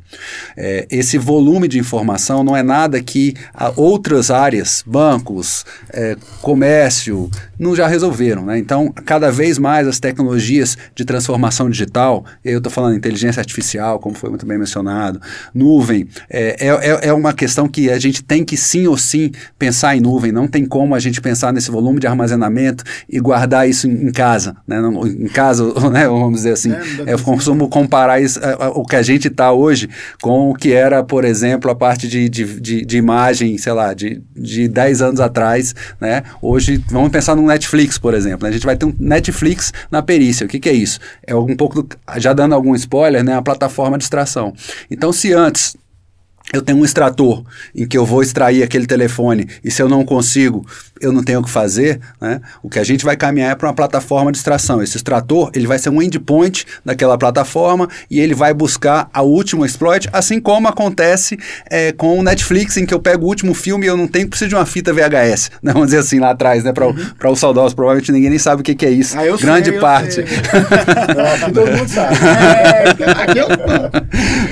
É, 0.56 0.84
esse 0.90 1.16
volume 1.16 1.68
de 1.68 1.78
informação 1.78 2.42
não 2.42 2.56
é 2.56 2.62
nada 2.62 3.00
que 3.00 3.34
outras 3.76 4.32
áreas, 4.32 4.82
bancos, 4.84 5.64
é, 5.92 6.16
comércio, 6.42 7.30
não 7.56 7.76
já 7.76 7.86
resolveram. 7.86 8.44
Né? 8.44 8.58
Então, 8.58 8.92
cada 9.04 9.30
vez 9.30 9.58
mais 9.58 9.86
as 9.86 10.00
tecnologias 10.00 10.76
de 10.92 11.04
transformação 11.04 11.70
digital, 11.70 12.24
eu 12.44 12.58
estou 12.58 12.72
falando 12.72 12.96
inteligência 12.96 13.38
artificial, 13.38 14.00
como 14.00 14.16
foi 14.16 14.30
muito 14.30 14.44
bem 14.44 14.58
mencionado, 14.58 15.20
nuvem, 15.54 16.08
é, 16.28 16.66
é, 16.66 16.68
é, 16.68 17.08
é 17.08 17.12
uma 17.12 17.32
questão 17.32 17.68
que 17.68 17.88
a 17.90 17.98
gente 17.98 18.24
tem 18.24 18.44
que 18.44 18.56
sim 18.56 18.88
ou 18.88 18.98
sim 18.98 19.30
pensar 19.56 19.96
em 19.96 19.99
em 20.00 20.02
nuvem, 20.02 20.32
não 20.32 20.48
tem 20.48 20.64
como 20.64 20.94
a 20.94 20.98
gente 20.98 21.20
pensar 21.20 21.52
nesse 21.52 21.70
volume 21.70 22.00
de 22.00 22.06
armazenamento 22.06 22.82
e 23.08 23.20
guardar 23.20 23.68
isso 23.68 23.86
em, 23.86 24.08
em 24.08 24.12
casa, 24.12 24.56
né? 24.66 24.80
Não, 24.80 25.06
em 25.06 25.28
casa, 25.28 25.64
né? 25.90 26.08
vamos 26.08 26.36
dizer 26.36 26.52
assim, 26.52 26.72
é, 26.72 27.12
eu 27.12 27.18
consumo 27.18 27.68
comparar 27.68 28.20
isso, 28.20 28.40
a, 28.42 28.66
a, 28.66 28.68
o 28.70 28.84
que 28.84 28.96
a 28.96 29.02
gente 29.02 29.28
está 29.28 29.52
hoje 29.52 29.88
com 30.20 30.50
o 30.50 30.54
que 30.54 30.72
era, 30.72 31.04
por 31.04 31.24
exemplo, 31.24 31.70
a 31.70 31.74
parte 31.74 32.08
de, 32.08 32.28
de, 32.28 32.60
de, 32.60 32.84
de, 32.84 32.96
imagem, 32.96 33.56
sei 33.58 33.72
lá, 33.72 33.94
de, 33.94 34.22
de 34.34 34.66
10 34.68 35.02
anos 35.02 35.20
atrás, 35.20 35.74
né? 36.00 36.22
Hoje, 36.40 36.82
vamos 36.90 37.10
pensar 37.10 37.36
no 37.36 37.42
Netflix, 37.46 37.98
por 37.98 38.14
exemplo, 38.14 38.44
né? 38.44 38.50
a 38.50 38.52
gente 38.52 38.66
vai 38.66 38.76
ter 38.76 38.86
um 38.86 38.94
Netflix 38.98 39.72
na 39.90 40.02
perícia, 40.02 40.46
o 40.46 40.48
que, 40.48 40.58
que 40.58 40.68
é 40.68 40.74
isso? 40.74 40.98
É 41.26 41.34
um 41.34 41.56
pouco, 41.56 41.82
do, 41.82 41.88
já 42.16 42.32
dando 42.32 42.54
algum 42.54 42.74
spoiler, 42.74 43.22
né? 43.22 43.34
A 43.34 43.42
plataforma 43.42 43.98
de 43.98 44.04
extração. 44.04 44.52
Então, 44.90 45.12
se 45.12 45.32
antes 45.32 45.76
eu 46.52 46.62
tenho 46.62 46.78
um 46.78 46.84
extrator 46.84 47.44
em 47.74 47.86
que 47.86 47.96
eu 47.96 48.04
vou 48.04 48.22
extrair 48.22 48.62
aquele 48.62 48.86
telefone 48.86 49.48
e 49.62 49.70
se 49.70 49.82
eu 49.82 49.88
não 49.88 50.04
consigo, 50.04 50.66
eu 51.00 51.12
não 51.12 51.22
tenho 51.22 51.40
o 51.40 51.42
que 51.42 51.50
fazer, 51.50 52.00
né? 52.20 52.40
O 52.62 52.68
que 52.68 52.78
a 52.78 52.84
gente 52.84 53.04
vai 53.04 53.16
caminhar 53.16 53.52
é 53.52 53.54
para 53.54 53.68
uma 53.68 53.74
plataforma 53.74 54.32
de 54.32 54.38
extração. 54.38 54.82
Esse 54.82 54.96
extrator, 54.96 55.50
ele 55.54 55.66
vai 55.66 55.78
ser 55.78 55.90
um 55.90 56.02
endpoint 56.02 56.66
daquela 56.84 57.16
plataforma 57.16 57.88
e 58.10 58.20
ele 58.20 58.34
vai 58.34 58.52
buscar 58.52 59.08
a 59.12 59.22
última 59.22 59.64
exploit, 59.64 60.08
assim 60.12 60.40
como 60.40 60.68
acontece 60.68 61.38
é, 61.70 61.92
com 61.92 62.18
o 62.18 62.22
Netflix, 62.22 62.76
em 62.76 62.84
que 62.84 62.92
eu 62.92 63.00
pego 63.00 63.24
o 63.24 63.28
último 63.28 63.54
filme 63.54 63.86
e 63.86 63.88
eu 63.88 63.96
não 63.96 64.08
tenho 64.08 64.26
que 64.26 64.30
precisar 64.30 64.48
de 64.48 64.54
uma 64.54 64.66
fita 64.66 64.92
VHS, 64.92 65.50
né? 65.62 65.72
Vamos 65.72 65.88
dizer 65.88 65.98
assim, 65.98 66.18
lá 66.18 66.30
atrás, 66.30 66.64
né? 66.64 66.72
Para 66.72 66.86
uhum. 66.86 67.32
os 67.32 67.38
saudosos, 67.38 67.74
provavelmente 67.74 68.10
ninguém 68.12 68.30
nem 68.30 68.38
sabe 68.38 68.60
o 68.60 68.64
que, 68.64 68.74
que 68.74 68.86
é 68.86 68.90
isso. 68.90 69.16
Ah, 69.16 69.22
Grande 69.40 69.70
sei, 69.70 69.78
parte. 69.80 70.24
todo 71.52 71.70
mundo 71.70 71.88
sabe. 71.88 72.16
É, 72.60 72.90
aqui 73.22 73.38
eu... 73.38 73.48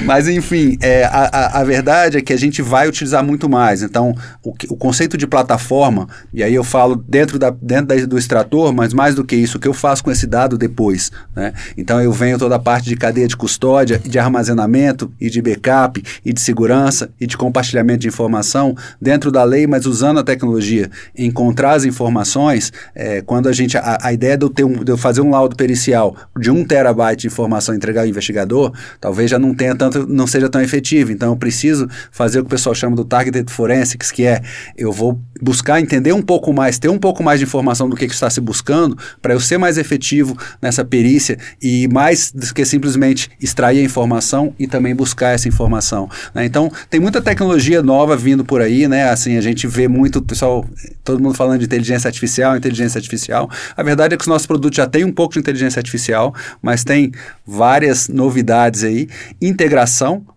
Mas, 0.09 0.27
enfim, 0.27 0.79
é, 0.81 1.05
a, 1.05 1.61
a, 1.61 1.65
verdade 1.65 2.17
é 2.17 2.23
que 2.23 2.33
a 2.33 2.39
gente 2.39 2.63
vai 2.63 2.89
utilizar 2.89 3.23
muito 3.23 3.47
mais. 3.47 3.83
Então, 3.83 4.15
o, 4.43 4.55
o 4.71 4.77
conceito 4.77 5.19
de 5.19 5.27
plataforma 5.27 6.09
e 6.33 6.43
aí 6.43 6.55
eu 6.55 6.65
falo 6.65 6.97
dentro, 6.97 7.39
da, 7.39 7.51
dentro 7.51 7.87
da, 7.87 8.07
do 8.07 8.19
extrator, 8.19 8.73
mas 8.73 8.95
mais 8.95 9.15
do 9.15 9.25
que 9.25 9.37
isso, 9.37 9.59
o 9.59 9.61
que 9.61 9.69
eu 9.69 9.75
faço 9.75 10.03
com 10.05 10.11
esse 10.11 10.27
dado 10.27 10.57
depois. 10.57 11.11
Né? 11.35 11.53
Então 11.77 12.01
eu 12.01 12.13
venho 12.13 12.39
toda 12.39 12.57
a 12.57 12.59
parte 12.59 12.89
de 12.89 12.97
cadeia 12.97 13.27
de 13.27 13.37
custódia, 13.37 13.99
de 13.99 14.19
armazenamento 14.19 15.13
e 15.21 15.29
de 15.29 15.43
backup 15.43 16.03
e 16.25 16.33
de 16.33 16.41
segurança 16.41 17.11
e 17.21 17.27
de 17.27 17.37
compartilhamento 17.37 18.01
de 18.01 18.09
informação 18.09 18.75
dentro 19.01 19.31
da 19.31 19.45
lei, 19.45 19.67
mas 19.67 19.87
usando 19.87 20.19
a 20.21 20.25
tecnologia. 20.25 20.91
Encontrar 21.17 21.73
as 21.73 21.85
informações, 21.85 22.73
é, 22.95 23.21
quando 23.23 23.49
a 23.49 23.53
gente. 23.53 23.77
A, 23.77 23.99
a 24.03 24.13
ideia 24.13 24.37
de 24.37 24.47
eu, 24.59 24.67
um, 24.67 24.85
de 24.85 24.93
eu 24.93 24.97
fazer 24.97 25.21
um 25.21 25.31
laudo 25.31 25.57
pericial 25.57 26.15
de 26.39 26.51
um 26.51 26.65
terabyte 26.65 27.23
de 27.23 27.27
informação 27.27 27.75
entregar 27.75 28.03
ao 28.03 28.07
investigador, 28.07 28.73
talvez 29.01 29.31
já 29.31 29.39
não 29.39 29.55
tenha 29.55 29.75
tanto, 29.75 29.98
não 30.07 30.27
seja 30.27 30.49
tão 30.49 30.61
efetivo. 30.61 31.13
Então 31.13 31.31
eu 31.31 31.37
preciso 31.37 31.89
fazer 32.11 32.41
o 32.41 32.43
que 32.43 32.49
o 32.49 32.51
pessoal 32.51 32.75
chama 32.75 32.95
do 32.97 33.05
targeted 33.05 33.51
forensics, 33.51 34.11
que 34.11 34.25
é 34.25 34.43
eu 34.77 34.93
vou 34.93 35.21
buscar 35.41 35.81
entender 35.81 36.13
um 36.13 36.23
pouco 36.23 36.53
mais, 36.53 36.79
ter 36.79 36.89
um 36.89 36.99
pouco 36.99 37.23
mais 37.23 37.39
de 37.41 37.47
informação 37.47 37.89
do 37.89 37.97
que, 37.97 38.07
que 38.07 38.15
está 38.15 38.29
se 38.29 38.41
buscando, 38.41 38.97
para 39.23 39.35
eu 39.35 39.41
ser 39.41 39.59
mais 39.59 39.79
efetivo 39.79 40.37
nessa 40.61 40.85
perícia 40.85 41.39
e 41.63 41.89
mais 41.89 42.33
do 42.33 42.53
que 42.53 42.65
simplesmente 42.65 43.31
extrair 43.41 43.81
a 43.81 43.83
informação 43.83 44.55
e 44.59 44.67
também 44.67 44.95
buscar 44.95 45.31
essa 45.31 45.49
informação. 45.49 46.09
Né? 46.35 46.45
Então, 46.45 46.71
tem 46.91 47.01
muita 47.01 47.23
tecnologia 47.23 47.83
nova 47.83 48.17
vindo 48.17 48.45
por 48.45 48.61
aí, 48.61 48.89
né? 48.89 49.09
Assim, 49.11 49.37
a 49.37 49.41
gente 49.41 49.67
vê 49.67 49.89
muito, 49.89 50.21
pessoal, 50.23 50.65
todo 51.05 51.23
mundo 51.23 51.35
falando 51.35 51.59
de 51.59 51.65
inteligência 51.67 52.09
artificial, 52.09 52.57
inteligência 52.57 52.99
artificial. 52.99 53.51
A 53.77 53.83
verdade 53.83 54.15
é 54.15 54.17
que 54.17 54.23
os 54.23 54.29
nossos 54.29 54.47
produtos 54.47 54.77
já 54.77 54.87
têm 54.87 55.05
um 55.05 55.13
pouco 55.13 55.35
de 55.35 55.41
inteligência 55.41 55.79
artificial, 55.79 56.35
mas 56.61 56.85
tem 56.85 57.13
várias 57.47 58.09
novidades 58.09 58.85
aí, 58.85 59.09
integração, 59.41 59.88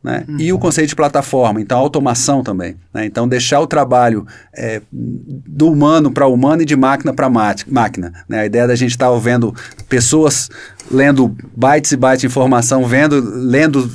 né? 0.04 0.26
Uhum. 0.28 0.38
E 0.40 0.54
o 0.54 0.60
conceito 0.60 0.90
de 0.90 0.96
plataforma, 0.96 1.62
então 1.62 1.78
automação 1.78 2.44
também. 2.44 2.76
Né? 2.94 3.06
Então, 3.06 3.28
deixar 3.28 3.60
o 3.60 3.68
trabalho 3.68 4.26
é, 4.54 4.82
do 4.92 5.72
humano 5.72 6.12
para 6.12 6.28
humano 6.28 6.62
e 6.62 6.66
de 6.66 6.76
máquina 6.76 7.14
para 7.14 7.30
máquina. 7.30 8.14
Né? 8.28 8.42
A 8.42 8.46
ideia 8.46 8.68
da 8.68 8.76
gente 8.76 8.92
estar 8.92 9.10
tá 9.10 9.18
vendo 9.18 9.54
pessoas 9.88 10.50
lendo 10.90 11.36
bytes 11.56 11.92
e 11.92 11.98
bytes 11.98 12.22
de 12.22 12.28
informação, 12.28 12.86
vendo, 12.86 13.22
lendo, 13.22 13.90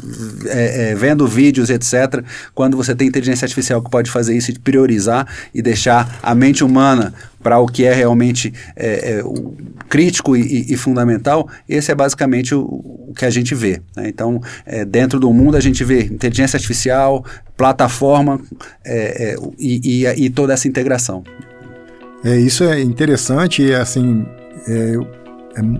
é, 0.47 0.91
é, 0.91 0.95
vendo 0.95 1.27
vídeos, 1.27 1.69
etc. 1.69 2.25
Quando 2.55 2.77
você 2.77 2.95
tem 2.95 3.07
inteligência 3.09 3.45
artificial 3.45 3.83
que 3.83 3.91
pode 3.91 4.11
fazer 4.11 4.37
isso 4.37 4.51
e 4.51 4.59
priorizar 4.59 5.27
e 5.55 5.61
deixar 5.61 6.19
a 6.23 6.35
mente 6.35 6.65
humana 6.65 7.13
para 7.47 7.61
o 7.61 7.67
que 7.69 7.85
é 7.85 7.95
realmente 7.95 8.53
é, 8.75 9.21
é 9.21 9.25
crítico 9.89 10.37
e, 10.37 10.67
e, 10.69 10.77
fundamental, 10.77 11.49
esse 11.69 11.93
é 11.93 11.95
basicamente 11.95 12.53
o, 12.57 12.63
o 12.63 13.13
que 13.17 13.25
a 13.25 13.31
gente 13.31 13.55
vê. 13.55 13.81
Né? 13.97 14.09
Então, 14.09 14.41
é, 14.67 14.85
dentro 14.85 15.21
do 15.21 15.33
mundo 15.33 15.57
a 15.57 15.61
gente 15.61 15.85
vê 15.85 16.03
inteligência 16.07 16.57
artificial, 16.57 17.25
plataforma 17.57 18.41
é, 18.85 19.35
é, 19.35 19.37
e, 19.57 20.03
e, 20.05 20.25
e, 20.25 20.29
toda 20.29 20.55
essa 20.55 20.67
integração. 20.67 21.23
É, 22.25 22.37
isso 22.37 22.65
é 22.65 22.81
interessante, 22.81 23.73
assim, 23.73 24.27
é, 24.67 24.95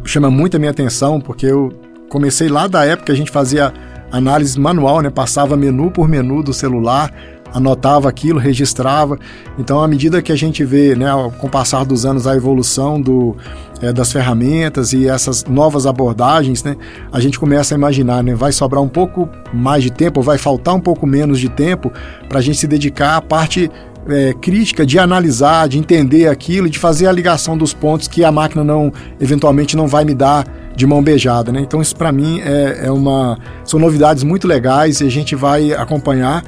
chama 0.05 0.31
muito 0.31 0.57
a 0.57 0.61
minha 0.61 0.71
atenção, 0.71 1.21
porque 1.21 1.47
eu 1.47 1.73
comecei 2.09 2.49
lá 2.49 2.69
da 2.69 2.85
época 2.85 3.07
que 3.07 3.13
a 3.13 3.17
gente 3.17 3.33
fazia 3.33 3.75
análise 4.13 4.57
manual, 4.57 5.01
né? 5.01 5.11
passava 5.11 5.57
menu 5.57 5.91
por 5.91 6.07
menu 6.09 6.45
do 6.45 6.55
celular, 6.55 7.13
anotava 7.57 8.09
aquilo, 8.09 8.39
registrava. 8.39 9.19
Então, 9.59 9.83
à 9.83 9.89
medida 9.89 10.21
que 10.21 10.31
a 10.31 10.37
gente 10.37 10.63
vê, 10.63 10.95
né, 10.95 11.09
com 11.39 11.47
o 11.47 11.51
passar 11.51 11.85
dos 11.85 12.05
anos, 12.05 12.27
a 12.27 12.37
evolução 12.37 13.01
do, 13.01 13.35
é, 13.81 13.93
das 13.93 14.13
ferramentas 14.13 14.93
e 14.93 15.09
essas 15.09 15.45
novas 15.45 15.87
abordagens, 15.87 16.63
né, 16.63 16.77
a 17.11 17.19
gente 17.19 17.39
começa 17.39 17.75
a 17.75 17.77
imaginar, 17.77 18.23
né, 18.23 18.35
vai 18.35 18.53
sobrar 18.53 18.83
um 18.83 18.89
pouco 18.89 19.29
mais 19.55 19.83
de 19.83 19.91
tempo, 19.91 20.21
vai 20.21 20.37
faltar 20.37 20.75
um 20.75 20.81
pouco 20.81 21.07
menos 21.07 21.41
de 21.41 21.49
tempo 21.49 21.91
para 22.29 22.41
a 22.41 22.43
gente 22.43 22.59
se 22.59 22.67
dedicar 22.67 23.17
à 23.17 23.23
parte 23.23 23.71
é, 24.09 24.35
crítica 24.35 24.85
de 24.85 24.99
analisar, 24.99 25.67
de 25.67 25.79
entender 25.79 26.29
aquilo, 26.29 26.69
de 26.69 26.79
fazer 26.79 27.07
a 27.07 27.13
ligação 27.13 27.57
dos 27.57 27.73
pontos 27.73 28.07
que 28.07 28.23
a 28.23 28.31
máquina 28.31 28.63
não, 28.63 28.93
eventualmente, 29.19 29.77
não 29.77 29.87
vai 29.87 30.05
me 30.05 30.15
dar 30.15 30.47
de 30.77 30.87
mão 30.87 31.03
beijada, 31.03 31.51
né? 31.51 31.61
Então 31.61 31.81
isso 31.81 31.97
para 31.97 32.13
mim 32.13 32.41
é, 32.41 32.81
é, 32.85 32.91
uma 32.91 33.39
são 33.65 33.81
novidades 33.81 34.23
muito 34.23 34.47
legais 34.47 35.01
e 35.01 35.07
a 35.07 35.11
gente 35.11 35.35
vai 35.35 35.73
acompanhar 35.73 36.45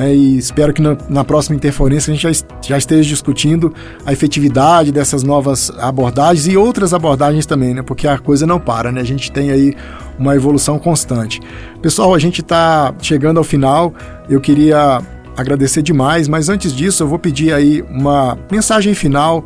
né, 0.00 0.14
e 0.14 0.38
espero 0.38 0.72
que 0.72 0.80
na, 0.80 0.96
na, 1.10 1.22
próxima 1.22 1.54
interferência 1.54 2.10
a 2.10 2.16
gente 2.16 2.22
já, 2.22 2.46
já, 2.62 2.78
esteja 2.78 3.06
discutindo 3.06 3.70
a 4.06 4.14
efetividade 4.14 4.90
dessas 4.90 5.22
novas 5.22 5.70
abordagens 5.78 6.46
e 6.46 6.56
outras 6.56 6.94
abordagens 6.94 7.44
também, 7.44 7.74
né? 7.74 7.82
Porque 7.82 8.08
a 8.08 8.16
coisa 8.16 8.46
não 8.46 8.58
para, 8.58 8.90
né? 8.90 9.02
A 9.02 9.04
gente 9.04 9.30
tem 9.30 9.50
aí 9.50 9.76
uma 10.18 10.34
evolução 10.34 10.78
constante. 10.78 11.38
Pessoal, 11.82 12.14
a 12.14 12.18
gente 12.18 12.40
está 12.40 12.94
chegando 13.02 13.36
ao 13.36 13.44
final. 13.44 13.92
Eu 14.26 14.40
queria 14.40 15.02
agradecer 15.36 15.82
demais, 15.82 16.28
mas 16.28 16.48
antes 16.48 16.74
disso 16.74 17.02
eu 17.02 17.06
vou 17.06 17.18
pedir 17.18 17.52
aí 17.52 17.82
uma 17.82 18.38
mensagem 18.50 18.94
final. 18.94 19.44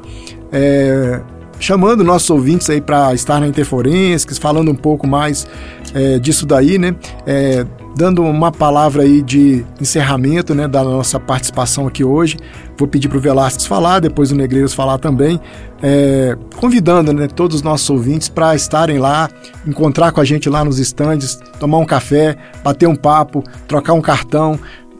É, 0.53 1.21
chamando 1.59 2.05
nossos 2.05 2.31
ouvintes 2.31 2.71
aí 2.71 2.81
para 2.81 3.13
estar 3.13 3.41
na 3.41 3.49
Interforensics, 3.49 4.39
falando 4.39 4.71
um 4.71 4.75
pouco 4.77 5.05
mais 5.05 5.49
é, 5.93 6.21
disso 6.21 6.47
daí, 6.47 6.79
né? 6.79 6.95
É, 7.27 7.67
dando 7.97 8.23
uma 8.23 8.51
palavra 8.51 9.03
aí 9.03 9.23
de 9.23 9.65
encerramento 9.81 10.55
né, 10.55 10.67
da 10.67 10.83
nossa 10.83 11.21
participação 11.21 11.87
aqui 11.87 12.03
hoje. 12.03 12.37
Vou 12.77 12.89
pedir 12.89 13.09
para 13.09 13.19
o 13.19 13.21
Velasquez 13.21 13.67
falar, 13.67 14.01
depois 14.01 14.33
o 14.33 14.35
Negreiros 14.35 14.75
falar 14.75 14.99
também, 14.99 15.41
é, 15.83 16.37
convidando 16.57 17.13
né, 17.13 17.29
todos 17.29 17.57
os 17.57 17.63
nossos 17.63 17.89
ouvintes 17.89 18.29
para 18.29 18.55
estarem 18.55 18.99
lá, 18.99 19.31
encontrar 19.67 20.11
com 20.11 20.21
a 20.21 20.25
gente 20.25 20.49
lá 20.49 20.65
nos 20.65 20.79
estandes, 20.79 21.39
tomar 21.61 21.79
um 21.79 21.87
café, 21.87 22.37
bater 22.65 22.89
um 22.89 22.97
papo, 22.97 23.45
trocar 23.69 23.93
um 23.93 24.01
cartão, 24.01 24.59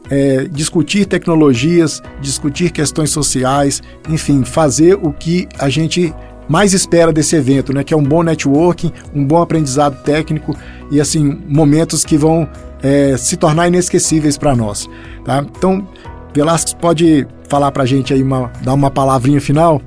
é, 0.09 0.45
discutir 0.45 1.05
tecnologias, 1.05 2.01
discutir 2.21 2.71
questões 2.71 3.09
sociais, 3.09 3.81
enfim, 4.09 4.43
fazer 4.43 4.95
o 4.95 5.11
que 5.11 5.47
a 5.59 5.67
gente 5.67 6.13
mais 6.47 6.73
espera 6.73 7.11
desse 7.11 7.35
evento, 7.35 7.73
né? 7.73 7.83
Que 7.83 7.93
é 7.93 7.97
um 7.97 8.03
bom 8.03 8.23
networking, 8.23 8.91
um 9.13 9.25
bom 9.25 9.41
aprendizado 9.41 10.01
técnico 10.03 10.55
e 10.91 11.01
assim 11.01 11.41
momentos 11.47 12.05
que 12.05 12.17
vão 12.17 12.47
é, 12.81 13.15
se 13.17 13.37
tornar 13.37 13.67
inesquecíveis 13.67 14.37
para 14.37 14.55
nós, 14.55 14.89
tá? 15.23 15.45
Então, 15.57 15.87
Velasquez 16.33 16.73
pode 16.73 17.27
falar 17.47 17.71
para 17.71 17.83
a 17.83 17.85
gente 17.85 18.13
aí 18.13 18.21
uma, 18.21 18.51
dar 18.61 18.73
uma 18.73 18.91
palavrinha 18.91 19.39
final. 19.39 19.81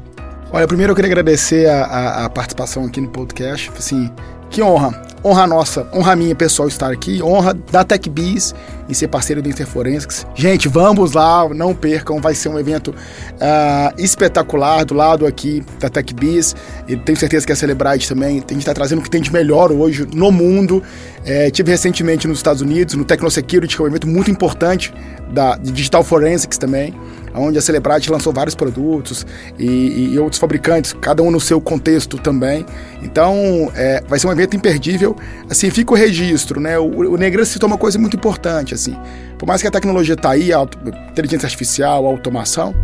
Olha, 0.50 0.66
primeiro 0.66 0.92
eu 0.92 0.96
queria 0.96 1.10
agradecer 1.10 1.68
a, 1.68 1.84
a, 1.84 2.24
a 2.24 2.30
participação 2.30 2.84
aqui 2.84 3.00
no 3.00 3.08
podcast, 3.08 3.70
assim, 3.76 4.10
que 4.48 4.62
honra 4.62 5.07
honra 5.24 5.46
nossa, 5.46 5.86
honra 5.92 6.14
minha 6.16 6.34
pessoal 6.34 6.68
estar 6.68 6.90
aqui, 6.90 7.22
honra 7.22 7.54
da 7.54 7.84
TechBiz 7.84 8.54
em 8.88 8.94
ser 8.94 9.08
parceiro 9.08 9.42
do 9.42 9.48
Interforensics. 9.48 10.26
Gente, 10.34 10.68
vamos 10.68 11.12
lá, 11.12 11.48
não 11.50 11.74
percam, 11.74 12.20
vai 12.20 12.34
ser 12.34 12.48
um 12.48 12.58
evento 12.58 12.88
uh, 12.88 14.02
espetacular 14.02 14.84
do 14.84 14.94
lado 14.94 15.26
aqui 15.26 15.62
da 15.78 15.88
TechBiz. 15.88 16.56
E 16.86 16.96
tenho 16.96 17.18
certeza 17.18 17.46
que 17.46 17.52
a 17.52 17.56
Celebrite 17.56 18.08
também, 18.08 18.38
a 18.38 18.52
gente 18.52 18.58
está 18.58 18.72
trazendo 18.72 19.00
o 19.00 19.02
que 19.02 19.10
tem 19.10 19.20
de 19.20 19.32
melhor 19.32 19.70
hoje 19.70 20.06
no 20.14 20.32
mundo. 20.32 20.82
É, 21.24 21.50
tive 21.50 21.70
recentemente 21.70 22.26
nos 22.26 22.38
Estados 22.38 22.62
Unidos, 22.62 22.94
no 22.94 23.04
Technosecurity, 23.04 23.76
que 23.76 23.82
é 23.82 23.84
um 23.84 23.88
evento 23.88 24.06
muito 24.06 24.30
importante 24.30 24.94
da 25.30 25.56
de 25.56 25.70
Digital 25.70 26.02
Forensics 26.02 26.56
também 26.56 26.94
onde 27.34 27.58
a 27.58 27.60
Celebrite 27.60 28.10
lançou 28.10 28.32
vários 28.32 28.54
produtos 28.54 29.26
e, 29.58 30.12
e, 30.12 30.18
outros 30.18 30.40
fabricantes, 30.40 30.92
cada 30.92 31.22
um 31.22 31.30
no 31.30 31.40
seu 31.40 31.60
contexto 31.60 32.18
também. 32.18 32.64
Então, 33.02 33.70
é, 33.74 34.02
vai 34.08 34.18
ser 34.18 34.26
um 34.26 34.32
evento 34.32 34.56
imperdível. 34.56 35.16
Assim, 35.48 35.70
fica 35.70 35.92
o 35.92 35.96
registro, 35.96 36.60
né? 36.60 36.78
O, 36.78 37.14
o 37.14 37.44
se 37.44 37.58
toma 37.58 37.74
uma 37.74 37.78
coisa 37.78 37.98
muito 37.98 38.16
importante, 38.16 38.74
assim. 38.74 38.96
Por 39.38 39.46
mais 39.46 39.62
que 39.62 39.68
a 39.68 39.70
tecnologia 39.70 40.14
está 40.14 40.30
aí, 40.30 40.52
a 40.52 40.66
inteligência 41.10 41.46
artificial, 41.46 42.06
a 42.06 42.08
automação, 42.08 42.74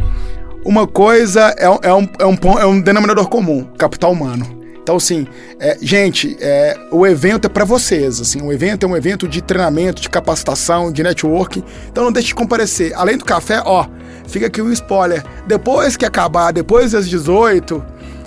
uma 0.64 0.86
coisa 0.86 1.55
é, 1.59 1.64
é, 1.64 1.92
um, 1.95 2.09
é, 2.18 2.26
um, 2.26 2.59
é 2.59 2.66
um 2.66 2.80
denominador 2.80 3.28
comum, 3.28 3.64
capital 3.76 4.12
humano. 4.12 4.64
Então, 4.84 4.97
assim, 4.97 5.26
é, 5.59 5.78
gente, 5.80 6.36
é, 6.40 6.76
o 6.90 7.07
evento 7.07 7.47
é 7.47 7.49
para 7.49 7.64
vocês. 7.64 8.20
Assim, 8.20 8.42
o 8.42 8.53
evento 8.53 8.84
é 8.84 8.88
um 8.88 8.95
evento 8.95 9.26
de 9.26 9.40
treinamento, 9.40 10.03
de 10.03 10.11
capacitação, 10.11 10.92
de 10.92 11.03
networking. 11.03 11.64
Então, 11.88 12.05
não 12.05 12.12
deixe 12.12 12.28
de 12.28 12.34
comparecer. 12.34 12.92
Além 12.95 13.16
do 13.16 13.24
café, 13.24 13.62
ó, 13.64 13.86
fica 14.27 14.47
aqui 14.47 14.61
um 14.61 14.72
spoiler. 14.72 15.25
Depois 15.47 15.97
que 15.97 16.05
acabar, 16.05 16.53
depois 16.53 16.93
das 16.93 17.09
18, 17.09 17.83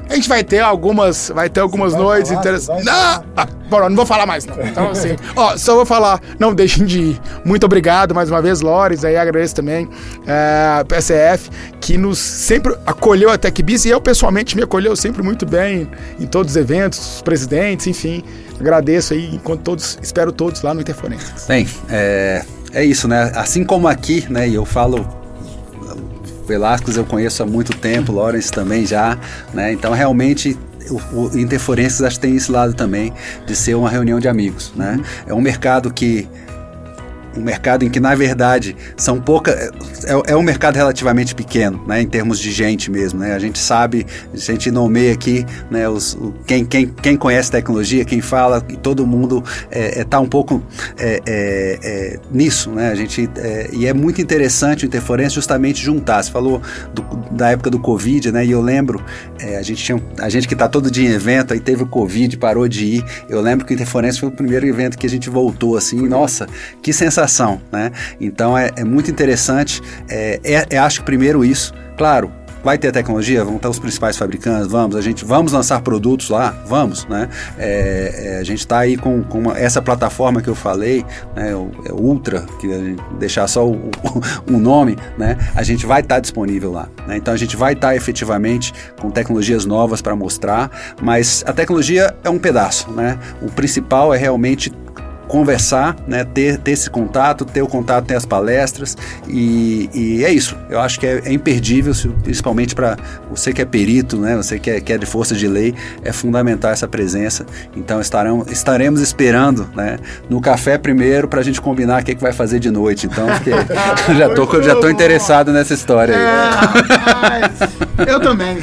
a 0.09 0.15
gente 0.15 0.29
vai 0.29 0.43
ter 0.43 0.59
algumas, 0.59 1.31
vai 1.33 1.49
ter 1.49 1.59
algumas 1.59 1.93
noites 1.93 2.31
interessantes. 2.31 2.85
Não, 2.85 3.23
ah, 3.35 3.47
bom, 3.69 3.89
não 3.89 3.95
vou 3.95 4.05
falar 4.05 4.25
mais 4.25 4.45
não. 4.45 4.55
Então 4.61 4.89
assim, 4.89 5.15
ó, 5.35 5.57
só 5.57 5.75
vou 5.75 5.85
falar, 5.85 6.21
não 6.39 6.53
deixem 6.53 6.85
de 6.85 6.99
ir. 6.99 7.21
Muito 7.43 7.65
obrigado 7.65 8.15
mais 8.15 8.31
uma 8.31 8.41
vez, 8.41 8.61
Lores, 8.61 9.03
aí 9.03 9.17
agradeço 9.17 9.55
também 9.55 9.89
é, 10.25 10.83
PSF 10.85 11.49
que 11.81 11.97
nos 11.97 12.17
sempre 12.17 12.75
acolheu 12.85 13.29
a 13.29 13.37
TechBiz 13.37 13.85
e 13.85 13.89
eu 13.89 13.99
pessoalmente 13.99 14.55
me 14.55 14.63
acolheu 14.63 14.95
sempre 14.95 15.21
muito 15.21 15.45
bem 15.45 15.89
em 16.19 16.25
todos 16.25 16.53
os 16.53 16.57
eventos, 16.57 17.15
os 17.15 17.21
presidentes, 17.21 17.87
enfim. 17.87 18.23
Agradeço 18.59 19.13
aí, 19.13 19.35
enquanto 19.35 19.61
todos, 19.61 19.99
espero 20.01 20.31
todos 20.31 20.61
lá 20.63 20.73
no 20.73 20.81
Interferências. 20.81 21.45
Bem, 21.47 21.67
é, 21.89 22.43
é 22.73 22.83
isso, 22.83 23.07
né? 23.07 23.31
Assim 23.35 23.63
como 23.63 23.87
aqui, 23.87 24.25
né, 24.29 24.47
e 24.47 24.55
eu 24.55 24.65
falo 24.65 25.07
Velasquez 26.47 26.97
eu 26.97 27.05
conheço 27.05 27.43
há 27.43 27.45
muito 27.45 27.75
tempo, 27.77 28.11
Lawrence 28.11 28.51
também 28.51 28.85
já, 28.85 29.17
né? 29.53 29.73
Então 29.73 29.93
realmente 29.93 30.57
o, 30.89 31.21
o 31.21 31.37
Interforenses 31.37 32.01
acho 32.01 32.15
que 32.15 32.21
tem 32.21 32.35
esse 32.35 32.51
lado 32.51 32.73
também 32.73 33.13
de 33.45 33.55
ser 33.55 33.75
uma 33.75 33.89
reunião 33.89 34.19
de 34.19 34.27
amigos, 34.27 34.71
né? 34.75 34.99
É 35.25 35.33
um 35.33 35.41
mercado 35.41 35.91
que 35.93 36.27
um 37.37 37.41
mercado 37.41 37.85
em 37.85 37.89
que, 37.89 37.99
na 37.99 38.15
verdade, 38.15 38.75
são 38.97 39.21
pouca. 39.21 39.51
É, 40.05 40.31
é, 40.31 40.35
um 40.35 40.41
mercado 40.41 40.75
relativamente 40.75 41.35
pequeno, 41.35 41.83
né, 41.87 42.01
em 42.01 42.07
termos 42.07 42.39
de 42.39 42.51
gente 42.51 42.89
mesmo. 42.89 43.19
Né? 43.19 43.33
A 43.33 43.39
gente 43.39 43.59
sabe, 43.59 44.05
a 44.33 44.37
gente 44.37 44.71
nomeia 44.71 45.13
aqui 45.13 45.45
né, 45.69 45.87
os, 45.87 46.13
o, 46.13 46.33
quem, 46.45 46.65
quem, 46.65 46.87
quem 46.87 47.15
conhece 47.15 47.51
tecnologia, 47.51 48.03
quem 48.03 48.21
fala, 48.21 48.65
e 48.69 48.75
todo 48.75 49.05
mundo 49.05 49.43
está 49.69 49.69
é, 49.71 50.01
é, 50.01 50.03
tá 50.03 50.19
um 50.19 50.27
pouco 50.27 50.61
é, 50.97 51.21
é, 51.25 51.79
é, 51.83 52.19
nisso. 52.31 52.71
Né? 52.71 52.89
A 52.89 52.95
gente, 52.95 53.29
e 53.71 53.85
é 53.85 53.93
muito 53.93 54.21
interessante 54.21 54.85
o 54.85 54.87
Interferência 54.87 55.35
justamente 55.35 55.83
juntar. 55.83 56.23
Você 56.23 56.31
falou 56.31 56.61
do, 56.93 57.03
da 57.31 57.51
época 57.51 57.69
do 57.69 57.79
Covid, 57.79 58.31
né? 58.31 58.45
e 58.45 58.51
eu 58.51 58.61
lembro, 58.61 59.03
a, 59.57 59.61
gente 59.61 59.83
tinha, 59.83 60.01
a 60.19 60.29
gente 60.29 60.47
que 60.47 60.53
está 60.53 60.67
todo 60.67 60.89
dia 60.89 61.09
em 61.09 61.13
evento, 61.13 61.53
aí 61.53 61.59
teve 61.59 61.83
o 61.83 61.87
Covid, 61.87 62.35
parou 62.37 62.67
de 62.67 62.85
ir. 62.85 63.05
Eu 63.29 63.41
lembro 63.41 63.65
que 63.65 63.73
o 63.73 63.75
Interferência 63.75 64.19
foi 64.19 64.29
o 64.29 64.31
primeiro 64.31 64.65
evento 64.65 64.97
que 64.97 65.05
a 65.05 65.09
gente 65.09 65.29
voltou 65.29 65.77
assim, 65.77 66.07
nossa, 66.07 66.47
que 66.81 66.91
sensação 66.91 67.26
né? 67.71 67.91
Então 68.19 68.57
é, 68.57 68.71
é 68.75 68.83
muito 68.83 69.09
interessante. 69.11 69.81
É, 70.09 70.39
é, 70.43 70.65
é, 70.71 70.77
acho 70.77 70.99
que 70.99 71.05
primeiro 71.05 71.43
isso, 71.43 71.73
claro, 71.97 72.31
vai 72.63 72.77
ter 72.77 72.89
a 72.89 72.91
tecnologia, 72.91 73.45
vão 73.45 73.55
estar 73.55 73.69
os 73.69 73.79
principais 73.79 74.17
fabricantes, 74.17 74.67
vamos, 74.67 74.97
a 74.97 75.01
gente 75.01 75.23
vamos 75.23 75.53
lançar 75.53 75.81
produtos 75.81 76.29
lá, 76.29 76.53
vamos, 76.65 77.05
né? 77.07 77.29
É, 77.57 78.33
é, 78.35 78.39
a 78.39 78.43
gente 78.43 78.59
está 78.59 78.79
aí 78.79 78.97
com, 78.97 79.23
com 79.23 79.39
uma, 79.39 79.57
essa 79.57 79.81
plataforma 79.81 80.41
que 80.41 80.49
eu 80.49 80.55
falei, 80.55 81.05
né, 81.33 81.55
o, 81.55 81.71
Ultra, 81.93 82.41
que 82.59 82.67
deixar 83.17 83.47
só 83.47 83.65
o, 83.65 83.89
o, 84.49 84.53
o, 84.55 84.59
nome, 84.59 84.97
né? 85.17 85.37
A 85.55 85.63
gente 85.63 85.85
vai 85.85 86.01
estar 86.01 86.15
tá 86.15 86.19
disponível 86.19 86.71
lá, 86.71 86.89
né? 87.07 87.15
Então 87.15 87.33
a 87.33 87.37
gente 87.37 87.55
vai 87.55 87.71
estar 87.71 87.89
tá 87.89 87.95
efetivamente 87.95 88.73
com 88.99 89.09
tecnologias 89.09 89.65
novas 89.65 90.01
para 90.01 90.13
mostrar, 90.13 90.69
mas 91.01 91.45
a 91.47 91.53
tecnologia 91.53 92.13
é 92.21 92.29
um 92.29 92.37
pedaço, 92.37 92.91
né? 92.91 93.17
O 93.41 93.49
principal 93.49 94.13
é 94.13 94.17
realmente 94.17 94.73
conversar, 95.27 95.95
né, 96.07 96.23
ter, 96.23 96.57
ter 96.57 96.71
esse 96.71 96.89
contato, 96.89 97.45
ter 97.45 97.61
o 97.61 97.67
contato, 97.67 98.05
ter 98.05 98.15
as 98.15 98.25
palestras 98.25 98.97
e, 99.27 99.89
e 99.93 100.25
é 100.25 100.31
isso. 100.31 100.55
Eu 100.69 100.79
acho 100.79 100.99
que 100.99 101.05
é, 101.05 101.21
é 101.25 101.33
imperdível, 101.33 101.93
principalmente 102.23 102.73
para 102.73 102.97
você 103.29 103.51
que 103.53 103.61
é 103.61 103.65
perito, 103.65 104.17
né, 104.17 104.35
você 104.35 104.57
que 104.57 104.69
é, 104.69 104.81
que 104.81 104.93
é 104.93 104.97
de 104.97 105.05
força 105.05 105.35
de 105.35 105.47
lei, 105.47 105.75
é 106.03 106.11
fundamental 106.11 106.71
essa 106.71 106.87
presença. 106.87 107.45
Então 107.75 107.99
estarão, 107.99 108.45
estaremos 108.49 109.01
esperando 109.01 109.67
né, 109.75 109.97
no 110.29 110.39
café 110.39 110.77
primeiro 110.77 111.27
para 111.27 111.41
a 111.41 111.43
gente 111.43 111.61
combinar 111.61 112.01
o 112.01 112.05
que, 112.05 112.11
é 112.11 112.15
que 112.15 112.21
vai 112.21 112.33
fazer 112.33 112.59
de 112.59 112.71
noite. 112.71 113.07
Então, 113.07 113.27
porque 113.27 113.51
já 114.17 114.29
tô, 114.29 114.61
já 114.61 114.75
tô 114.75 114.89
interessado 114.89 115.51
nessa 115.51 115.73
história 115.73 116.15
aí. 116.15 118.07
É, 118.07 118.11
eu 118.13 118.19
também. 118.19 118.57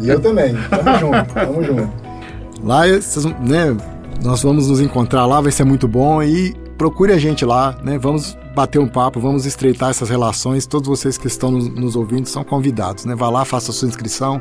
e 0.00 0.08
eu 0.08 0.20
também. 0.20 0.56
Tamo 0.70 0.98
junto, 0.98 1.34
tamo 1.34 1.64
junto. 1.64 2.08
Lá, 2.62 2.86
vocês, 2.86 3.24
né, 3.24 3.76
nós 4.22 4.42
vamos 4.42 4.68
nos 4.68 4.80
encontrar 4.80 5.26
lá, 5.26 5.40
vai 5.40 5.52
ser 5.52 5.64
muito 5.64 5.86
bom 5.86 6.22
e 6.22 6.54
procure 6.76 7.12
a 7.12 7.18
gente 7.18 7.44
lá, 7.44 7.76
né? 7.82 7.98
Vamos 7.98 8.36
bater 8.54 8.78
um 8.78 8.88
papo, 8.88 9.20
vamos 9.20 9.46
estreitar 9.46 9.90
essas 9.90 10.10
relações. 10.10 10.66
Todos 10.66 10.88
vocês 10.88 11.16
que 11.16 11.26
estão 11.26 11.50
nos, 11.50 11.94
ouvindo 11.94 12.28
são 12.28 12.42
convidados, 12.42 13.04
né? 13.04 13.14
Vá 13.14 13.30
lá, 13.30 13.44
faça 13.44 13.70
a 13.70 13.74
sua 13.74 13.88
inscrição 13.88 14.40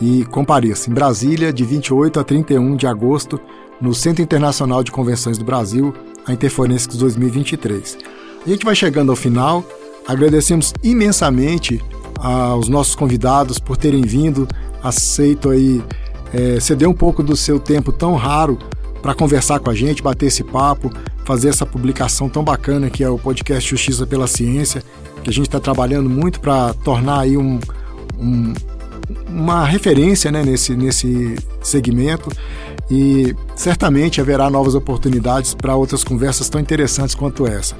e 0.00 0.24
compareça. 0.26 0.90
Em 0.90 0.94
Brasília, 0.94 1.52
de 1.52 1.64
28 1.64 2.20
a 2.20 2.24
31 2.24 2.76
de 2.76 2.86
agosto, 2.86 3.40
no 3.80 3.94
Centro 3.94 4.22
Internacional 4.22 4.82
de 4.84 4.92
Convenções 4.92 5.38
do 5.38 5.44
Brasil, 5.44 5.92
a 6.26 6.32
Interforensics 6.32 6.96
2023. 6.96 7.98
A 8.46 8.48
gente 8.48 8.64
vai 8.64 8.74
chegando 8.74 9.10
ao 9.10 9.16
final. 9.16 9.64
Agradecemos 10.06 10.72
imensamente 10.82 11.82
aos 12.18 12.68
nossos 12.68 12.94
convidados 12.94 13.58
por 13.58 13.76
terem 13.76 14.02
vindo, 14.02 14.46
aceito 14.82 15.50
aí 15.50 15.82
é, 16.32 16.60
ceder 16.60 16.88
um 16.88 16.94
pouco 16.94 17.22
do 17.22 17.36
seu 17.36 17.58
tempo 17.58 17.92
tão 17.92 18.14
raro 18.14 18.58
para 19.00 19.14
conversar 19.14 19.60
com 19.60 19.70
a 19.70 19.74
gente, 19.74 20.02
bater 20.02 20.26
esse 20.26 20.44
papo, 20.44 20.92
fazer 21.24 21.48
essa 21.48 21.64
publicação 21.64 22.28
tão 22.28 22.42
bacana 22.42 22.90
que 22.90 23.02
é 23.02 23.08
o 23.08 23.18
podcast 23.18 23.68
Justiça 23.68 24.06
pela 24.06 24.26
Ciência, 24.26 24.82
que 25.22 25.30
a 25.30 25.32
gente 25.32 25.46
está 25.46 25.60
trabalhando 25.60 26.08
muito 26.08 26.40
para 26.40 26.74
tornar 26.74 27.20
aí 27.20 27.36
um, 27.36 27.58
um, 28.18 28.52
uma 29.28 29.64
referência 29.64 30.30
né, 30.30 30.42
nesse, 30.42 30.74
nesse 30.74 31.36
segmento 31.62 32.30
e 32.90 33.34
certamente 33.54 34.20
haverá 34.20 34.50
novas 34.50 34.74
oportunidades 34.74 35.54
para 35.54 35.76
outras 35.76 36.02
conversas 36.02 36.48
tão 36.48 36.60
interessantes 36.60 37.14
quanto 37.14 37.46
essa. 37.46 37.76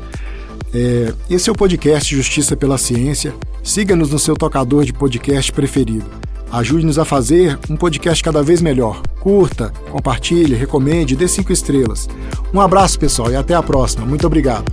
É, 0.72 1.12
esse 1.28 1.48
é 1.48 1.52
o 1.52 1.56
podcast 1.56 2.14
Justiça 2.14 2.56
pela 2.56 2.78
Ciência. 2.78 3.34
Siga-nos 3.62 4.10
no 4.10 4.18
seu 4.18 4.36
tocador 4.36 4.84
de 4.84 4.92
podcast 4.92 5.52
preferido. 5.52 6.06
Ajude-nos 6.52 6.98
a 6.98 7.04
fazer 7.04 7.58
um 7.68 7.76
podcast 7.76 8.22
cada 8.22 8.42
vez 8.42 8.60
melhor. 8.60 9.00
Curta, 9.20 9.72
compartilhe, 9.90 10.54
recomende, 10.54 11.14
dê 11.14 11.28
cinco 11.28 11.52
estrelas. 11.52 12.08
Um 12.52 12.60
abraço, 12.60 12.98
pessoal, 12.98 13.30
e 13.30 13.36
até 13.36 13.54
a 13.54 13.62
próxima. 13.62 14.04
Muito 14.04 14.26
obrigado. 14.26 14.70